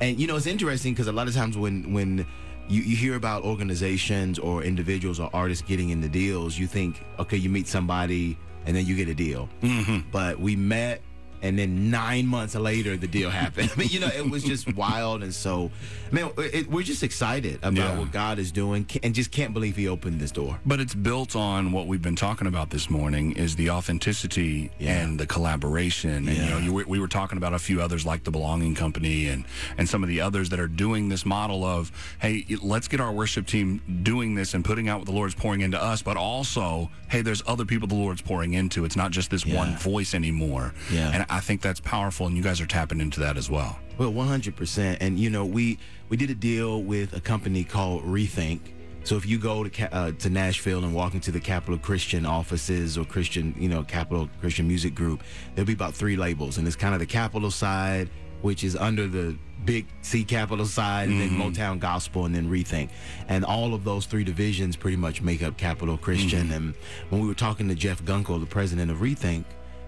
And 0.00 0.18
you 0.18 0.26
know, 0.26 0.36
it's 0.36 0.46
interesting 0.46 0.94
because 0.94 1.08
a 1.08 1.12
lot 1.12 1.28
of 1.28 1.34
times 1.34 1.58
when 1.58 1.92
when 1.92 2.26
you, 2.68 2.82
you 2.82 2.96
hear 2.96 3.14
about 3.14 3.42
organizations 3.44 4.38
or 4.38 4.62
individuals 4.62 5.20
or 5.20 5.30
artists 5.32 5.66
getting 5.66 5.90
into 5.90 6.08
deals, 6.08 6.58
you 6.58 6.66
think, 6.66 7.04
okay, 7.18 7.36
you 7.36 7.48
meet 7.50 7.66
somebody 7.66 8.38
and 8.66 8.74
then 8.76 8.86
you 8.86 8.96
get 8.96 9.08
a 9.08 9.14
deal. 9.14 9.48
Mm-hmm. 9.62 10.08
But 10.10 10.38
we 10.38 10.56
met. 10.56 11.02
And 11.44 11.58
then 11.58 11.90
nine 11.90 12.26
months 12.26 12.54
later, 12.54 12.96
the 12.96 13.06
deal 13.06 13.28
happened. 13.28 13.70
I 13.76 13.78
mean, 13.78 13.88
you 13.90 14.00
know, 14.00 14.08
it 14.08 14.28
was 14.30 14.42
just 14.42 14.74
wild. 14.74 15.22
And 15.22 15.32
so, 15.34 15.70
man, 16.10 16.30
it, 16.38 16.70
we're 16.70 16.82
just 16.82 17.02
excited 17.02 17.56
about 17.56 17.74
Yeah. 17.74 17.98
what 17.98 18.10
God 18.12 18.38
is 18.38 18.50
doing 18.50 18.86
and 19.02 19.14
just 19.14 19.30
can't 19.30 19.52
believe 19.52 19.76
he 19.76 19.86
opened 19.86 20.20
this 20.20 20.30
door. 20.30 20.58
But 20.64 20.80
it's 20.80 20.94
built 20.94 21.36
on 21.36 21.70
what 21.70 21.86
we've 21.86 22.00
been 22.00 22.16
talking 22.16 22.46
about 22.46 22.70
this 22.70 22.88
morning 22.88 23.32
is 23.32 23.56
the 23.56 23.68
authenticity 23.70 24.70
Yeah. 24.78 25.02
and 25.02 25.20
the 25.20 25.26
collaboration. 25.26 26.28
And 26.28 26.36
you 26.38 26.44
know, 26.46 26.58
you, 26.58 26.72
we 26.88 26.98
were 26.98 27.08
talking 27.08 27.36
about 27.36 27.52
a 27.52 27.58
few 27.58 27.82
others 27.82 28.06
like 28.06 28.24
the 28.24 28.30
Belonging 28.30 28.74
Company 28.74 29.28
and 29.28 29.44
and 29.76 29.86
some 29.88 30.02
of 30.02 30.08
the 30.08 30.20
others 30.22 30.48
that 30.48 30.58
are 30.60 30.66
doing 30.68 31.10
this 31.10 31.26
model 31.26 31.62
of, 31.62 31.92
hey, 32.20 32.46
let's 32.62 32.88
get 32.88 33.00
our 33.00 33.12
worship 33.12 33.46
team 33.46 33.82
doing 34.02 34.34
this 34.34 34.54
and 34.54 34.64
putting 34.64 34.88
out 34.88 34.98
what 35.00 35.06
the 35.06 35.12
Lord's 35.12 35.34
pouring 35.34 35.60
into 35.60 35.80
us, 35.82 36.00
but 36.02 36.16
also, 36.16 36.90
hey, 37.10 37.20
there's 37.20 37.42
other 37.46 37.64
people 37.66 37.86
the 37.86 37.94
Lord's 37.94 38.22
pouring 38.22 38.54
into. 38.54 38.84
It's 38.86 38.96
not 38.96 39.10
just 39.10 39.30
this 39.30 39.44
Yeah. 39.44 39.56
one 39.56 39.76
voice 39.76 40.14
anymore. 40.14 40.72
Yeah. 40.90 41.10
And 41.12 41.26
I 41.34 41.40
think 41.40 41.60
that's 41.60 41.80
powerful, 41.80 42.26
and 42.26 42.36
you 42.36 42.42
guys 42.42 42.60
are 42.60 42.66
tapping 42.66 43.00
into 43.00 43.20
that 43.20 43.36
as 43.36 43.50
well. 43.50 43.78
Well, 43.98 44.12
one 44.12 44.28
hundred 44.28 44.56
percent. 44.56 44.98
And 45.00 45.18
you 45.18 45.30
know, 45.30 45.44
we 45.44 45.78
we 46.08 46.16
did 46.16 46.30
a 46.30 46.34
deal 46.34 46.82
with 46.82 47.12
a 47.12 47.20
company 47.20 47.64
called 47.64 48.04
Rethink. 48.04 48.60
So 49.02 49.16
if 49.16 49.26
you 49.26 49.38
go 49.38 49.64
to 49.64 49.94
uh, 49.94 50.12
to 50.12 50.30
Nashville 50.30 50.84
and 50.84 50.94
walk 50.94 51.14
into 51.14 51.30
the 51.30 51.40
Capitol 51.40 51.78
Christian 51.78 52.24
offices 52.24 52.96
or 52.96 53.04
Christian, 53.04 53.54
you 53.58 53.68
know, 53.68 53.82
Capitol 53.82 54.30
Christian 54.40 54.66
Music 54.66 54.94
Group, 54.94 55.22
there'll 55.54 55.66
be 55.66 55.74
about 55.74 55.94
three 55.94 56.16
labels, 56.16 56.56
and 56.58 56.66
it's 56.66 56.76
kind 56.76 56.94
of 56.94 57.00
the 57.00 57.06
Capitol 57.06 57.50
side, 57.50 58.08
which 58.42 58.64
is 58.64 58.76
under 58.76 59.06
the 59.06 59.36
big 59.64 59.86
C 60.02 60.24
Capitol 60.24 60.66
side, 60.66 61.08
and 61.08 61.20
then 61.20 61.30
Motown 61.30 61.78
Gospel, 61.78 62.24
and 62.26 62.34
then 62.34 62.48
Rethink, 62.48 62.90
and 63.28 63.44
all 63.44 63.74
of 63.74 63.84
those 63.84 64.06
three 64.06 64.24
divisions 64.24 64.76
pretty 64.76 64.96
much 64.96 65.20
make 65.20 65.42
up 65.42 65.56
Capitol 65.58 65.98
Christian. 65.98 66.50
And 66.52 66.74
when 67.10 67.20
we 67.20 67.26
were 67.26 67.34
talking 67.34 67.68
to 67.68 67.74
Jeff 67.74 68.02
Gunkel, 68.04 68.40
the 68.40 68.46
president 68.46 68.90
of 68.90 68.98
Rethink, 68.98 69.44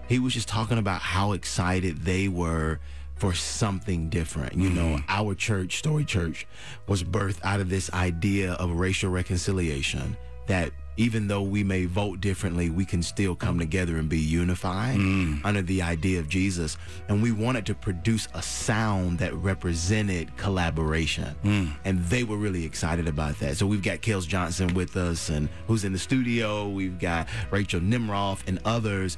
he 0.07 0.19
was 0.19 0.33
just 0.33 0.47
talking 0.47 0.77
about 0.77 1.01
how 1.01 1.33
excited 1.33 2.03
they 2.03 2.27
were 2.27 2.79
for 3.15 3.33
something 3.33 4.09
different. 4.09 4.53
You 4.53 4.69
know, 4.69 4.97
mm-hmm. 4.97 5.05
our 5.09 5.33
church, 5.33 5.77
Story 5.77 6.05
Church, 6.05 6.47
was 6.87 7.03
birthed 7.03 7.39
out 7.43 7.59
of 7.59 7.69
this 7.69 7.91
idea 7.93 8.53
of 8.53 8.71
racial 8.71 9.09
reconciliation 9.09 10.15
that 10.47 10.71
even 10.97 11.27
though 11.27 11.43
we 11.43 11.63
may 11.63 11.85
vote 11.85 12.19
differently, 12.19 12.69
we 12.71 12.83
can 12.83 13.03
still 13.03 13.35
come 13.35 13.59
together 13.59 13.97
and 13.97 14.09
be 14.09 14.19
unified 14.19 14.97
mm. 14.97 15.39
under 15.43 15.61
the 15.61 15.81
idea 15.81 16.19
of 16.19 16.27
Jesus. 16.27 16.75
And 17.07 17.21
we 17.21 17.31
wanted 17.31 17.67
to 17.67 17.75
produce 17.75 18.27
a 18.33 18.41
sound 18.41 19.19
that 19.19 19.33
represented 19.35 20.35
collaboration. 20.37 21.35
Mm. 21.43 21.75
And 21.85 22.03
they 22.05 22.23
were 22.23 22.37
really 22.37 22.65
excited 22.65 23.07
about 23.07 23.39
that. 23.39 23.57
So 23.57 23.67
we've 23.67 23.83
got 23.83 24.01
Kels 24.01 24.27
Johnson 24.27 24.73
with 24.73 24.97
us 24.97 25.29
and 25.29 25.49
who's 25.67 25.83
in 25.85 25.93
the 25.93 25.99
studio. 25.99 26.67
We've 26.67 26.97
got 26.97 27.27
Rachel 27.51 27.79
Nemiroff 27.79 28.47
and 28.47 28.59
others. 28.65 29.17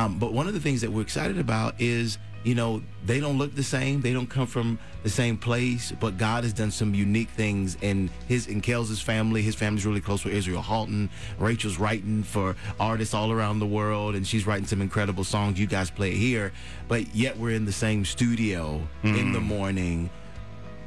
Um, 0.00 0.18
but 0.18 0.32
one 0.32 0.48
of 0.48 0.54
the 0.54 0.60
things 0.60 0.80
that 0.80 0.90
we're 0.90 1.02
excited 1.02 1.38
about 1.38 1.74
is, 1.78 2.18
you 2.42 2.54
know, 2.54 2.82
they 3.04 3.20
don't 3.20 3.36
look 3.36 3.54
the 3.54 3.62
same. 3.62 4.00
They 4.00 4.14
don't 4.14 4.26
come 4.28 4.46
from 4.46 4.78
the 5.02 5.10
same 5.10 5.36
place. 5.36 5.92
But 6.00 6.16
God 6.16 6.42
has 6.44 6.54
done 6.54 6.70
some 6.70 6.94
unique 6.94 7.28
things 7.30 7.76
in 7.82 8.08
his 8.28 8.46
in 8.46 8.62
Kels's 8.62 9.00
family. 9.00 9.42
His 9.42 9.54
family's 9.54 9.84
really 9.84 10.00
close 10.00 10.24
with 10.24 10.32
Israel 10.32 10.62
Houghton. 10.62 11.10
Rachel's 11.38 11.78
writing 11.78 12.22
for 12.22 12.56
artists 12.78 13.12
all 13.12 13.30
around 13.30 13.58
the 13.58 13.66
world, 13.66 14.14
and 14.14 14.26
she's 14.26 14.46
writing 14.46 14.66
some 14.66 14.80
incredible 14.80 15.24
songs. 15.24 15.60
You 15.60 15.66
guys 15.66 15.90
play 15.90 16.12
it 16.12 16.16
here, 16.16 16.52
but 16.88 17.14
yet 17.14 17.36
we're 17.36 17.54
in 17.54 17.66
the 17.66 17.72
same 17.72 18.04
studio 18.06 18.80
in 19.02 19.32
the 19.32 19.40
morning, 19.40 20.08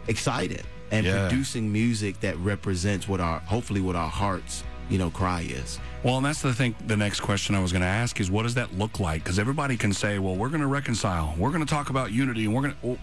excited 0.08 0.64
and 0.92 1.06
Yeah. 1.06 1.28
producing 1.28 1.72
music 1.72 2.20
that 2.22 2.38
represents 2.40 3.08
what 3.08 3.20
our 3.20 3.40
hopefully 3.40 3.82
what 3.82 3.96
our 3.96 4.10
hearts, 4.10 4.64
you 4.90 4.98
know, 4.98 5.10
cry 5.10 5.42
is. 5.42 5.80
Well, 6.04 6.18
and 6.18 6.26
that's 6.26 6.42
the 6.42 6.54
thing. 6.54 6.76
The 6.88 6.98
next 6.98 7.22
question 7.22 7.56
I 7.56 7.62
was 7.62 7.72
going 7.72 7.82
to 7.82 7.88
ask 7.88 8.20
is, 8.20 8.30
what 8.30 8.44
does 8.44 8.56
that 8.56 8.78
look 8.78 9.00
like? 9.00 9.24
Because 9.24 9.40
everybody 9.40 9.78
can 9.78 9.94
say, 9.94 10.20
well, 10.20 10.36
we're 10.36 10.50
going 10.50 10.62
to 10.62 10.68
reconcile, 10.68 11.34
we're 11.38 11.52
going 11.52 11.66
to 11.66 11.74
talk 11.74 11.90
about 11.90 12.12
unity, 12.12 12.46
and 12.46 12.54
we're 12.54 12.62
going 12.62 12.74
to. 12.74 12.88
Well, 12.88 12.98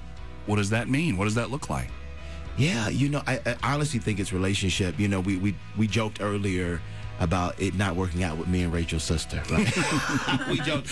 what 0.46 0.56
does 0.56 0.70
that 0.70 0.88
mean? 0.88 1.16
What 1.16 1.24
does 1.24 1.34
that 1.36 1.50
look 1.50 1.70
like? 1.70 1.88
Yeah, 2.56 2.88
you 2.88 3.08
know, 3.08 3.22
I, 3.26 3.40
I 3.46 3.56
honestly 3.74 4.00
think 4.00 4.18
it's 4.20 4.32
relationship. 4.32 4.98
You 4.98 5.08
know, 5.08 5.20
we 5.20 5.36
we 5.36 5.54
we 5.76 5.86
joked 5.86 6.20
earlier 6.20 6.80
about 7.20 7.60
it 7.60 7.74
not 7.74 7.94
working 7.94 8.24
out 8.24 8.36
with 8.36 8.48
me 8.48 8.62
and 8.62 8.72
Rachel's 8.72 9.04
sister. 9.04 9.42
Right? 9.50 10.48
we 10.48 10.58
joked, 10.60 10.88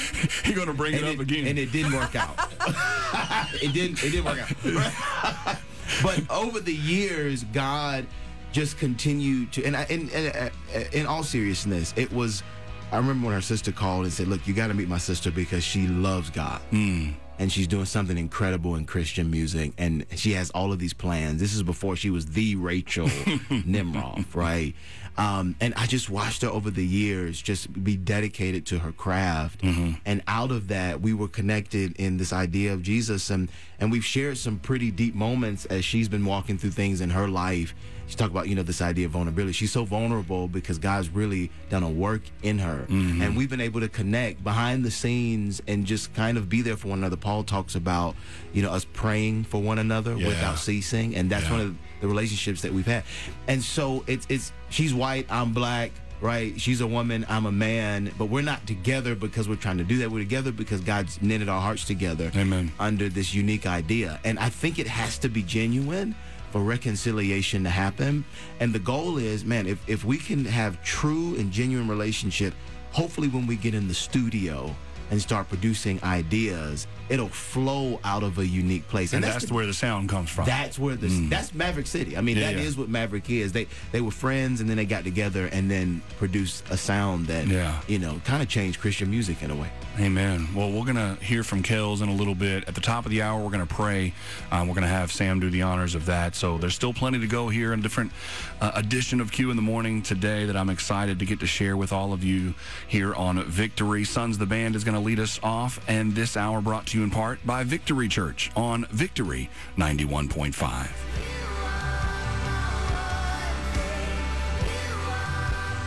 You're 0.47 0.55
going 0.55 0.69
to 0.69 0.75
bring 0.75 0.95
it 0.95 1.03
and 1.03 1.19
up 1.19 1.21
again. 1.21 1.47
and 1.47 1.59
it 1.59 1.73
didn't 1.73 1.95
work 1.95 2.15
out. 2.15 2.37
it 3.63 3.73
didn't. 3.73 4.03
It 4.05 4.11
didn't 4.11 4.25
work 4.27 4.39
out. 4.39 5.59
but 6.03 6.31
over 6.31 6.61
the 6.61 6.75
years, 6.75 7.45
God 7.45 8.07
just 8.53 8.79
continued 8.79 9.53
to, 9.53 9.65
and 9.65 9.77
I, 9.77 9.85
in, 9.85 10.09
in, 10.11 10.27
uh, 10.29 10.51
in 10.93 11.07
all 11.07 11.23
seriousness, 11.23 11.93
it 11.97 12.13
was. 12.13 12.43
I 12.91 12.97
remember 12.97 13.27
when 13.27 13.35
her 13.35 13.43
sister 13.43 13.71
called 13.71 14.05
and 14.05 14.13
said, 14.13 14.29
"Look, 14.29 14.47
you 14.47 14.55
got 14.55 14.69
to 14.69 14.75
meet 14.75 14.89
my 14.89 14.99
sister 14.99 15.31
because 15.31 15.63
she 15.63 15.87
loves 15.87 16.31
God." 16.31 16.61
Hmm. 16.71 17.11
and 17.39 17.53
she's 17.53 17.69
doing 17.69 17.85
something 17.85 18.19
incredible 18.19 18.75
in 18.75 18.85
Christian 18.85 19.31
music. 19.31 19.73
And 19.79 20.05
she 20.17 20.33
has 20.33 20.51
all 20.51 20.73
of 20.73 20.81
these 20.81 20.93
plans. 20.93 21.41
This 21.41 21.55
is 21.55 21.63
before 21.63 21.95
she 21.95 22.11
was 22.11 22.27
the 22.27 22.57
Rachel 22.57 23.07
Nemiroff, 23.49 24.35
right? 24.35 24.75
Um, 25.17 25.55
and 25.61 25.73
I 25.77 25.87
just 25.87 26.11
watched 26.11 26.43
her 26.43 26.49
over 26.49 26.71
the 26.71 26.85
years 26.85 27.41
just 27.41 27.73
be 27.85 27.97
dedicated 27.97 28.67
to 28.67 28.81
her 28.81 28.93
craft. 28.93 29.63
Mm-hmm. 29.63 29.93
And 30.05 30.23
out 30.27 30.51
of 30.51 30.69
that, 30.69 31.01
we 31.01 31.13
were 31.13 31.29
connected 31.29 31.97
in 31.97 32.17
this 32.17 32.33
idea 32.33 32.73
of 32.73 32.83
Jesus. 32.83 33.31
And, 33.31 33.51
and 33.79 33.91
we've 33.93 34.05
shared 34.05 34.39
some 34.39 34.59
pretty 34.59 34.91
deep 34.91 35.15
moments 35.15 35.65
as 35.67 35.85
she's 35.85 36.09
been 36.09 36.25
walking 36.25 36.59
through 36.59 36.71
things 36.71 37.01
in 37.01 37.11
her 37.11 37.29
life. 37.29 37.75
She 38.09 38.17
talked 38.17 38.31
about, 38.31 38.49
you 38.49 38.55
know, 38.55 38.63
this 38.63 38.81
idea 38.81 39.07
of 39.07 39.13
vulnerability. 39.13 39.53
She's 39.53 39.71
so 39.71 39.85
vulnerable 39.85 40.49
because 40.49 40.79
God's 40.79 41.11
really 41.11 41.51
done 41.69 41.83
a 41.83 41.91
work 41.91 42.23
in 42.43 42.59
her. 42.59 42.87
Mm-hmm. 42.89 43.21
And 43.23 43.37
we've 43.37 43.51
been 43.51 43.61
able 43.61 43.81
to 43.81 43.89
connect 43.89 44.43
behind 44.43 44.83
the 44.85 44.91
scenes 44.91 45.61
and 45.69 45.85
just 45.85 46.15
kind 46.15 46.39
of 46.39 46.49
be 46.49 46.63
there 46.63 46.77
for 46.77 46.89
one 46.89 46.99
another. 47.01 47.17
Paul 47.17 47.45
talks 47.45 47.75
about, 47.75 48.17
you 48.55 48.63
know, 48.63 48.71
us 48.71 48.87
praying 48.95 49.45
for 49.45 49.61
one 49.61 49.79
another 49.79 50.17
Yeah. 50.17 50.27
without 50.29 50.59
ceasing. 50.59 51.15
And 51.17 51.29
that's 51.31 51.45
Yeah. 51.45 51.53
one 51.53 51.61
of 51.61 51.77
the 52.01 52.09
relationships 52.09 52.63
that 52.63 52.73
we've 52.73 52.87
had. 52.87 53.05
And 53.47 53.63
so 53.63 54.05
it's 54.07 54.27
it's 54.31 54.53
she's 54.71 54.95
white, 54.95 55.27
I'm 55.31 55.53
black, 55.53 55.91
right? 56.23 56.59
She's 56.59 56.81
a 56.81 56.87
woman, 56.87 57.27
I'm 57.29 57.45
a 57.47 57.53
man, 57.53 58.11
but 58.17 58.27
we're 58.27 58.41
not 58.43 58.67
together 58.67 59.15
because 59.15 59.49
we're 59.49 59.57
trying 59.57 59.79
to 59.79 59.85
do 59.85 59.99
that. 59.99 60.11
We're 60.11 60.21
together 60.21 60.51
because 60.51 60.81
God's 60.81 61.21
knitted 61.21 61.49
our 61.49 61.61
hearts 61.61 61.85
together 61.85 62.31
Amen. 62.35 62.73
under 62.81 63.09
this 63.09 63.35
unique 63.35 63.67
idea. 63.67 64.19
And 64.25 64.39
I 64.39 64.49
think 64.49 64.79
it 64.79 64.87
has 64.87 65.19
to 65.19 65.29
be 65.29 65.43
genuine 65.43 66.15
for 66.51 66.63
reconciliation 66.63 67.65
to 67.65 67.71
happen. 67.71 68.25
And 68.61 68.73
the 68.73 68.79
goal 68.79 69.19
is, 69.19 69.45
man, 69.45 69.67
if, 69.67 69.87
if 69.89 70.05
we 70.05 70.19
can 70.19 70.45
have 70.45 70.83
true 70.83 71.37
and 71.37 71.51
genuine 71.53 71.89
relationship, 71.89 72.55
hopefully 72.93 73.29
when 73.29 73.47
we 73.47 73.57
get 73.57 73.75
in 73.75 73.89
the 73.89 73.95
studio 73.95 74.75
and 75.11 75.21
start 75.21 75.49
producing 75.49 76.03
ideas, 76.05 76.87
it'll 77.09 77.29
flow 77.29 77.99
out 78.05 78.23
of 78.23 78.39
a 78.39 78.47
unique 78.47 78.87
place. 78.89 79.13
And 79.15 79.25
that's 79.25 79.47
the- 79.47 79.55
where 79.55 79.67
the 79.67 79.73
sound 79.75 80.09
comes 80.09 80.29
from. 80.31 80.45
that's 80.47 80.79
where 80.79 80.95
the 80.97 81.09
that's 81.29 81.55
Maverick 81.55 81.87
City. 81.87 82.17
I 82.17 82.21
mean, 82.21 82.37
Mm. 82.37 82.41
Yeah, 82.41 82.53
that 82.53 82.59
is 82.61 82.75
yeah. 82.75 82.81
what 82.81 82.89
Maverick 82.91 83.31
is. 83.31 83.53
They 83.53 83.67
they 83.93 84.01
were 84.01 84.11
friends 84.11 84.61
and 84.61 84.69
then 84.69 84.77
they 84.77 84.85
got 84.85 85.05
together 85.05 85.47
and 85.47 85.71
then 85.71 86.03
produced 86.19 86.65
a 86.71 86.77
sound 86.77 87.27
that 87.29 87.47
Yeah. 87.47 87.81
you 87.87 87.99
know 87.99 88.21
kind 88.25 88.43
of 88.43 88.49
changed 88.49 88.81
Christian 88.81 89.11
music 89.11 89.43
in 89.43 89.51
a 89.51 89.55
way. 89.57 89.69
Amen. 89.99 90.47
Well, 90.55 90.71
we're 90.71 90.85
going 90.85 90.95
to 90.95 91.17
hear 91.25 91.43
from 91.43 91.61
Kels 91.65 92.03
in 92.03 92.09
a 92.09 92.15
little 92.15 92.37
bit. 92.37 92.63
At 92.69 92.77
the 92.77 92.81
top 92.81 93.05
of 93.05 93.11
the 93.11 93.21
hour, 93.23 93.43
we're 93.43 93.51
going 93.51 93.67
to 93.67 93.75
pray. 93.75 94.13
Um, 94.53 94.69
we're 94.69 94.75
going 94.75 94.83
to 94.83 94.89
have 94.89 95.11
Sam 95.11 95.41
do 95.41 95.51
the 95.51 95.63
honors 95.63 95.97
of 95.97 96.07
that. 96.07 96.37
So 96.37 96.57
there's 96.57 96.75
still 96.77 96.93
plenty 96.95 97.19
to 97.19 97.27
go 97.27 97.49
here 97.49 97.73
in 97.73 97.83
different 97.83 98.13
uh, 98.61 98.71
edition 98.77 99.21
of 99.21 99.33
Q 99.33 99.51
in 99.51 99.57
the 99.57 99.63
Morning 99.63 100.01
today 100.03 100.45
that 100.45 100.57
I'm 100.57 100.71
excited 100.71 101.19
to 101.19 101.25
get 101.25 101.41
to 101.41 101.49
share 101.49 101.77
with 101.77 101.93
all 101.93 102.13
of 102.13 102.23
you 102.23 102.55
here 102.87 103.13
on 103.13 103.43
Victory. 103.47 104.05
Sons 104.05 104.39
the 104.39 104.47
Band 104.47 104.77
is 104.77 104.85
going 104.85 104.95
to 104.99 105.05
lead 105.05 105.21
us 105.21 105.39
off, 105.43 105.81
and 105.89 106.15
this 106.15 106.37
hour 106.37 106.61
brought 106.61 106.87
to 106.87 106.99
you 106.99 107.05
in 107.05 107.11
part 107.11 107.39
by 107.47 107.63
Victory 107.63 108.09
Church 108.09 108.51
on 108.57 108.85
Victory 108.91 109.49
91.5. 109.77 110.89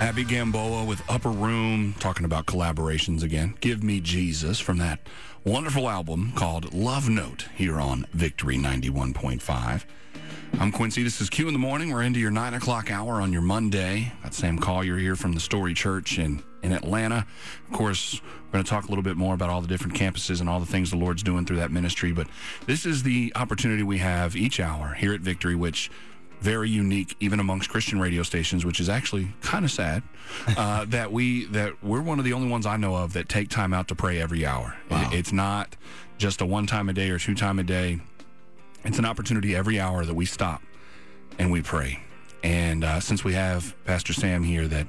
Abby 0.01 0.23
Gamboa 0.23 0.85
with 0.85 1.03
Upper 1.09 1.29
Room, 1.29 1.93
talking 1.99 2.25
about 2.25 2.45
collaborations 2.47 3.21
again. 3.21 3.53
Give 3.59 3.83
Me 3.83 3.99
Jesus 3.99 4.59
from 4.59 4.77
that 4.79 4.99
wonderful 5.43 5.87
album 5.89 6.31
called 6.35 6.73
Love 6.73 7.07
Note 7.09 7.49
here 7.55 7.79
on 7.79 8.07
Victory 8.13 8.57
91.5. 8.57 9.83
I'm 10.59 10.71
Quincy. 10.71 11.01
This 11.01 11.21
is 11.21 11.29
Q 11.29 11.47
in 11.47 11.53
the 11.53 11.59
morning. 11.59 11.91
We're 11.91 12.03
into 12.03 12.19
your 12.19 12.29
nine 12.29 12.53
o'clock 12.53 12.91
hour 12.91 13.19
on 13.21 13.33
your 13.33 13.41
Monday. 13.41 14.11
Got 14.21 14.33
Sam 14.33 14.59
Collier 14.59 14.97
here 14.97 15.15
from 15.15 15.33
the 15.33 15.39
Story 15.39 15.73
Church 15.73 16.19
in, 16.19 16.43
in 16.61 16.71
Atlanta. 16.71 17.25
Of 17.67 17.73
course, 17.75 18.21
we're 18.23 18.51
going 18.53 18.63
to 18.63 18.69
talk 18.69 18.85
a 18.85 18.87
little 18.89 19.03
bit 19.03 19.17
more 19.17 19.33
about 19.33 19.49
all 19.49 19.61
the 19.61 19.67
different 19.67 19.95
campuses 19.97 20.39
and 20.39 20.47
all 20.47 20.59
the 20.59 20.65
things 20.67 20.91
the 20.91 20.97
Lord's 20.97 21.23
doing 21.23 21.45
through 21.45 21.57
that 21.57 21.71
ministry. 21.71 22.11
But 22.11 22.27
this 22.67 22.85
is 22.85 23.01
the 23.03 23.31
opportunity 23.35 23.81
we 23.81 23.97
have 23.99 24.35
each 24.35 24.59
hour 24.59 24.93
here 24.93 25.13
at 25.13 25.21
Victory, 25.21 25.55
which 25.55 25.89
very 26.41 26.69
unique 26.69 27.15
even 27.19 27.39
amongst 27.39 27.69
Christian 27.69 27.99
radio 27.99 28.21
stations, 28.21 28.63
which 28.65 28.79
is 28.79 28.89
actually 28.89 29.29
kind 29.41 29.65
of 29.65 29.71
sad 29.71 30.03
uh, 30.57 30.85
that 30.85 31.11
we 31.11 31.45
that 31.45 31.83
we're 31.83 32.01
one 32.01 32.19
of 32.19 32.25
the 32.25 32.33
only 32.33 32.49
ones 32.49 32.65
I 32.67 32.77
know 32.77 32.95
of 32.95 33.13
that 33.13 33.29
take 33.29 33.49
time 33.49 33.73
out 33.73 33.87
to 33.87 33.95
pray 33.95 34.19
every 34.21 34.45
hour. 34.45 34.75
It- 34.91 35.13
it's 35.13 35.31
not 35.31 35.75
just 36.19 36.39
a 36.41 36.45
one 36.45 36.67
time 36.67 36.87
a 36.87 36.93
day 36.93 37.09
or 37.09 37.17
two 37.17 37.33
time 37.33 37.57
a 37.57 37.63
day. 37.63 37.99
It's 38.83 38.99
an 38.99 39.05
opportunity 39.05 39.55
every 39.55 39.79
hour 39.79 40.05
that 40.05 40.13
we 40.13 40.25
stop 40.25 40.61
and 41.37 41.51
we 41.51 41.61
pray. 41.61 41.99
And 42.43 42.83
uh, 42.83 42.99
since 42.99 43.23
we 43.23 43.33
have 43.33 43.75
Pastor 43.85 44.13
Sam 44.13 44.43
here, 44.43 44.67
that 44.67 44.87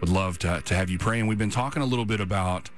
would 0.00 0.08
love 0.08 0.38
to 0.38 0.62
to 0.62 0.74
have 0.74 0.88
you 0.90 0.98
pray. 0.98 1.20
And 1.20 1.28
we've 1.28 1.38
been 1.38 1.50
talking 1.50 1.82
a 1.82 1.86
little 1.86 2.06
bit 2.06 2.20
about 2.20 2.70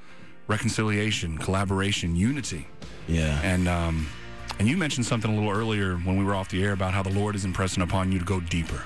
reconciliation, 0.48 1.38
collaboration, 1.38 2.16
unity. 2.16 2.66
Yeah. 3.06 3.40
And 3.42 3.68
um, 3.68 4.08
and 4.58 4.66
you 4.66 4.76
mentioned 4.76 5.06
something 5.06 5.30
a 5.30 5.34
little 5.34 5.50
earlier 5.50 5.96
when 5.96 6.16
we 6.16 6.24
were 6.24 6.34
off 6.34 6.48
the 6.48 6.64
air 6.64 6.72
about 6.72 6.94
how 6.94 7.02
the 7.02 7.10
Lord 7.10 7.36
is 7.36 7.44
impressing 7.44 7.82
upon 7.82 8.10
you 8.10 8.18
to 8.18 8.24
go 8.24 8.40
deeper. 8.40 8.82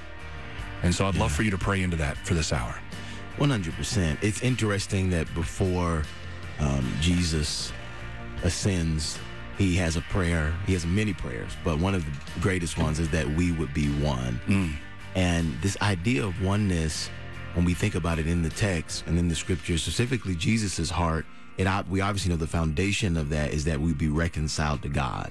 And 0.82 0.94
so 0.94 1.06
I'd 1.06 1.14
love 1.14 1.32
for 1.32 1.42
you 1.42 1.50
to 1.50 1.58
pray 1.58 1.82
into 1.82 1.96
that 1.96 2.18
for 2.18 2.34
this 2.34 2.52
hour. 2.52 2.78
One 3.38 3.48
hundred 3.48 3.74
percent. 3.74 4.18
It's 4.22 4.42
interesting 4.42 5.08
that 5.10 5.32
before 5.34 6.02
um, 6.58 6.92
Jesus 7.00 7.72
ascends, 8.42 9.18
he 9.58 9.76
has 9.76 9.96
a 9.96 10.00
prayer. 10.02 10.54
He 10.66 10.72
has 10.72 10.84
many 10.86 11.12
prayers, 11.12 11.52
but 11.64 11.78
one 11.78 11.94
of 11.94 12.04
the 12.04 12.40
greatest 12.40 12.78
ones 12.78 12.98
is 12.98 13.08
that 13.10 13.28
we 13.28 13.52
would 13.52 13.72
be 13.74 13.88
one. 14.02 14.40
And 15.14 15.54
this 15.60 15.76
idea 15.82 16.24
of 16.24 16.40
oneness, 16.42 17.10
when 17.54 17.64
we 17.66 17.74
think 17.74 17.94
about 17.94 18.18
it 18.18 18.26
in 18.26 18.42
the 18.42 18.48
text 18.50 19.04
and 19.06 19.18
in 19.18 19.28
the 19.28 19.34
scriptures, 19.34 19.82
specifically 19.82 20.34
Jesus's 20.34 20.90
heart, 20.90 21.26
it 21.58 21.68
we 21.88 22.00
obviously 22.00 22.30
know 22.30 22.36
the 22.38 22.46
foundation 22.46 23.16
of 23.18 23.28
that 23.28 23.52
is 23.52 23.64
that 23.66 23.78
we 23.78 23.92
be 23.92 24.08
reconciled 24.08 24.82
to 24.82 24.88
God. 24.88 25.30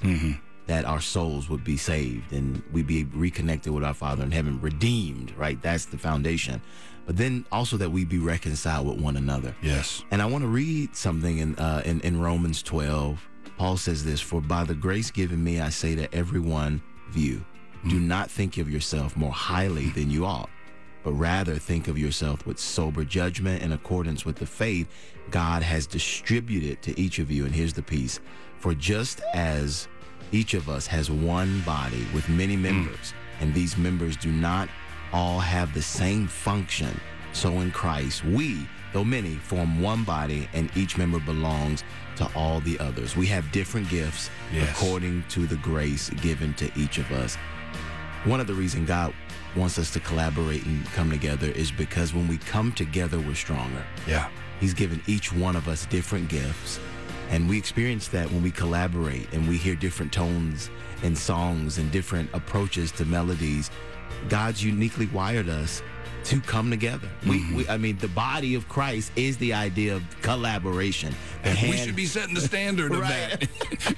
That 0.67 0.85
our 0.85 1.01
souls 1.01 1.49
would 1.49 1.63
be 1.63 1.75
saved 1.75 2.31
and 2.31 2.61
we 2.71 2.83
be 2.83 3.03
reconnected 3.05 3.73
with 3.73 3.83
our 3.83 3.95
Father 3.95 4.23
in 4.23 4.31
heaven, 4.31 4.61
redeemed, 4.61 5.35
right? 5.35 5.59
That's 5.61 5.85
the 5.85 5.97
foundation. 5.97 6.61
But 7.07 7.17
then 7.17 7.45
also 7.51 7.75
that 7.77 7.89
we 7.89 8.05
be 8.05 8.19
reconciled 8.19 8.87
with 8.87 9.01
one 9.01 9.17
another. 9.17 9.55
Yes. 9.63 10.03
And 10.11 10.21
I 10.21 10.27
want 10.27 10.43
to 10.43 10.47
read 10.47 10.95
something 10.95 11.39
in, 11.39 11.55
uh, 11.55 11.81
in 11.83 11.99
in 12.01 12.21
Romans 12.21 12.61
12. 12.61 13.27
Paul 13.61 13.77
says 13.77 14.03
this: 14.03 14.19
"For 14.19 14.41
by 14.41 14.63
the 14.63 14.73
grace 14.73 15.11
given 15.11 15.43
me, 15.43 15.61
I 15.61 15.69
say 15.69 15.93
to 15.93 16.11
everyone, 16.15 16.81
view. 17.11 17.45
do 17.87 17.99
hmm. 17.99 18.07
not 18.07 18.31
think 18.31 18.57
of 18.57 18.67
yourself 18.67 19.15
more 19.15 19.31
highly 19.31 19.89
than 19.89 20.09
you 20.09 20.25
ought, 20.25 20.49
but 21.03 21.11
rather 21.11 21.53
think 21.57 21.87
of 21.87 21.95
yourself 21.95 22.47
with 22.47 22.57
sober 22.57 23.03
judgment 23.03 23.61
in 23.61 23.71
accordance 23.73 24.25
with 24.25 24.37
the 24.37 24.47
faith 24.47 24.87
God 25.29 25.61
has 25.61 25.85
distributed 25.85 26.81
to 26.81 26.99
each 26.99 27.19
of 27.19 27.29
you." 27.29 27.45
And 27.45 27.53
here's 27.53 27.73
the 27.73 27.83
piece: 27.83 28.19
For 28.57 28.73
just 28.73 29.21
as 29.35 29.87
each 30.31 30.55
of 30.55 30.67
us 30.67 30.87
has 30.87 31.11
one 31.11 31.61
body 31.61 32.07
with 32.15 32.27
many 32.29 32.55
hmm. 32.55 32.63
members, 32.63 33.13
and 33.41 33.53
these 33.53 33.77
members 33.77 34.17
do 34.17 34.31
not 34.31 34.69
all 35.13 35.39
have 35.39 35.71
the 35.75 35.83
same 35.83 36.25
function. 36.25 36.99
So 37.31 37.59
in 37.59 37.69
Christ, 37.69 38.25
we, 38.25 38.67
though 38.93 39.03
many, 39.03 39.35
form 39.35 39.81
one 39.81 40.03
body, 40.03 40.49
and 40.53 40.69
each 40.75 40.97
member 40.97 41.19
belongs 41.19 41.83
to 42.17 42.29
all 42.35 42.59
the 42.61 42.79
others. 42.79 43.15
We 43.15 43.27
have 43.27 43.51
different 43.51 43.89
gifts 43.89 44.29
Yes. 44.53 44.69
according 44.71 45.23
to 45.29 45.47
the 45.47 45.55
grace 45.57 46.09
given 46.21 46.53
to 46.55 46.69
each 46.77 46.97
of 46.97 47.09
us. 47.11 47.35
One 48.25 48.39
of 48.39 48.47
the 48.47 48.53
reasons 48.53 48.87
God 48.87 49.13
wants 49.55 49.79
us 49.79 49.89
to 49.91 49.99
collaborate 49.99 50.65
and 50.65 50.85
come 50.93 51.09
together 51.09 51.47
is 51.47 51.71
because 51.71 52.13
when 52.13 52.27
we 52.27 52.37
come 52.37 52.71
together, 52.71 53.19
we're 53.19 53.35
stronger. 53.35 53.83
Yeah. 54.07 54.27
He's 54.59 54.73
given 54.73 55.01
each 55.07 55.33
one 55.33 55.55
of 55.55 55.67
us 55.67 55.85
different 55.87 56.29
gifts. 56.29 56.79
And 57.29 57.49
we 57.49 57.57
experience 57.57 58.09
that 58.09 58.29
when 58.31 58.43
we 58.43 58.51
collaborate 58.51 59.31
and 59.33 59.47
we 59.47 59.57
hear 59.57 59.73
different 59.75 60.11
tones 60.11 60.69
and 61.03 61.17
songs 61.17 61.77
and 61.79 61.89
different 61.91 62.29
approaches 62.33 62.91
to 62.93 63.05
melodies. 63.05 63.71
God's 64.29 64.63
uniquely 64.63 65.07
wired 65.07 65.49
us 65.49 65.81
to 66.25 66.39
come 66.41 66.69
together. 66.69 67.09
We, 67.25 67.39
mm-hmm. 67.39 67.55
we, 67.55 67.67
I 67.67 67.77
mean, 67.77 67.97
the 67.97 68.07
body 68.07 68.55
of 68.55 68.67
Christ 68.69 69.11
is 69.15 69.37
the 69.37 69.53
idea 69.53 69.95
of 69.95 70.21
collaboration. 70.21 71.15
The 71.43 71.57
we 71.69 71.77
should 71.77 71.95
be 71.95 72.05
setting 72.05 72.35
the 72.35 72.41
standard 72.41 72.91
of 72.91 72.99
that 73.01 73.47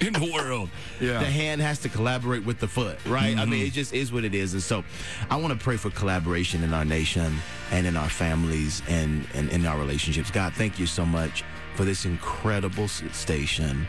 in 0.00 0.12
the 0.12 0.32
world. 0.32 0.70
Yeah. 1.00 1.18
the 1.18 1.26
hand 1.26 1.60
has 1.60 1.78
to 1.80 1.88
collaborate 1.88 2.44
with 2.44 2.60
the 2.60 2.68
foot, 2.68 2.98
right? 3.06 3.36
I 3.36 3.44
mean, 3.44 3.60
mm-hmm. 3.60 3.66
it 3.66 3.72
just 3.72 3.92
is 3.92 4.12
what 4.12 4.24
it 4.24 4.34
is. 4.34 4.54
And 4.54 4.62
so 4.62 4.84
I 5.30 5.36
want 5.36 5.58
to 5.58 5.62
pray 5.62 5.76
for 5.76 5.90
collaboration 5.90 6.62
in 6.62 6.72
our 6.72 6.84
nation 6.84 7.36
and 7.70 7.86
in 7.86 7.96
our 7.96 8.08
families 8.08 8.82
and, 8.88 9.26
and 9.34 9.50
in 9.50 9.66
our 9.66 9.78
relationships. 9.78 10.30
God, 10.30 10.54
thank 10.54 10.78
you 10.78 10.86
so 10.86 11.04
much 11.04 11.44
for 11.74 11.84
this 11.84 12.04
incredible 12.04 12.88
station 12.88 13.86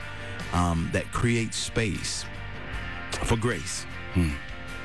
um, 0.53 0.89
that 0.91 1.11
creates 1.11 1.57
space 1.57 2.25
for 3.23 3.37
grace. 3.37 3.85
Hmm. 4.13 4.31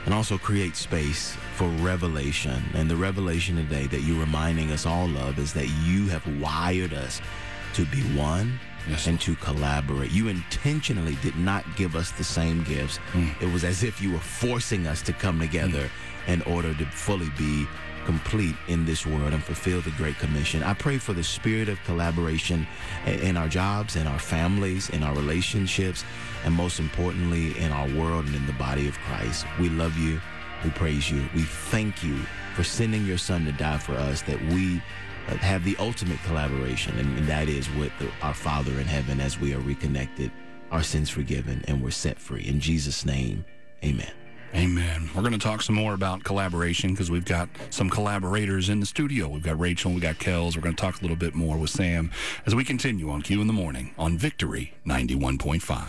And 0.07 0.15
also 0.15 0.39
create 0.39 0.77
space 0.77 1.37
for 1.57 1.69
revelation. 1.69 2.63
And 2.75 2.91
the 2.91 2.97
revelation 2.97 3.57
today 3.57 3.87
that 3.89 4.01
you're 4.01 4.19
reminding 4.19 4.73
us 4.73 4.87
all 4.87 5.15
of 5.19 5.39
is 5.39 5.53
that 5.53 5.69
you 5.85 6.07
have 6.09 6.27
wired 6.41 6.95
us 6.95 7.21
to 7.75 7.85
be 7.87 8.01
one 8.17 8.59
Yes. 8.89 9.07
and 9.07 9.21
to 9.21 9.35
collaborate. 9.37 10.11
You 10.11 10.29
intentionally 10.29 11.17
did 11.23 11.37
not 11.37 11.65
give 11.77 11.97
us 11.97 12.13
the 12.13 12.25
same 12.25 12.65
gifts. 12.65 12.99
Mm. 13.13 13.43
It 13.43 13.53
was 13.53 13.63
as 13.63 13.83
if 13.83 14.01
you 14.01 14.11
were 14.11 14.19
forcing 14.19 14.87
us 14.87 15.03
to 15.03 15.13
come 15.13 15.39
together 15.39 15.91
mm. 16.27 16.33
in 16.33 16.43
order 16.43 16.73
to 16.75 16.87
fully 16.87 17.29
be 17.37 17.67
complete 18.05 18.57
in 18.69 18.85
this 18.85 19.07
world 19.07 19.33
and 19.33 19.43
fulfill 19.43 19.81
the 19.81 19.91
Great 19.93 20.19
Commission. 20.19 20.63
I 20.63 20.75
pray 20.75 20.99
for 20.99 21.13
the 21.13 21.25
spirit 21.25 21.69
of 21.69 21.83
collaboration 21.85 22.67
in 23.07 23.37
our 23.37 23.49
jobs, 23.49 23.97
in 23.97 24.07
our 24.07 24.19
families, 24.19 24.91
in 24.91 25.03
our 25.03 25.15
relationships, 25.15 26.05
and 26.45 26.55
most 26.55 26.81
importantly, 26.81 27.59
in 27.59 27.73
our 27.73 27.89
world 27.91 28.27
and 28.27 28.35
in 28.35 28.47
the 28.47 28.53
body 28.55 28.89
of 28.89 28.99
Christ. 29.01 29.47
We 29.59 29.69
love 29.69 29.97
you. 29.97 30.21
We 30.65 30.71
praise 30.71 31.11
you. 31.11 31.25
We 31.35 31.43
thank 31.43 32.03
you 32.03 32.19
for 32.55 32.65
sending 32.65 33.07
your 33.07 33.19
son 33.19 33.45
to 33.47 33.53
die 33.53 33.79
for 33.79 33.95
us 33.95 34.23
that 34.23 34.41
we 34.47 34.83
uh, 35.29 35.37
have 35.37 35.65
the 35.65 35.77
ultimate 35.79 36.23
collaboration, 36.25 36.99
and, 36.99 37.29
that 37.29 37.49
is 37.49 37.69
with 37.75 37.93
our 38.23 38.35
Father 38.35 38.73
in 38.73 38.87
heaven 38.87 39.21
as 39.21 39.39
we 39.39 39.55
are 39.55 39.61
reconnected, 39.61 40.31
our 40.71 40.83
sins 40.83 41.09
forgiven, 41.09 41.65
and 41.69 41.83
we're 41.83 41.91
set 41.91 42.19
free. 42.19 42.47
In 42.47 42.61
Jesus' 42.61 43.05
name, 43.05 43.45
amen. 43.85 44.20
Amen. 44.55 45.09
We're 45.15 45.23
going 45.23 45.33
to 45.33 45.39
talk 45.39 45.63
some 45.63 45.77
more 45.77 45.95
about 45.95 46.25
collaboration 46.25 46.91
because 46.91 47.09
we've 47.11 47.25
got 47.25 47.49
some 47.71 47.89
collaborators 47.89 48.69
in 48.69 48.81
the 48.81 48.87
studio. 48.87 49.29
We've 49.29 49.45
got 49.45 49.61
Rachel 49.61 49.91
and 49.91 49.97
we 49.97 50.03
got 50.03 50.17
Kels. 50.17 50.57
We're 50.57 50.63
going 50.63 50.75
to 50.75 50.81
talk 50.81 50.99
a 50.99 51.03
little 51.03 51.17
bit 51.17 51.35
more 51.35 51.57
with 51.57 51.71
Sam 51.71 52.11
as 52.47 52.55
we 52.55 52.65
continue 52.65 53.11
on 53.11 53.23
Q 53.23 53.41
in 53.41 53.47
the 53.47 53.53
Morning 53.53 53.95
on 53.97 54.19
Victory 54.19 54.75
91.5. 54.85 55.87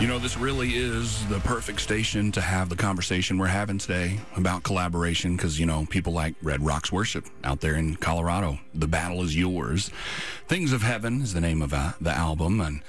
You 0.00 0.08
know, 0.08 0.18
this 0.18 0.36
really 0.36 0.74
is 0.74 1.24
the 1.28 1.38
perfect 1.40 1.80
station 1.80 2.32
to 2.32 2.40
have 2.40 2.68
the 2.68 2.76
conversation 2.76 3.38
we're 3.38 3.46
having 3.46 3.78
today 3.78 4.18
about 4.36 4.62
collaboration 4.64 5.36
because, 5.36 5.60
you 5.60 5.66
know, 5.66 5.86
people 5.88 6.12
like 6.12 6.34
Red 6.42 6.64
Rocks 6.64 6.90
Worship 6.90 7.26
out 7.44 7.60
there 7.60 7.76
in 7.76 7.96
Colorado. 7.96 8.58
The 8.74 8.88
battle 8.88 9.22
is 9.22 9.36
yours. 9.36 9.90
Things 10.48 10.72
of 10.72 10.82
Heaven 10.82 11.22
is 11.22 11.32
the 11.32 11.40
name 11.40 11.62
of 11.62 11.72
uh, 11.72 11.92
the 12.00 12.10
album. 12.10 12.60
And 12.60 12.82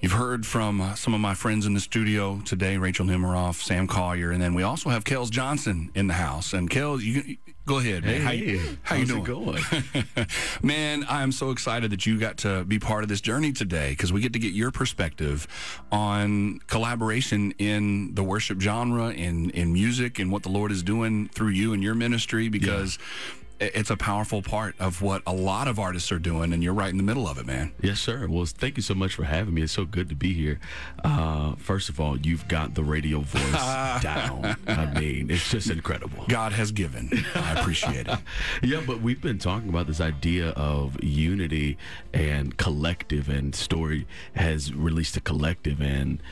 you've 0.00 0.12
heard 0.12 0.46
from 0.46 0.80
uh, 0.80 0.94
some 0.94 1.14
of 1.14 1.20
my 1.20 1.34
friends 1.34 1.66
in 1.66 1.74
the 1.74 1.80
studio 1.80 2.40
today 2.44 2.76
Rachel 2.76 3.04
Nemiroff, 3.06 3.56
Sam 3.62 3.86
Collier, 3.86 4.30
and 4.30 4.40
then 4.42 4.54
we 4.54 4.62
also 4.62 4.90
have 4.90 5.04
Kels 5.04 5.30
Johnson 5.30 5.90
in 5.94 6.06
the 6.06 6.14
house. 6.14 6.52
And 6.52 6.70
Kels, 6.70 7.02
you 7.02 7.36
go 7.66 7.78
ahead, 7.78 8.04
man. 8.04 8.20
how 8.22 8.30
you, 8.30 8.78
how 8.82 8.96
you 8.96 9.04
doing? 9.06 9.20
it 9.22 9.26
going? 9.26 9.62
Man, 10.62 11.04
I 11.04 11.22
am 11.22 11.32
so 11.32 11.50
excited 11.50 11.90
that 11.90 12.06
you 12.06 12.18
got 12.18 12.38
to 12.38 12.64
be 12.64 12.78
part 12.78 13.02
of 13.02 13.10
this 13.10 13.20
journey 13.20 13.52
today 13.52 13.90
because 13.90 14.10
we 14.12 14.22
get 14.22 14.32
to 14.32 14.38
get 14.38 14.52
your 14.54 14.70
perspective 14.70 15.46
on 15.92 16.60
collaboration 16.66 17.52
in 17.58 18.14
the 18.14 18.22
worship 18.22 18.60
genre, 18.60 19.10
in 19.10 19.50
in 19.50 19.72
music, 19.72 20.18
and 20.18 20.32
what 20.32 20.44
the 20.44 20.48
Lord 20.48 20.72
is 20.72 20.82
doing 20.82 21.28
through 21.28 21.48
you 21.50 21.72
and 21.74 21.82
your 21.82 21.94
ministry 21.94 22.48
because 22.48 22.98
i- 22.98 23.44
it's 23.60 23.90
a 23.90 23.96
powerful 23.96 24.42
part 24.42 24.74
of 24.78 25.02
what 25.02 25.22
a 25.26 25.32
lot 25.32 25.68
of 25.68 25.78
artists 25.78 26.12
are 26.12 26.18
doing, 26.18 26.52
and 26.52 26.62
you're 26.62 26.74
right 26.74 26.90
in 26.90 26.96
the 26.96 27.02
middle 27.02 27.26
of 27.26 27.38
it, 27.38 27.46
man. 27.46 27.72
Yes, 27.82 28.00
sir. 28.00 28.26
Well, 28.28 28.44
thank 28.46 28.76
you 28.76 28.82
so 28.82 28.94
much 28.94 29.14
for 29.14 29.24
having 29.24 29.54
me. 29.54 29.62
It's 29.62 29.72
so 29.72 29.84
good 29.84 30.08
to 30.10 30.14
be 30.14 30.32
here. 30.32 30.60
Uh, 31.04 31.54
first 31.56 31.88
of 31.88 32.00
all, 32.00 32.16
you've 32.18 32.46
got 32.48 32.74
the 32.74 32.84
radio 32.84 33.20
voice 33.20 33.52
down. 34.02 34.56
I 34.66 34.86
mean, 34.98 35.30
it's 35.30 35.50
just 35.50 35.70
incredible. 35.70 36.24
God 36.28 36.52
has 36.52 36.70
given. 36.72 37.10
I 37.34 37.54
appreciate 37.60 38.06
it. 38.08 38.18
Yeah, 38.62 38.80
but 38.86 39.00
we've 39.00 39.20
been 39.20 39.38
talking 39.38 39.68
about 39.68 39.86
this 39.86 40.00
idea 40.00 40.50
of 40.50 41.02
unity 41.02 41.78
and 42.12 42.56
collective, 42.56 43.28
and 43.28 43.54
Story 43.54 44.06
has 44.34 44.74
released 44.74 45.16
a 45.16 45.20
collective, 45.20 45.80
and 45.80 46.22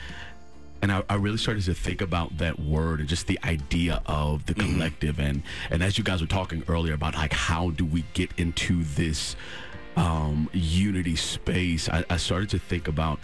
and 0.81 0.91
I, 0.91 1.03
I 1.09 1.15
really 1.15 1.37
started 1.37 1.63
to 1.65 1.73
think 1.73 2.01
about 2.01 2.37
that 2.37 2.59
word 2.59 2.99
and 2.99 3.09
just 3.09 3.27
the 3.27 3.39
idea 3.43 4.01
of 4.05 4.45
the 4.45 4.53
collective, 4.53 5.19
and 5.19 5.43
and 5.69 5.83
as 5.83 5.97
you 5.97 6.03
guys 6.03 6.21
were 6.21 6.27
talking 6.27 6.63
earlier 6.67 6.93
about 6.93 7.15
like 7.15 7.33
how 7.33 7.71
do 7.71 7.85
we 7.85 8.03
get 8.13 8.31
into 8.37 8.83
this 8.83 9.35
um, 9.95 10.49
unity 10.53 11.15
space, 11.15 11.89
I, 11.89 12.05
I 12.09 12.17
started 12.17 12.49
to 12.51 12.59
think 12.59 12.87
about 12.87 13.19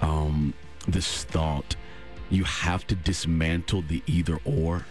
um, 0.00 0.54
this 0.86 1.24
thought: 1.24 1.76
you 2.30 2.44
have 2.44 2.86
to 2.88 2.94
dismantle 2.94 3.82
the 3.82 4.02
either 4.06 4.38
or 4.44 4.84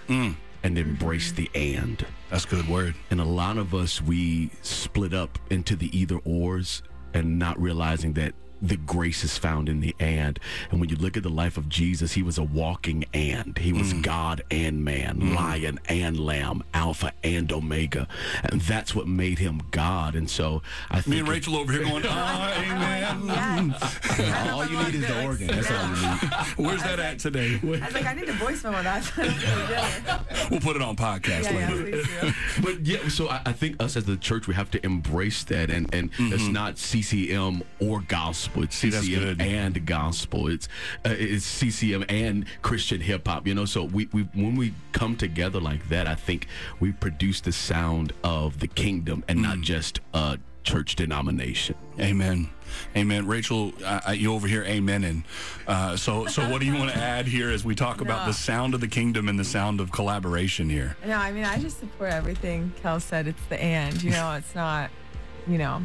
and 0.63 0.77
embrace 0.77 1.31
the 1.31 1.49
and. 1.55 2.05
That's 2.29 2.45
a 2.45 2.47
good 2.47 2.67
word. 2.67 2.95
And 3.09 3.21
a 3.21 3.25
lot 3.25 3.57
of 3.57 3.73
us, 3.73 4.01
we 4.01 4.51
split 4.61 5.13
up 5.13 5.39
into 5.49 5.75
the 5.75 5.95
either 5.97 6.19
ors 6.25 6.83
and 7.13 7.39
not 7.39 7.59
realizing 7.61 8.13
that 8.13 8.33
the 8.61 8.77
grace 8.77 9.23
is 9.23 9.37
found 9.37 9.69
in 9.69 9.79
the 9.79 9.95
and. 9.99 10.39
And 10.71 10.79
when 10.79 10.89
you 10.89 10.95
look 10.95 11.17
at 11.17 11.23
the 11.23 11.29
life 11.29 11.57
of 11.57 11.69
Jesus, 11.69 12.13
he 12.13 12.23
was 12.23 12.37
a 12.37 12.43
walking 12.43 13.05
and. 13.13 13.57
He 13.57 13.73
was 13.73 13.93
mm. 13.93 14.03
God 14.03 14.43
and 14.49 14.83
man, 14.83 15.19
mm. 15.19 15.35
lion 15.35 15.79
and 15.87 16.19
lamb, 16.19 16.63
alpha 16.73 17.13
and 17.23 17.51
omega. 17.51 18.07
And 18.43 18.61
that's 18.61 18.95
what 18.95 19.07
made 19.07 19.39
him 19.39 19.61
God. 19.71 20.15
And 20.15 20.29
so 20.29 20.61
I 20.89 21.01
think. 21.01 21.07
Me 21.07 21.19
and 21.19 21.27
Rachel 21.27 21.55
over 21.55 21.71
here 21.71 21.83
going, 21.83 22.03
ah, 22.07 23.11
amen. 23.11 23.75
Yes. 24.17 24.51
all 24.51 24.65
you 24.65 24.77
need 24.83 24.95
is 24.95 25.07
the 25.07 25.25
organ. 25.25 25.47
That's 25.47 25.69
all 25.69 25.89
you 25.89 25.95
need. 25.95 26.33
Where's 26.67 26.81
that 26.83 26.99
at 26.99 27.19
today? 27.19 27.59
I 27.61 27.67
was 27.67 27.93
like, 27.93 28.05
I 28.05 28.13
need 28.13 28.27
a 28.29 28.33
voice 28.33 28.63
memo. 28.63 28.81
That's 28.81 29.15
what 29.15 29.29
I'm 29.29 29.39
gonna 29.39 30.25
do. 30.27 30.47
We'll 30.49 30.59
put 30.59 30.75
it 30.75 30.81
on 30.81 30.95
podcast 30.95 31.43
Yeah, 31.43 31.51
yeah, 31.51 31.73
later. 31.73 31.91
please 31.91 32.07
do. 32.21 32.61
but 32.63 32.85
yeah, 32.85 33.07
so 33.09 33.29
I, 33.29 33.41
I 33.45 33.53
think 33.53 33.81
us 33.81 33.95
as 33.95 34.05
the 34.05 34.17
church, 34.17 34.47
we 34.47 34.55
have 34.55 34.71
to 34.71 34.83
embrace 34.83 35.43
that, 35.45 35.69
and 35.69 35.93
and 35.93 36.11
mm-hmm. 36.13 36.33
it's 36.33 36.47
not 36.47 36.77
CCM 36.77 37.61
or 37.79 38.01
gospel. 38.07 38.46
It's 38.55 38.75
CCM 38.75 39.37
good. 39.37 39.41
and 39.41 39.85
gospel. 39.85 40.47
It's 40.47 40.67
uh, 41.05 41.15
it's 41.17 41.45
CCM 41.45 42.05
and 42.09 42.45
Christian 42.61 43.01
hip 43.01 43.27
hop. 43.27 43.47
You 43.47 43.55
know, 43.55 43.65
so 43.65 43.83
we, 43.83 44.07
we 44.11 44.23
when 44.33 44.55
we 44.55 44.73
come 44.91 45.15
together 45.15 45.59
like 45.59 45.87
that, 45.89 46.07
I 46.07 46.15
think 46.15 46.47
we 46.79 46.91
produce 46.91 47.41
the 47.41 47.51
sound 47.51 48.13
of 48.23 48.59
the 48.59 48.67
kingdom 48.67 49.23
and 49.27 49.41
not 49.41 49.61
just 49.61 49.99
a 50.13 50.39
church 50.67 50.95
denomination. 50.95 51.75
Amen. 51.99 52.49
Amen. 52.95 53.25
Rachel, 53.25 53.71
uh, 53.83 54.01
uh, 54.09 54.11
you 54.11 54.33
over 54.33 54.47
here, 54.47 54.63
amen. 54.65 55.05
And 55.05 55.23
uh, 55.65 55.95
so, 55.95 56.25
so 56.25 56.49
what 56.49 56.59
do 56.59 56.67
you 56.67 56.75
want 56.75 56.91
to 56.91 56.97
add 56.97 57.25
here 57.25 57.49
as 57.49 57.63
we 57.63 57.73
talk 57.73 58.01
about 58.01 58.27
the 58.27 58.33
sound 58.33 58.73
of 58.73 58.81
the 58.81 58.87
kingdom 58.87 59.29
and 59.29 59.39
the 59.39 59.45
sound 59.45 59.79
of 59.79 59.93
collaboration 59.93 60.69
here? 60.69 60.97
No, 61.05 61.15
I 61.15 61.31
mean, 61.31 61.45
I 61.45 61.57
just 61.59 61.79
support 61.79 62.11
everything 62.11 62.73
Kel 62.81 62.99
said. 62.99 63.27
It's 63.27 63.45
the 63.45 63.61
and, 63.61 64.03
you 64.03 64.11
know, 64.11 64.33
it's 64.33 64.53
not, 64.53 64.89
you 65.47 65.57
know, 65.57 65.81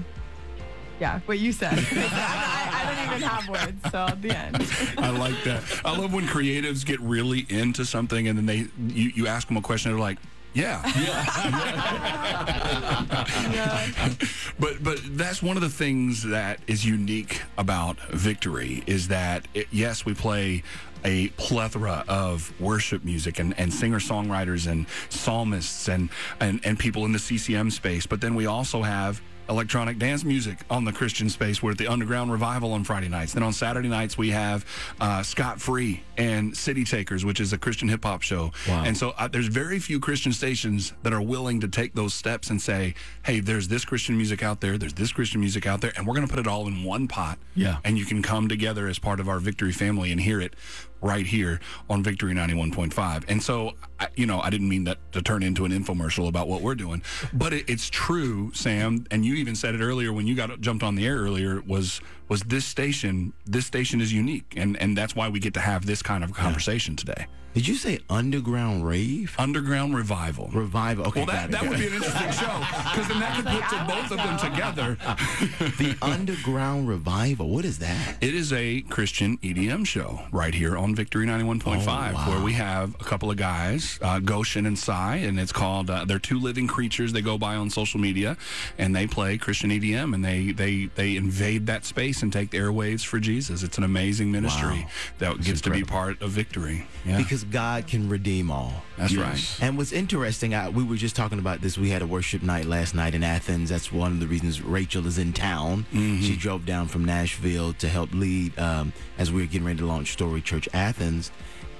yeah, 1.03 1.19
what 1.27 1.41
you 1.41 1.51
said. 1.51 1.73
I, 1.93 2.71
I 2.73 2.95
don't 2.95 3.17
even 3.17 3.29
have 3.29 3.49
words, 3.49 3.83
so 3.91 4.07
the 4.21 4.39
end. 4.39 4.55
I 4.99 5.11
like 5.11 5.43
that. 5.43 5.65
I 5.85 5.99
love 5.99 6.15
when 6.15 6.27
creatives 6.27 6.87
get 6.87 7.01
really 7.01 7.45
into 7.49 7.85
something 7.85 8.29
and 8.29 8.39
then 8.39 8.47
they 8.47 8.69
you, 8.95 9.11
you 9.13 9.27
ask 9.27 9.49
them 9.49 9.57
a 9.57 9.63
question, 9.63 9.91
they're 9.91 9.99
like, 9.99 10.19
yeah. 10.55 10.81
but 14.61 14.85
but 14.85 15.01
that's 15.17 15.43
one 15.43 15.57
of 15.57 15.63
the 15.63 15.71
things 15.71 16.23
that 16.23 16.61
is 16.69 16.87
unique 16.87 17.43
about 17.59 17.99
victory 18.11 18.85
is 18.87 19.09
that 19.09 19.49
it, 19.55 19.67
yes 19.73 20.05
we 20.05 20.15
play 20.15 20.63
a 21.05 21.31
plethora 21.31 22.05
of 22.07 22.53
worship 22.61 23.03
music 23.03 23.41
and, 23.41 23.59
and 23.59 23.73
singer 23.73 23.99
songwriters 23.99 24.71
and 24.71 24.87
psalmists 25.09 25.89
and, 25.89 26.11
and 26.39 26.61
and 26.65 26.79
people 26.79 27.07
in 27.07 27.13
the 27.13 27.19
CCM 27.19 27.71
space 27.71 28.07
but 28.07 28.21
then 28.21 28.35
we 28.35 28.45
also 28.45 28.83
have 28.83 29.23
electronic 29.49 29.99
dance 29.99 30.25
music 30.25 30.59
on 30.71 30.85
the 30.85 30.93
Christian 30.93 31.29
space. 31.29 31.63
We're 31.63 31.73
at 31.73 31.79
the 31.79 31.89
Underground 31.89 32.33
Revival 32.33 32.73
on 32.73 32.85
Friday 32.85 33.09
nights. 33.09 33.33
Then 33.33 33.43
on 33.43 33.53
Saturday 33.53 33.89
nights, 33.89 34.17
we 34.17 34.31
have 34.31 34.65
uh, 35.01 35.23
Scott 35.23 35.61
Free 35.61 36.03
and 36.17 36.57
City 36.57 36.85
Takers, 36.85 37.25
which 37.25 37.41
is 37.41 37.53
a 37.53 37.59
Christian 37.59 37.89
hip 37.89 38.05
hop 38.05 38.23
show. 38.23 38.53
Wow. 38.69 38.85
And 38.85 38.97
so 38.97 39.11
uh, 39.19 39.29
there's 39.29 39.49
very 39.49 39.79
few 39.79 40.01
Christian 40.01 40.33
stations 40.33 40.93
that 41.03 41.13
are 41.13 41.23
willing 41.23 41.61
to 41.61 41.69
take 41.69 41.95
those 41.95 42.15
steps 42.15 42.51
and 42.51 42.61
say, 42.61 42.95
hey, 43.25 43.41
there's 43.41 43.69
this 43.69 43.85
Christian 43.85 44.17
music 44.17 44.43
out 44.43 44.61
there, 44.61 44.79
there's 44.79 44.95
this 44.95 45.13
Christian 45.13 45.41
music 45.41 45.67
out 45.67 45.81
there, 45.81 45.93
and 45.97 46.07
we're 46.07 46.15
going 46.15 46.27
to 46.27 46.33
put 46.33 46.41
it 46.41 46.47
all 46.47 46.67
in 46.67 46.85
one 46.85 47.09
pot. 47.09 47.39
Yeah. 47.55 47.79
And 47.85 47.99
you 47.99 48.05
can 48.05 48.23
come 48.23 48.49
together 48.49 48.87
as 48.89 48.99
part 48.99 49.21
of 49.21 49.29
our 49.29 49.39
Victory 49.39 49.73
family 49.73 50.13
and 50.13 50.21
hear 50.21 50.41
it 50.41 50.55
right 51.03 51.27
here 51.27 51.61
on 51.91 52.03
Victory 52.03 52.33
91.5. 52.33 53.25
And 53.29 53.43
so, 53.43 53.73
I, 54.01 54.09
you 54.17 54.25
know, 54.25 54.41
I 54.41 54.51
didn't 54.51 54.69
mean 54.69 54.85
that 54.85 54.99
to 55.13 55.21
turn 55.21 55.43
into 55.43 55.65
an 55.65 55.73
infomercial 55.73 56.29
about 56.29 56.49
what 56.49 56.63
we're 56.63 56.75
doing, 56.75 57.03
but 57.33 57.53
it, 57.53 57.69
it's 57.69 57.91
true, 57.91 58.53
Sam. 58.55 59.05
And 59.11 59.27
you 59.27 59.35
even 59.35 59.55
said 59.55 59.75
it 59.75 59.83
earlier 59.83 60.13
when 60.13 60.27
you 60.27 60.35
got 60.35 60.61
jumped 60.61 60.83
on 60.83 60.95
the 60.95 61.07
air 61.07 61.17
earlier. 61.17 61.61
Was 61.67 62.01
was 62.29 62.43
this 62.43 62.65
station? 62.65 63.33
This 63.45 63.67
station 63.67 64.01
is 64.01 64.13
unique, 64.13 64.55
and 64.57 64.77
and 64.79 64.97
that's 64.97 65.15
why 65.15 65.29
we 65.29 65.41
get 65.41 65.55
to 65.55 65.61
have 65.61 65.85
this 65.85 66.03
kind 66.03 66.25
of 66.25 66.33
conversation 66.33 66.97
today. 66.97 67.27
Did 67.55 67.69
you 67.69 67.75
say 67.75 67.99
underground 68.09 68.87
rave? 68.87 69.35
Underground 69.39 69.95
revival. 69.95 70.49
Revival. 70.55 71.07
Okay, 71.09 71.21
Well, 71.21 71.27
that, 71.27 71.51
that 71.51 71.69
would 71.69 71.79
be 71.79 71.87
an 71.87 71.93
interesting 71.95 72.31
show 72.33 72.59
because 72.91 73.09
then 73.09 73.21
that 73.21 73.37
could 73.37 73.45
put 73.45 73.69
to 73.69 73.85
both 73.87 74.11
of 74.11 74.17
them 74.17 74.39
together. 74.39 74.97
the 75.79 75.95
underground 76.01 76.89
revival. 76.89 77.51
What 77.51 77.67
is 77.67 77.79
that? 77.81 78.17
It 78.23 78.35
is 78.35 78.55
a 78.55 78.81
Christian 78.83 79.37
EDM 79.39 79.87
show 79.87 80.23
right 80.33 80.55
here 80.55 80.79
on 80.79 80.95
Victory 80.95 81.27
91.5, 81.27 81.63
Oh, 81.77 81.87
wow. 81.87 82.25
where 82.31 82.41
we 82.43 82.55
have 82.55 82.95
a 82.95 83.05
couple 83.05 83.31
of 83.31 83.37
guys, 83.37 83.99
uh, 84.01 84.19
Goshen 84.19 84.65
and 84.65 84.79
Cy, 84.79 85.17
and 85.17 85.39
it's 85.39 85.53
called, 85.53 85.91
uh, 85.91 86.07
they're 86.07 86.19
two 86.19 86.41
living 86.41 86.67
creatures 86.67 87.13
they 87.13 87.21
go 87.21 87.37
by 87.37 87.55
on 87.57 87.69
social 87.69 88.01
media, 88.01 88.39
and 88.79 88.97
they 88.97 89.07
play 89.07 89.37
Christian 89.37 89.69
EDM, 89.71 90.15
and 90.15 90.25
they, 90.25 90.53
they, 90.53 90.87
they 90.95 91.17
invade 91.17 91.67
that 91.67 91.85
space 91.85 92.23
and 92.23 92.33
take 92.33 92.51
the 92.51 92.59
airwaves 92.59 93.05
for 93.05 93.21
Jesus. 93.21 93.63
It's 93.63 93.77
an 93.77 93.85
amazing 93.85 94.33
ministry 94.33 94.79
Wow. 94.81 94.89
that 95.19 95.41
gets 95.43 95.61
to 95.63 95.71
be 95.71 95.85
part 95.85 96.23
of 96.23 96.31
Victory. 96.31 96.87
Yeah, 97.05 97.19
Because 97.19 97.42
God 97.45 97.87
can 97.87 98.09
redeem 98.09 98.51
all. 98.51 98.83
that's 98.97 99.13
Yes. 99.13 99.21
right. 99.61 99.67
And 99.67 99.77
what's 99.79 99.93
interesting, 99.93 100.55
I, 100.55 100.69
we 100.69 100.83
were 100.85 100.97
just 100.97 101.15
talking 101.17 101.39
about 101.39 101.61
this. 101.61 101.77
We 101.79 101.91
had 101.91 102.03
a 102.03 102.07
worship 102.07 102.43
night 102.43 102.67
last 102.67 102.95
night 102.95 103.15
in 103.15 103.23
Athens. 103.23 103.71
That's 103.71 103.91
one 103.93 104.13
of 104.13 104.21
the 104.21 104.27
reasons 104.27 104.61
Rachel 104.63 105.07
is 105.07 105.19
in 105.19 105.33
town. 105.33 105.87
She 105.93 106.37
drove 106.37 106.67
down 106.67 106.89
from 106.89 107.05
Nashville 107.05 107.73
to 107.75 107.89
help 107.89 108.13
lead 108.15 108.59
um, 108.59 108.93
as 109.19 109.31
we 109.33 109.41
were 109.43 109.47
getting 109.47 109.67
ready 109.67 109.79
to 109.81 109.87
launch 109.87 110.13
Story 110.13 110.41
Church 110.41 110.69
Athens. 110.73 111.31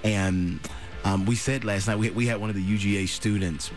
And 0.03 0.59
um, 1.03 1.25
we 1.25 1.35
said 1.35 1.63
last 1.63 1.87
night 1.87 1.97
we, 1.97 2.09
we 2.11 2.27
had 2.27 2.39
one 2.41 2.49
of 2.49 2.55
the 2.55 2.63
UGA 2.63 3.07
students 3.07 3.71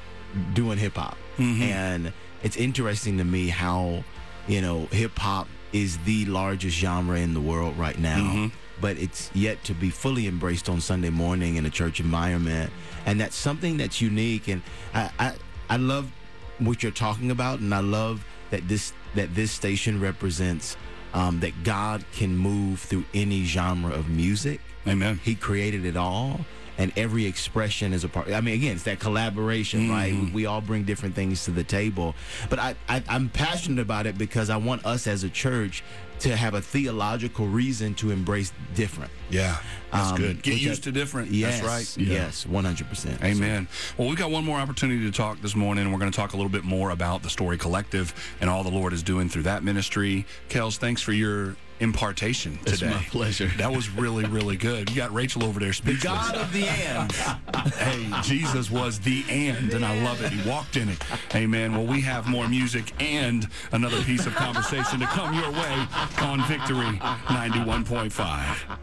doing 0.55 0.79
hip 0.79 0.97
hop, 0.97 1.17
and 1.39 2.13
it's 2.43 2.57
interesting 2.57 3.19
to 3.19 3.25
me 3.25 3.49
how 3.49 4.05
you 4.49 4.61
know 4.61 4.87
hip 4.91 5.17
hop 5.19 5.49
is 5.73 5.99
the 5.99 6.25
largest 6.27 6.77
genre 6.77 7.19
in 7.19 7.35
the 7.35 7.41
world 7.41 7.77
right 7.79 7.99
now. 7.99 8.51
But 8.81 8.99
it's 8.99 9.31
yet 9.35 9.63
to 9.65 9.75
be 9.75 9.91
fully 9.91 10.27
embraced 10.27 10.69
on 10.69 10.81
Sunday 10.81 11.11
morning 11.11 11.57
in 11.57 11.65
a 11.65 11.71
church 11.71 12.01
environment, 12.01 12.71
and 13.07 13.21
that's 13.21 13.37
something 13.37 13.77
that's 13.79 14.01
unique. 14.01 14.49
And 14.49 14.63
I, 14.93 15.11
I, 15.19 15.33
I 15.71 15.77
love 15.77 16.11
what 16.59 16.83
you're 16.83 16.93
talking 16.93 17.31
about, 17.31 17.61
and 17.61 17.75
I 17.75 17.81
love 17.81 18.25
that 18.51 18.69
this 18.69 18.93
that 19.15 19.35
this 19.35 19.51
station 19.51 20.01
represents 20.01 20.77
um, 21.15 21.41
that 21.41 21.65
God 21.65 22.05
can 22.13 22.37
move 22.37 22.81
through 22.81 23.05
any 23.15 23.45
genre 23.45 23.93
of 23.93 24.09
music. 24.09 24.61
Amen. 24.87 25.19
He 25.25 25.35
created 25.35 25.85
it 25.85 25.97
all, 25.97 26.41
and 26.79 26.93
every 26.97 27.27
expression 27.27 27.93
is 27.93 28.05
a 28.05 28.09
part. 28.09 28.31
I 28.31 28.41
mean, 28.41 28.55
again, 28.55 28.75
it's 28.75 28.85
that 28.85 29.01
collaboration, 29.01 29.91
right? 29.91 30.13
We, 30.13 30.31
we 30.31 30.47
all 30.47 30.61
bring 30.61 30.85
different 30.85 31.15
things 31.15 31.45
to 31.45 31.51
the 31.51 31.65
table, 31.65 32.15
but 32.51 32.59
I, 32.59 32.75
I 32.89 33.03
I'm 33.09 33.29
passionate 33.29 33.81
about 33.81 34.07
it 34.07 34.19
because 34.19 34.51
I 34.51 34.57
want 34.57 34.85
us 34.85 35.07
as 35.07 35.25
a 35.25 35.31
church 35.31 35.83
to 36.19 36.35
have 36.35 36.55
a 36.55 36.63
theological 36.63 37.47
reason 37.47 37.95
to 37.95 38.11
embrace 38.11 38.51
different. 38.75 39.11
Yeah, 39.29 39.59
that's 39.93 40.13
Um, 40.13 40.17
good. 40.17 40.43
Get 40.43 40.61
used 40.61 40.85
to 40.85 40.93
different. 40.93 41.31
Yes, 41.31 41.61
That's 41.61 41.97
right. 41.97 42.07
Yes, 42.07 42.47
one 42.47 42.65
hundred 42.65 42.89
percent. 42.89 43.23
Amen. 43.23 43.69
Well, 43.99 44.09
we've 44.09 44.17
got 44.17 44.31
one 44.31 44.45
more 44.45 44.59
opportunity 44.59 45.05
to 45.05 45.13
talk 45.13 45.43
this 45.43 45.55
morning, 45.55 45.85
and 45.85 45.93
we're 45.93 45.99
going 45.99 46.11
to 46.11 46.17
talk 46.17 46.33
a 46.33 46.37
little 46.37 46.51
bit 46.51 46.65
more 46.65 46.91
about 46.91 47.23
the 47.23 47.29
Story 47.31 47.59
Collective 47.59 48.15
and 48.41 48.49
all 48.49 48.63
the 48.63 48.71
Lord 48.71 48.93
is 48.93 49.03
doing 49.03 49.29
through 49.29 49.43
that 49.43 49.63
ministry. 49.63 50.25
Kels, 50.49 50.79
thanks 50.79 51.03
for 51.03 51.13
your 51.13 51.57
impartation 51.81 52.59
It's 52.63 52.79
today. 52.79 52.91
my 52.91 53.03
pleasure. 53.05 53.51
That 53.59 53.73
was 53.73 53.91
really, 53.91 54.25
really 54.25 54.57
good. 54.57 54.91
You 54.91 54.97
got 54.97 55.13
Rachel 55.13 55.45
over 55.45 55.61
there 55.61 55.73
speechless. 55.73 56.05
God 56.05 56.35
of 56.37 56.53
the 56.53 56.67
end. 56.69 57.13
hey, 57.75 58.11
Jesus 58.23 58.71
was 58.71 58.99
the 59.01 59.25
and, 59.29 59.73
and 59.73 59.85
I 59.85 60.03
love 60.03 60.23
it. 60.23 60.33
He 60.33 60.49
walked 60.49 60.77
in 60.77 60.89
it. 60.89 60.99
Amen. 61.35 61.73
Well, 61.75 61.87
we 61.87 62.01
have 62.03 62.27
more 62.27 62.49
music 62.49 62.93
and 63.03 63.49
another 63.73 64.01
piece 64.03 64.27
of 64.27 64.35
conversation 64.35 65.01
to 65.01 65.07
come 65.07 65.35
your 65.35 65.51
way 65.51 65.87
on 66.21 66.43
Victory 66.47 66.99
91.5. 67.27 68.79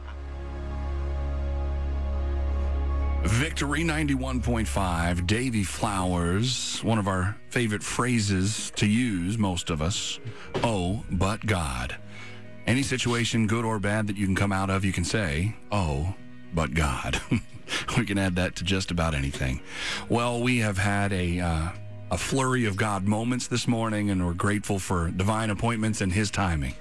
Victory 3.25 3.83
91.5, 3.83 5.25
Davy 5.25 5.63
Flowers, 5.63 6.81
one 6.83 6.99
of 6.99 7.07
our 7.07 7.37
favorite 7.49 7.81
phrases 7.81 8.69
to 8.75 8.85
use, 8.85 9.37
most 9.37 9.69
of 9.69 9.81
us. 9.81 10.19
Oh, 10.55 11.05
but 11.09 11.45
God. 11.45 11.95
Any 12.65 12.83
situation, 12.83 13.47
good 13.47 13.65
or 13.65 13.79
bad, 13.79 14.07
that 14.07 14.15
you 14.17 14.25
can 14.25 14.35
come 14.35 14.51
out 14.51 14.69
of, 14.69 14.85
you 14.85 14.93
can 14.93 15.03
say, 15.03 15.55
oh, 15.71 16.13
but 16.53 16.73
God. 16.73 17.19
we 17.97 18.05
can 18.05 18.17
add 18.17 18.35
that 18.37 18.55
to 18.57 18.63
just 18.63 18.89
about 18.91 19.13
anything. 19.13 19.59
Well, 20.09 20.41
we 20.41 20.59
have 20.59 20.77
had 20.77 21.11
a. 21.13 21.39
Uh, 21.39 21.69
a 22.11 22.17
flurry 22.17 22.65
of 22.65 22.75
God 22.75 23.05
moments 23.07 23.47
this 23.47 23.67
morning, 23.67 24.11
and 24.11 24.23
we're 24.23 24.35
grateful 24.35 24.77
for 24.77 25.09
divine 25.09 25.49
appointments 25.49 25.99
and 25.99 26.13
His 26.13 26.29
timing. 26.29 26.75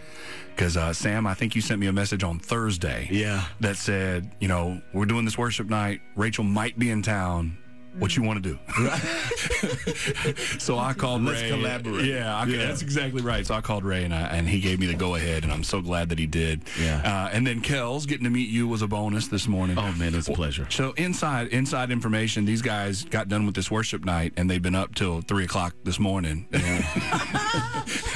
Because, 0.54 0.76
uh, 0.76 0.92
Sam, 0.92 1.26
I 1.26 1.32
think 1.32 1.54
you 1.56 1.62
sent 1.62 1.80
me 1.80 1.86
a 1.86 1.92
message 1.92 2.22
on 2.22 2.38
Thursday 2.38 3.08
Yeah. 3.10 3.42
that 3.60 3.76
said, 3.76 4.30
you 4.40 4.48
know, 4.48 4.82
we're 4.92 5.06
doing 5.06 5.24
this 5.24 5.38
worship 5.38 5.70
night. 5.70 6.02
Rachel 6.16 6.44
might 6.44 6.78
be 6.78 6.90
in 6.90 7.00
town. 7.00 7.56
What 7.98 8.16
you 8.16 8.22
want 8.22 8.42
to 8.42 8.50
do? 8.54 8.58
so 10.58 10.78
I 10.78 10.94
called 10.94 11.22
Let's 11.24 11.42
Ray. 11.42 11.50
collaborate. 11.50 12.06
Yeah, 12.06 12.34
I, 12.36 12.46
that's 12.46 12.80
exactly 12.82 13.20
right. 13.22 13.46
So 13.46 13.54
I 13.54 13.60
called 13.60 13.84
Ray 13.84 14.04
and, 14.04 14.14
I, 14.14 14.22
and 14.28 14.48
he 14.48 14.60
gave 14.60 14.80
me 14.80 14.86
the 14.86 14.94
go 14.94 15.14
ahead, 15.14 15.42
and 15.44 15.52
I'm 15.52 15.62
so 15.62 15.82
glad 15.82 16.08
that 16.08 16.18
he 16.18 16.26
did. 16.26 16.62
Yeah. 16.80 17.02
Uh, 17.04 17.28
and 17.32 17.46
then 17.46 17.60
Kels 17.60 18.06
getting 18.06 18.24
to 18.24 18.30
meet 18.30 18.48
you 18.48 18.66
was 18.66 18.80
a 18.82 18.86
bonus 18.88 19.28
this 19.28 19.46
morning. 19.46 19.78
Oh 19.78 19.92
man, 19.92 20.14
it's 20.14 20.28
a 20.28 20.32
pleasure. 20.32 20.66
So 20.70 20.92
inside 20.92 21.48
inside 21.48 21.90
information, 21.90 22.44
these 22.46 22.62
guys 22.62 23.04
got 23.04 23.28
done 23.28 23.44
with 23.46 23.54
this 23.54 23.70
worship 23.70 24.04
night, 24.04 24.32
and 24.36 24.50
they've 24.50 24.62
been 24.62 24.74
up 24.74 24.94
till 24.94 25.20
three 25.20 25.44
o'clock 25.44 25.74
this 25.84 25.98
morning. 25.98 26.46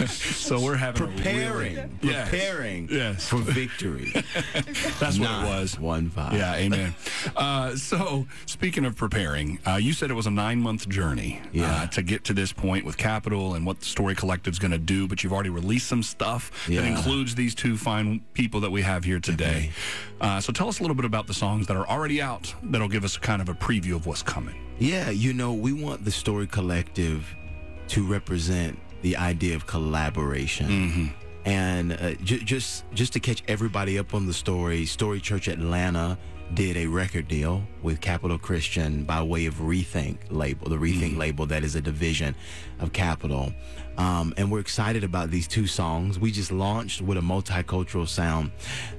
so 0.07 0.61
we're 0.61 0.77
having 0.77 1.03
a 1.03 1.07
Preparing, 1.07 1.75
really- 1.77 1.91
Yes. 2.03 2.29
preparing 2.31 2.89
Yes. 2.91 3.29
for 3.29 3.37
victory. 3.39 4.12
That's 5.01 5.19
what 5.19 5.31
it 5.31 5.45
was. 5.47 5.79
One 5.79 6.09
five. 6.11 6.33
Yeah, 6.35 6.55
amen. 6.55 6.95
uh, 7.37 7.77
so, 7.77 8.27
speaking 8.47 8.85
of 8.85 8.97
preparing, 8.97 9.59
uh, 9.66 9.76
you 9.76 9.92
said 9.92 10.11
it 10.11 10.14
was 10.14 10.26
a 10.26 10.31
nine 10.31 10.61
month 10.61 10.88
journey 10.88 11.40
uh, 11.66 11.87
to 11.88 12.02
get 12.02 12.24
to 12.24 12.33
this 12.35 12.52
point 12.52 12.85
with 12.85 12.96
Capitol 12.96 13.55
and 13.55 13.66
what 13.66 13.81
the 13.81 13.85
Story 13.87 14.14
Collective's 14.14 14.59
going 14.59 14.70
to 14.70 14.79
do, 14.79 15.09
but 15.09 15.22
you've 15.24 15.33
already 15.33 15.50
released 15.50 15.88
some 15.88 16.02
stuff 16.02 16.50
that 16.66 16.85
includes 16.87 17.35
these 17.35 17.55
two 17.55 17.76
fine 17.76 18.20
people 18.35 18.61
that 18.61 18.70
we 18.70 18.83
have 18.83 19.05
here 19.05 19.18
today. 19.20 19.70
Uh, 20.20 20.40
so, 20.40 20.52
tell 20.52 20.68
us 20.68 20.79
a 20.79 20.83
little 20.83 20.94
bit 20.96 21.05
about 21.05 21.26
the 21.26 21.35
songs 21.35 21.66
that 21.66 21.76
are 21.76 21.87
already 21.88 22.22
out 22.22 22.55
that'll 22.62 22.88
give 22.88 23.05
us 23.05 23.16
kind 23.16 23.42
of 23.42 23.48
a 23.48 23.55
preview 23.55 23.94
of 23.96 24.07
what's 24.07 24.22
coming. 24.22 24.55
Yeah, 24.79 25.11
you 25.11 25.33
know, 25.33 25.52
we 25.52 25.72
want 25.72 26.05
the 26.05 26.11
Story 26.11 26.46
Collective 26.46 27.35
to 27.88 28.07
represent 28.07 28.79
the 29.02 29.16
idea 29.16 29.55
of 29.57 29.66
collaboration. 29.66 31.12
And 31.44 31.92
uh, 31.92 32.14
j- 32.24 32.38
just 32.42 32.85
just 32.92 33.12
to 33.12 33.20
catch 33.20 33.42
everybody 33.46 33.98
up 33.98 34.14
on 34.14 34.26
the 34.26 34.35
story, 34.35 34.85
Story 34.85 35.20
Church 35.20 35.46
Atlanta 35.48 36.18
did 36.55 36.77
a 36.77 36.87
record 36.87 37.29
deal 37.29 37.63
with 37.83 38.01
Capitol 38.01 38.39
Christian 38.39 39.05
by 39.05 39.23
way 39.23 39.47
of 39.47 39.55
Rethink 39.57 40.19
label, 40.31 40.69
the 40.69 40.77
Rethink 40.77 41.17
label 41.17 41.47
that 41.47 41.65
is 41.65 41.75
a 41.75 41.81
division 41.81 42.35
of 42.79 42.93
Capitol. 42.93 43.53
Um, 43.99 44.35
and 44.37 44.51
we're 44.51 44.61
excited 44.61 45.05
about 45.05 45.31
these 45.31 45.49
two 45.49 45.67
songs. 45.67 46.19
We 46.19 46.31
just 46.31 46.53
launched 46.53 47.03
with 47.03 47.19
a 47.19 47.23
multicultural 47.23 48.07
sound. 48.07 48.53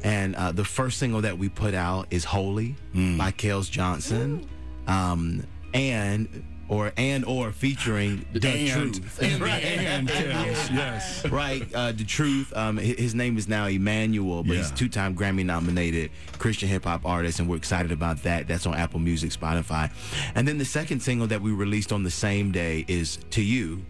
And 0.03 0.35
uh, 0.35 0.51
the 0.51 0.65
first 0.65 0.97
single 0.97 1.21
that 1.21 1.37
we 1.37 1.49
put 1.49 1.73
out 1.73 2.07
is 2.11 2.23
Holy 2.23 2.75
by 2.93 3.31
Kels 3.31 3.69
Johnson. 3.69 4.47
Um, 4.87 5.45
and 5.73 6.43
or 6.69 6.91
and 6.97 7.23
or 7.25 7.51
featuring 7.51 8.25
the 8.33 8.39
truth. 8.39 9.19
and, 9.21 9.41
and, 9.43 10.09
yes, 10.09 10.69
yes. 10.71 11.25
right, 11.29 11.63
uh, 11.73 11.91
the 11.93 12.03
truth. 12.03 12.51
Um, 12.55 12.77
his 12.77 13.15
name 13.15 13.37
is 13.37 13.47
now 13.47 13.67
Emmanuel, 13.67 14.43
but 14.43 14.57
he's 14.57 14.69
Yeah. 14.69 14.75
two-time 14.75 15.15
Grammy-nominated 15.15 16.11
Christian 16.37 16.67
hip 16.69 16.83
hop 16.83 17.05
artist, 17.05 17.39
and 17.39 17.47
we're 17.49 17.55
excited 17.57 17.91
about 17.91 18.23
that. 18.23 18.47
That's 18.47 18.65
on 18.65 18.73
Apple 18.75 18.99
Music, 18.99 19.31
Spotify, 19.31 19.91
and 20.35 20.47
then 20.47 20.57
the 20.57 20.65
second 20.65 20.99
single 21.01 21.27
that 21.27 21.41
we 21.41 21.51
released 21.51 21.91
on 21.93 22.03
the 22.03 22.11
same 22.11 22.51
day 22.51 22.83
is 22.87 23.17
"To 23.31 23.41
You" 23.41 23.85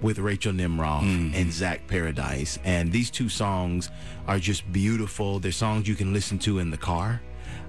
with 0.00 0.18
Rachel 0.18 0.52
Nemiroff 0.52 1.02
and 1.34 1.52
Zach 1.52 1.86
Paradise, 1.86 2.58
and 2.64 2.90
these 2.90 3.08
two 3.10 3.28
songs 3.28 3.88
are 4.26 4.38
just 4.40 4.70
beautiful. 4.72 5.38
They're 5.38 5.52
songs 5.52 5.86
you 5.86 5.94
can 5.94 6.12
listen 6.12 6.38
to 6.40 6.58
in 6.58 6.70
the 6.70 6.76
car. 6.76 7.20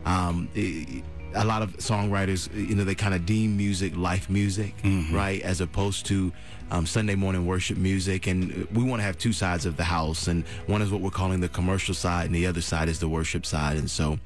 Um, 0.05 0.49
i- 0.57 1.03
a 1.35 1.43
lot 1.43 1.61
of 1.61 1.77
songwriters, 1.77 2.53
you 2.55 2.75
know, 2.75 2.83
they 2.83 2.95
kind 2.95 3.13
of 3.13 3.25
deem 3.25 3.57
music 3.57 3.95
life 3.95 4.29
music, 4.29 4.73
right, 5.11 5.41
as 5.41 5.61
opposed 5.61 6.05
to 6.07 6.31
um, 6.71 6.85
Sunday 6.85 7.15
morning 7.15 7.45
worship 7.45 7.77
music. 7.77 8.27
And 8.27 8.67
we 8.71 8.83
want 8.83 8.99
to 8.99 9.03
have 9.03 9.17
two 9.17 9.33
sides 9.33 9.65
of 9.65 9.77
the 9.77 9.83
house, 9.83 10.27
and 10.27 10.45
one 10.67 10.81
is 10.81 10.91
what 10.91 11.01
we're 11.01 11.09
calling 11.11 11.39
the 11.39 11.49
commercial 11.49 11.93
side, 11.93 12.25
and 12.27 12.35
the 12.35 12.47
other 12.47 12.61
side 12.61 12.89
is 12.89 12.99
the 12.99 13.07
worship 13.07 13.45
side. 13.45 13.77
And 13.77 13.89
so, 13.89 14.19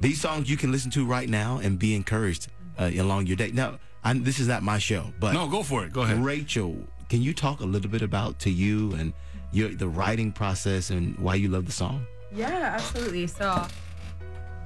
these 0.00 0.20
songs 0.20 0.50
you 0.50 0.56
can 0.56 0.72
listen 0.72 0.90
to 0.92 1.04
right 1.04 1.28
now 1.28 1.58
and 1.62 1.78
be 1.78 1.94
encouraged 1.94 2.48
uh, 2.78 2.90
along 2.98 3.26
your 3.26 3.36
day. 3.36 3.50
Now, 3.52 3.78
I'm, 4.02 4.22
this 4.22 4.38
is 4.38 4.48
not 4.48 4.62
my 4.62 4.78
show, 4.78 5.12
but 5.18 5.32
No, 5.32 5.48
go 5.48 5.62
for 5.62 5.84
it. 5.84 5.92
Go 5.92 6.02
ahead. 6.02 6.22
Rachel, 6.22 6.76
can 7.08 7.22
you 7.22 7.32
talk 7.32 7.60
a 7.60 7.64
little 7.64 7.90
bit 7.90 8.02
about 8.02 8.38
to 8.40 8.50
you 8.50 8.92
and 8.94 9.12
your 9.52 9.68
the 9.70 9.88
writing 9.88 10.32
process 10.32 10.90
and 10.90 11.16
why 11.18 11.36
you 11.36 11.48
love 11.48 11.66
the 11.66 11.72
song? 11.72 12.06
Yeah, 12.32 12.74
absolutely. 12.74 13.26
So, 13.28 13.66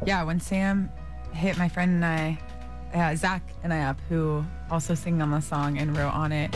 yeah, 0.07 0.23
when 0.25 0.41
Sam 0.41 0.91
hit 1.33 1.57
my 1.59 1.69
friend 1.69 2.03
and 2.03 2.05
I, 2.05 2.39
uh, 2.95 3.15
Zach 3.17 3.43
and 3.63 3.73
I 3.73 3.83
up, 3.85 4.01
who 4.09 4.45
also 4.71 4.95
sang 4.95 5.23
on 5.23 5.31
the 5.31 5.41
song 5.41 5.79
and 5.79 5.97
wrote 5.97 6.13
on 6.13 6.33
it, 6.33 6.55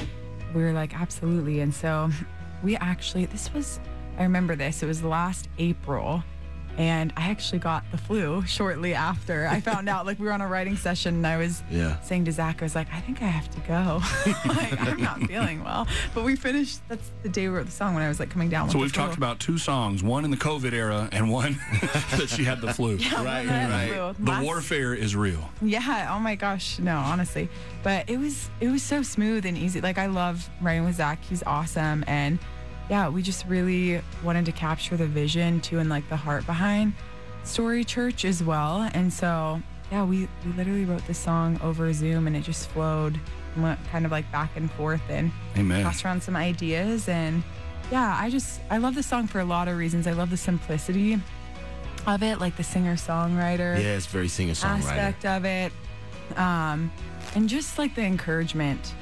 we 0.55 0.63
were 0.63 0.73
like, 0.73 0.99
absolutely. 0.99 1.61
And 1.61 1.73
so 1.75 2.11
we 2.63 2.77
actually, 2.77 3.27
this 3.27 3.53
was, 3.53 3.81
I 4.19 4.23
remember 4.23 4.57
this, 4.57 4.83
it 4.83 4.87
was 4.87 5.03
last 5.03 5.49
April. 5.59 6.23
And 6.79 7.13
I 7.19 7.29
actually 7.31 7.59
got 7.59 7.85
the 7.91 7.99
flu 7.99 8.43
shortly 8.47 8.95
after 8.95 9.47
I 9.47 9.61
found 9.61 9.89
out. 9.91 10.07
Like 10.07 10.19
we 10.19 10.25
were 10.27 10.33
on 10.33 10.41
a 10.41 10.49
writing 10.49 10.77
session, 10.77 11.17
and 11.17 11.27
I 11.27 11.37
was 11.37 11.63
Yeah. 11.71 12.01
saying 12.01 12.25
to 12.25 12.33
Zach, 12.33 12.63
I 12.63 12.65
was 12.65 12.75
like, 12.75 12.87
I 12.93 13.01
think 13.01 13.21
I 13.21 13.27
have 13.27 13.51
to 13.51 13.61
go. 13.61 14.01
like 14.49 14.81
I'm 14.81 15.01
not 15.03 15.21
feeling 15.25 15.63
well. 15.63 15.87
But 16.15 16.25
we 16.25 16.35
finished. 16.35 16.81
That's 16.89 17.11
the 17.23 17.29
day 17.29 17.49
we 17.49 17.55
wrote 17.55 17.67
the 17.67 17.73
song 17.73 17.95
when 17.95 18.03
I 18.03 18.09
was 18.09 18.19
like 18.19 18.31
coming 18.31 18.49
down. 18.49 18.71
So 18.71 18.79
with 18.79 18.85
we've 18.87 18.93
the 18.93 18.97
flu. 19.01 19.05
talked 19.07 19.17
about 19.19 19.39
two 19.39 19.59
songs, 19.59 20.03
one 20.03 20.25
in 20.25 20.31
the 20.31 20.37
COVID 20.39 20.73
era 20.73 21.09
and 21.13 21.31
one 21.31 21.59
that 22.17 22.29
she 22.35 22.45
had 22.45 22.61
the 22.63 22.73
flu. 22.73 22.97
Yeah, 22.97 23.17
Right, 23.23 23.47
when 23.47 23.55
I 23.55 23.59
had 23.59 23.91
the 23.91 24.15
flu. 24.15 24.25
The 24.39 24.43
warfare 24.43 24.95
is 24.95 25.15
real. 25.15 25.51
Yeah. 25.61 26.11
Oh 26.15 26.21
my 26.21 26.35
gosh. 26.37 26.79
No, 26.79 26.97
honestly, 26.97 27.49
but 27.83 28.09
it 28.09 28.19
was 28.19 28.49
it 28.61 28.69
was 28.69 28.83
so 28.83 29.03
smooth 29.03 29.45
and 29.45 29.59
easy. 29.59 29.81
Like 29.83 29.99
I 29.99 30.07
love 30.07 30.49
writing 30.63 30.85
with 30.85 30.97
Zach. 30.97 31.23
He's 31.23 31.43
awesome, 31.43 32.03
and 32.07 32.39
yeah, 32.93 33.09
we 33.09 33.23
just 33.23 33.47
really 33.47 34.03
wanted 34.23 34.45
to 34.45 34.53
capture 34.53 34.99
the 34.99 35.07
vision 35.07 35.63
too, 35.63 35.79
and 35.79 35.89
like 35.89 36.07
the 36.11 36.17
heart 36.17 36.45
behind 36.45 36.93
Story 37.43 37.85
Church 37.85 38.27
as 38.27 38.43
well. 38.45 38.87
And 38.93 39.11
so 39.11 39.63
yeah, 39.91 40.05
we 40.05 40.29
we 40.45 40.53
literally 40.53 40.85
wrote 40.85 41.07
this 41.07 41.17
song 41.17 41.59
over 41.63 41.91
Zoom, 41.95 42.27
and 42.27 42.37
it 42.37 42.43
just 42.43 42.69
flowed, 42.69 43.19
and 43.55 43.63
went 43.65 43.81
kind 43.91 44.05
of 44.05 44.13
like 44.13 44.31
back 44.31 44.51
and 44.57 44.71
forth, 44.73 45.01
and 45.09 45.33
Amen. 45.57 45.83
passed 45.83 46.05
around 46.05 46.23
some 46.23 46.37
ideas 46.37 47.09
and 47.09 47.43
yeah 47.91 48.17
i 48.21 48.31
just 48.31 48.61
i 48.71 48.79
love 48.79 48.95
the 48.95 49.03
song 49.03 49.27
for 49.27 49.41
a 49.41 49.45
lot 49.45 49.67
of 49.69 49.77
reasons 49.77 50.07
i 50.07 50.13
love 50.13 50.31
the 50.31 50.37
simplicity 50.37 51.21
of 52.07 52.23
it, 52.23 52.41
like 52.41 52.57
the 52.57 52.63
singer 52.63 52.95
songwriter 52.95 53.77
Yeah, 53.77 53.97
it's 53.97 54.07
very 54.07 54.29
singer 54.29 54.53
songwriter. 54.55 54.97
aspect 54.97 55.25
of 55.25 55.45
it, 55.45 55.73
um, 56.37 56.93
and 57.35 57.49
just 57.49 57.79
like 57.79 57.95
the 57.95 58.03
encouragement 58.03 58.95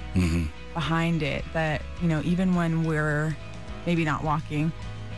behind 0.74 1.22
it. 1.22 1.44
That 1.54 1.82
you 2.00 2.08
know, 2.08 2.20
even 2.24 2.54
when 2.54 2.84
we're 2.84 3.36
maybe 3.86 4.04
not 4.04 4.24
walking 4.24 4.72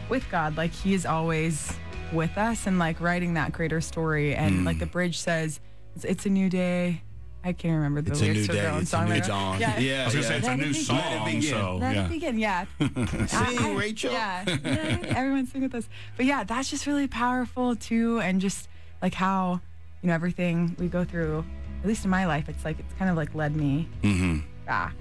with 0.09 0.29
God, 0.31 0.57
like 0.57 0.72
He 0.72 0.94
is 0.94 1.07
always 1.07 1.72
with 2.12 2.37
us, 2.37 2.66
and 2.66 2.79
like 2.79 3.01
writing 3.01 3.35
that 3.35 3.53
greater 3.53 3.81
story. 3.81 4.35
And 4.35 4.64
like 4.64 4.79
the 4.79 4.87
mm. 4.87 4.92
bridge 4.92 5.18
says, 5.18 5.61
it's, 5.96 6.05
"It's 6.05 6.27
a 6.27 6.31
new 6.31 6.48
day." 6.48 7.03
I 7.44 7.53
can't 7.53 7.75
remember 7.75 8.01
the 8.03 8.12
It's 8.12 8.20
a 8.20 8.25
lyrics 8.25 8.40
new 8.40 8.46
to 8.46 8.53
their 8.53 8.62
day. 8.62 8.70
own 8.70 8.83
It's 8.83 8.88
a 8.88 8.90
song. 8.90 9.07
new 9.07 9.12
right? 9.12 9.25
dawn. 9.25 9.61
Yeah. 9.61 9.79
Yeah, 9.79 10.03
I 10.03 10.05
was 10.05 10.14
gonna 10.14 10.27
say 10.27 10.37
it's 10.37 10.46
a 10.46 10.51
Let 10.51 10.61
it 10.61 10.62
new 10.62 10.68
begin. 10.68 10.85
song, 10.85 11.25
begin. 11.25 11.42
so 11.42 11.77
Let 11.77 11.94
yeah. 11.94 12.05
it 12.05 12.09
begin. 12.09 12.38
Yeah. 12.38 12.64
Sing, 13.27 13.77
Rachel. 13.77 14.12
Yeah. 14.12 14.44
yeah. 14.64 14.98
Everyone 15.16 15.46
sing 15.46 15.62
with 15.62 15.75
us. 15.75 15.88
But 16.16 16.27
yeah, 16.27 16.44
that's 16.44 16.70
just 16.70 16.87
really 16.87 17.09
powerful 17.09 17.75
too. 17.75 18.20
And 18.20 18.40
just 18.40 18.68
like 19.01 19.14
how, 19.14 19.61
you 20.03 20.09
know, 20.09 20.14
everything 20.14 20.77
we 20.79 20.87
go 20.87 21.05
through, 21.05 21.44
at 21.81 21.88
least 21.88 22.05
in 22.05 22.11
my 22.11 22.27
life, 22.27 22.48
it's 22.48 22.64
like, 22.64 22.79
it's 22.79 22.94
kind 22.94 23.11
of 23.11 23.16
like 23.16 23.35
led 23.35 23.57
me 23.57 23.88
mm-hmm. 24.03 24.38
back 24.64 24.94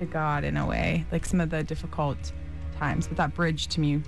to 0.00 0.06
God 0.06 0.42
in 0.42 0.56
a 0.56 0.66
way. 0.66 1.06
Like 1.12 1.24
some 1.24 1.40
of 1.40 1.50
the 1.50 1.62
difficult 1.62 2.32
times. 2.84 3.08
But 3.08 3.16
that 3.16 3.34
bridge 3.34 3.66
to 3.68 3.80
me 3.80 4.02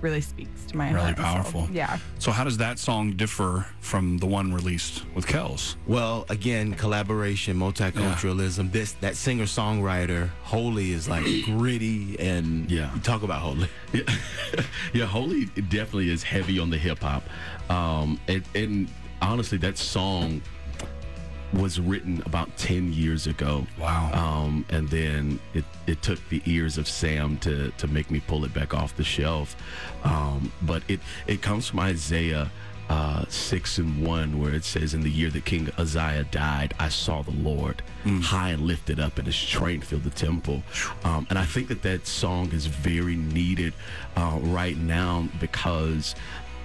really 0.00 0.20
speaks 0.22 0.64
to 0.64 0.76
my 0.78 0.86
Really 0.90 1.12
heart. 1.12 1.18
and 1.18 1.26
soul. 1.26 1.34
powerful. 1.34 1.68
Yeah. 1.70 1.98
So 2.18 2.30
how 2.32 2.42
does 2.44 2.56
that 2.56 2.78
song 2.78 3.12
differ 3.16 3.66
from 3.80 4.16
the 4.18 4.26
one 4.26 4.50
released 4.52 5.04
with 5.14 5.26
Kels? 5.26 5.76
Well, 5.86 6.24
again, 6.30 6.72
collaboration, 6.74 7.58
multiculturalism. 7.58 8.72
This 8.72 8.92
that 9.04 9.16
singer 9.16 9.44
songwriter, 9.44 10.30
Holy 10.42 10.92
is 10.92 11.06
like 11.08 11.24
gritty 11.44 12.18
and 12.18 12.70
Yeah. 12.70 12.92
You 12.94 13.00
talk 13.00 13.22
about 13.22 13.40
Holy. 13.40 13.68
Yeah, 13.92 14.02
yeah. 14.94 15.04
Holy 15.06 15.44
definitely 15.46 16.10
is 16.10 16.22
heavy 16.22 16.58
on 16.58 16.70
the 16.70 16.78
hip 16.78 17.00
hop, 17.00 17.22
um, 17.68 18.18
and, 18.28 18.42
and 18.54 18.88
honestly, 19.20 19.58
that 19.58 19.76
song 19.76 20.40
was 21.52 21.80
written 21.80 22.22
about 22.26 22.56
ten 22.56 22.92
years 22.92 23.26
ago. 23.26 23.66
Wow. 23.78 24.10
Um, 24.12 24.64
and 24.70 24.88
then 24.88 25.40
it, 25.54 25.64
it 25.86 26.02
took 26.02 26.20
the 26.28 26.42
ears 26.46 26.78
of 26.78 26.88
Sam 26.88 27.38
to 27.38 27.70
to 27.70 27.86
make 27.88 28.10
me 28.10 28.20
pull 28.26 28.44
it 28.44 28.54
back 28.54 28.74
off 28.74 28.96
the 28.96 29.04
shelf. 29.04 29.56
Um, 30.04 30.52
but 30.62 30.82
it 30.88 31.00
it 31.26 31.42
comes 31.42 31.68
from 31.68 31.80
Isaiah. 31.80 32.50
Uh, 32.88 33.24
six 33.28 33.78
and 33.78 34.04
one, 34.04 34.40
where 34.40 34.52
it 34.52 34.64
says, 34.64 34.94
"In 34.94 35.02
the 35.02 35.10
year 35.10 35.30
that 35.30 35.44
King 35.44 35.70
Uzziah 35.78 36.24
died, 36.32 36.74
I 36.80 36.88
saw 36.88 37.22
the 37.22 37.30
Lord 37.30 37.82
high 38.04 38.50
and 38.50 38.62
lifted 38.62 38.98
up, 38.98 39.16
and 39.16 39.28
His 39.28 39.40
train 39.40 39.80
filled 39.80 40.02
the 40.02 40.10
temple." 40.10 40.64
Um, 41.04 41.24
and 41.30 41.38
I 41.38 41.44
think 41.44 41.68
that 41.68 41.82
that 41.82 42.08
song 42.08 42.50
is 42.50 42.66
very 42.66 43.14
needed 43.14 43.74
uh, 44.16 44.40
right 44.42 44.76
now 44.76 45.28
because 45.38 46.16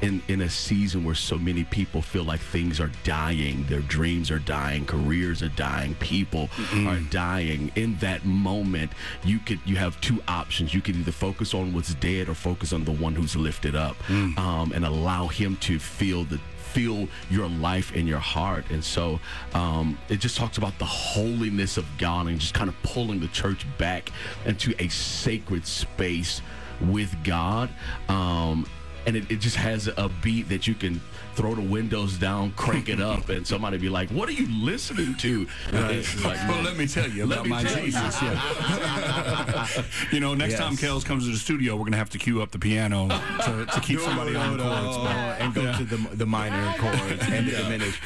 in 0.05 0.21
in 0.27 0.41
a 0.41 0.49
season 0.49 1.03
where 1.03 1.15
so 1.15 1.37
many 1.37 1.63
people 1.63 2.01
feel 2.01 2.23
like 2.23 2.39
things 2.39 2.79
are 2.79 2.91
dying, 3.03 3.65
their 3.67 3.81
dreams 3.81 4.29
are 4.29 4.39
dying, 4.39 4.85
careers 4.85 5.41
are 5.41 5.49
dying, 5.49 5.95
people 5.95 6.49
are 6.87 6.99
dying. 7.09 7.71
In 7.75 7.97
that 7.97 8.23
moment, 8.25 8.91
you 9.23 9.39
could 9.39 9.59
you 9.65 9.75
have 9.77 9.99
two 10.01 10.21
options. 10.27 10.73
You 10.73 10.81
can 10.81 10.95
either 10.95 11.11
focus 11.11 11.53
on 11.53 11.73
what's 11.73 11.93
dead 11.95 12.29
or 12.29 12.35
focus 12.35 12.71
on 12.71 12.85
the 12.85 12.91
one 12.91 13.15
who's 13.15 13.35
lifted 13.35 13.75
up, 13.75 13.95
um, 14.37 14.71
and 14.73 14.85
allow 14.85 15.27
Him 15.27 15.57
to 15.57 15.79
feel 15.79 16.23
the 16.23 16.39
feel 16.75 17.07
your 17.29 17.47
life 17.47 17.95
in 17.95 18.05
your 18.05 18.19
heart. 18.19 18.65
And 18.69 18.83
so 18.83 19.19
um, 19.53 19.97
it 20.09 20.19
just 20.19 20.35
talks 20.37 20.57
about 20.57 20.77
the 20.77 20.85
holiness 20.85 21.77
of 21.77 21.85
God 21.97 22.27
and 22.27 22.37
just 22.37 22.53
kind 22.53 22.69
of 22.69 22.75
pulling 22.83 23.21
the 23.21 23.29
church 23.29 23.65
back 23.77 24.11
into 24.45 24.73
a 24.77 24.89
sacred 24.89 25.65
space 25.65 26.41
with 26.81 27.15
God. 27.23 27.69
Um, 28.09 28.67
and 29.05 29.15
it, 29.15 29.29
it 29.31 29.39
just 29.39 29.55
has 29.55 29.87
a 29.87 30.09
beat 30.21 30.49
that 30.49 30.67
you 30.67 30.73
can 30.73 31.01
throw 31.35 31.53
the 31.53 31.61
windows 31.61 32.17
down, 32.17 32.51
crank 32.53 32.87
it 32.89 32.99
up, 33.01 33.29
and 33.29 33.45
somebody 33.45 33.77
be 33.77 33.89
like, 33.89 34.09
"What 34.09 34.29
are 34.29 34.33
you 34.33 34.47
listening 34.63 35.15
to?" 35.15 35.47
It's 35.71 36.23
like, 36.23 36.37
Well, 36.47 36.61
let 36.63 36.77
me 36.77 36.87
tell 36.87 37.09
you 37.09 37.23
about 37.25 37.45
my 37.47 37.63
tell 37.63 37.79
you. 37.79 37.85
Jesus. 37.91 38.21
Yeah. 38.21 39.67
you 40.11 40.19
know, 40.19 40.33
next 40.33 40.51
Yes. 40.53 40.59
time 40.59 40.75
Kels 40.77 41.03
comes 41.05 41.25
to 41.25 41.31
the 41.31 41.37
studio, 41.37 41.75
we're 41.75 41.85
gonna 41.85 41.97
have 41.97 42.09
to 42.11 42.17
cue 42.17 42.41
up 42.41 42.51
the 42.51 42.59
piano 42.59 43.07
to, 43.09 43.65
to 43.71 43.79
keep 43.83 43.99
somebody 43.99 44.35
on 44.35 44.57
the 44.57 44.63
chords. 44.63 44.97
but- 44.97 45.35
and 45.41 45.53
go 45.53 45.73
to 45.77 45.83
the 45.83 45.97
the 46.15 46.25
minor 46.25 46.73
chords 46.77 46.99
and 47.29 47.47
the 47.47 47.51
diminished. 47.51 48.01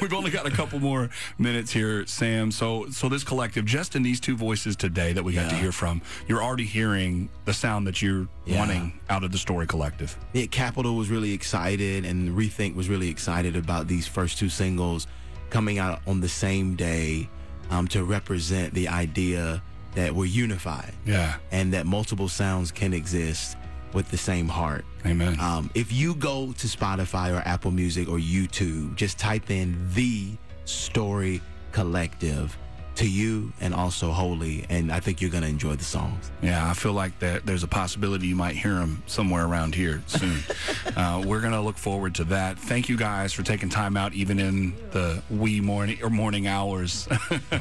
We've 0.00 0.12
only 0.12 0.30
got 0.30 0.46
a 0.46 0.50
couple 0.50 0.78
more 0.78 1.10
minutes 1.38 1.72
here, 1.72 2.06
Sam. 2.06 2.50
So, 2.52 2.86
so 2.90 3.08
this 3.08 3.24
collective, 3.24 3.64
just 3.64 3.96
in 3.96 4.02
these 4.02 4.20
two 4.20 4.36
voices 4.36 4.76
today 4.76 5.12
that 5.12 5.22
we 5.24 5.32
got 5.32 5.50
to 5.50 5.56
hear 5.56 5.72
from, 5.72 6.00
you're 6.28 6.42
already 6.42 6.64
hearing 6.64 7.28
the 7.44 7.52
sound 7.54 7.86
that 7.88 8.00
you're 8.00 8.28
Yeah. 8.46 8.58
wanting 8.60 9.00
out 9.10 9.24
of 9.24 9.32
the 9.32 9.38
Story 9.38 9.66
Collective. 9.66 10.16
Yeah, 10.32 10.46
Capitol 10.46 10.96
was 10.96 11.10
really 11.10 11.32
excited, 11.32 12.04
and 12.04 12.30
Rethink 12.36 12.74
was 12.74 12.88
really 12.88 13.08
excited 13.08 13.56
about 13.56 13.86
these 13.88 14.06
first 14.06 14.38
two 14.38 14.48
singles 14.48 15.06
coming 15.50 15.78
out 15.78 16.00
on 16.06 16.20
the 16.20 16.28
same 16.28 16.74
day 16.76 17.28
um, 17.70 17.86
to 17.88 18.04
represent 18.04 18.72
the 18.74 18.88
idea 18.88 19.62
that 19.94 20.14
we're 20.14 20.24
unified 20.24 20.94
Yeah. 21.04 21.34
and 21.50 21.72
that 21.74 21.84
multiple 21.84 22.28
sounds 22.28 22.72
can 22.72 22.94
exist 22.94 23.56
with 23.92 24.10
the 24.10 24.16
same 24.16 24.48
heart. 24.48 24.86
Amen. 25.04 25.38
Um, 25.38 25.68
if 25.74 25.92
you 25.92 26.14
go 26.14 26.52
to 26.52 26.66
Spotify 26.66 27.30
or 27.36 27.42
Apple 27.46 27.70
Music 27.70 28.08
or 28.08 28.16
YouTube, 28.16 28.94
just 28.96 29.18
type 29.18 29.50
in 29.50 29.76
the 29.92 30.30
Story 30.64 31.42
Collective 31.72 32.56
to 33.02 33.08
you 33.08 33.52
and 33.60 33.74
also 33.74 34.12
Holy, 34.12 34.64
and 34.68 34.92
I 34.92 35.00
think 35.00 35.20
you're 35.20 35.30
gonna 35.30 35.48
enjoy 35.48 35.74
the 35.74 35.84
songs. 35.84 36.30
Yeah, 36.40 36.68
I 36.68 36.72
feel 36.72 36.92
like 36.92 37.18
that 37.18 37.44
there's 37.44 37.64
a 37.64 37.68
possibility 37.68 38.28
you 38.28 38.36
might 38.36 38.54
hear 38.54 38.74
them 38.74 39.02
somewhere 39.06 39.44
around 39.44 39.74
here 39.74 40.02
soon. 40.06 40.38
uh, 40.96 41.22
we're 41.26 41.40
gonna 41.40 41.60
look 41.60 41.76
forward 41.76 42.14
to 42.16 42.24
that. 42.24 42.58
Thank 42.58 42.88
you 42.88 42.96
guys 42.96 43.32
for 43.32 43.42
taking 43.42 43.68
time 43.68 43.96
out, 43.96 44.14
even 44.14 44.38
in 44.38 44.74
the 44.92 45.20
wee 45.30 45.60
morning 45.60 45.98
or 46.02 46.10
morning 46.10 46.46
hours. 46.46 47.08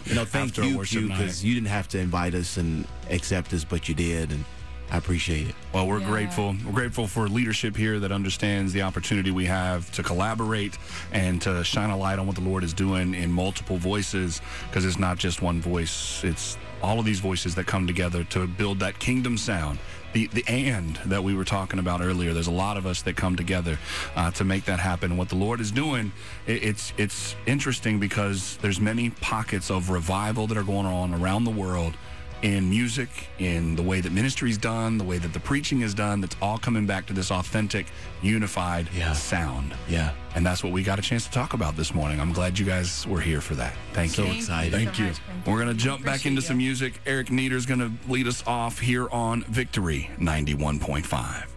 You 0.05 0.15
know, 0.15 0.25
thank 0.25 0.57
you, 0.57 0.77
worship 0.77 0.99
Q, 0.99 1.09
night. 1.09 1.17
because 1.17 1.43
you 1.43 1.55
didn't 1.55 1.69
have 1.69 1.87
to 1.89 1.99
invite 1.99 2.35
us 2.35 2.57
and 2.57 2.87
accept 3.09 3.51
us, 3.53 3.63
but 3.63 3.89
you 3.89 3.95
did, 3.95 4.31
and 4.31 4.45
I 4.91 4.97
appreciate 4.97 5.47
it. 5.47 5.55
Well, 5.73 5.87
we're 5.87 5.99
Yeah. 6.01 6.07
grateful. 6.09 6.55
We're 6.65 6.73
grateful 6.73 7.07
for 7.07 7.29
leadership 7.29 7.77
here 7.77 7.97
that 8.01 8.11
understands 8.11 8.73
the 8.73 8.81
opportunity 8.81 9.31
we 9.31 9.45
have 9.45 9.89
to 9.93 10.03
collaborate 10.03 10.77
and 11.13 11.41
to 11.43 11.63
shine 11.63 11.89
a 11.91 11.97
light 11.97 12.19
on 12.19 12.27
what 12.27 12.35
the 12.35 12.41
Lord 12.41 12.63
is 12.63 12.73
doing 12.73 13.13
in 13.13 13.31
multiple 13.31 13.77
voices 13.77 14.41
because 14.69 14.83
it's 14.83 14.99
not 14.99 15.17
just 15.17 15.41
one 15.41 15.61
voice. 15.61 16.21
It's 16.25 16.57
all 16.83 16.99
of 16.99 17.05
these 17.05 17.19
voices 17.21 17.55
that 17.55 17.67
come 17.67 17.87
together 17.87 18.25
to 18.25 18.47
build 18.47 18.79
that 18.79 18.99
kingdom 18.99 19.37
sound. 19.37 19.79
The, 20.13 20.27
the 20.27 20.43
and 20.49 20.97
that 21.05 21.23
we 21.23 21.33
were 21.33 21.45
talking 21.45 21.79
about 21.79 22.01
earlier. 22.01 22.33
There's 22.33 22.47
a 22.47 22.51
lot 22.51 22.75
of 22.75 22.85
us 22.85 23.01
that 23.03 23.15
come 23.15 23.37
together 23.37 23.79
uh, 24.17 24.29
to 24.31 24.43
make 24.43 24.65
that 24.65 24.77
happen. 24.79 25.11
And 25.11 25.17
what 25.17 25.29
the 25.29 25.37
Lord 25.37 25.61
is 25.61 25.71
doing, 25.71 26.11
it, 26.47 26.63
it's 26.63 26.91
it's 26.97 27.33
interesting 27.45 27.97
because 27.97 28.57
there's 28.61 28.81
many 28.81 29.11
pockets 29.11 29.71
of 29.71 29.89
revival 29.89 30.47
that 30.47 30.57
are 30.57 30.63
going 30.63 30.85
on 30.85 31.13
around 31.13 31.45
the 31.45 31.51
world 31.51 31.93
in 32.41 32.69
music, 32.69 33.09
in 33.39 33.75
the 33.75 33.83
way 33.83 34.01
that 34.01 34.11
ministry 34.11 34.49
is 34.49 34.57
done, 34.57 34.97
the 34.97 35.03
way 35.03 35.17
that 35.19 35.31
the 35.33 35.39
preaching 35.39 35.81
is 35.81 35.93
done, 35.93 36.21
that's 36.21 36.35
all 36.41 36.57
coming 36.57 36.85
back 36.87 37.05
to 37.05 37.13
this 37.13 37.29
authentic, 37.31 37.85
unified 38.21 38.87
Yeah. 38.95 39.13
sound. 39.13 39.75
Yeah. 39.87 40.11
And 40.33 40.45
that's 40.45 40.63
what 40.63 40.73
we 40.73 40.81
got 40.81 40.97
a 40.97 41.01
chance 41.01 41.25
to 41.25 41.31
talk 41.31 41.53
about 41.53 41.75
this 41.75 41.93
morning. 41.93 42.19
I'm 42.19 42.31
glad 42.33 42.57
you 42.57 42.65
guys 42.65 43.05
were 43.05 43.19
here 43.21 43.41
for 43.41 43.53
that. 43.55 43.73
Thank 43.93 44.11
So 44.11 44.23
you. 44.23 44.31
So 44.31 44.37
excited. 44.37 44.71
Thank 44.73 44.95
so 44.95 45.01
you. 45.03 45.07
much. 45.09 45.17
Thank 45.17 45.47
We're 45.47 45.63
going 45.63 45.67
to 45.77 45.83
jump 45.83 46.03
back 46.03 46.25
into 46.25 46.41
you. 46.41 46.47
some 46.47 46.57
music. 46.57 46.99
Eric 47.05 47.29
Nieder's 47.31 47.65
going 47.65 47.79
to 47.79 47.91
lead 48.11 48.27
us 48.27 48.43
off 48.47 48.79
here 48.79 49.07
on 49.09 49.43
Victory 49.43 50.09
91.5. 50.19 51.50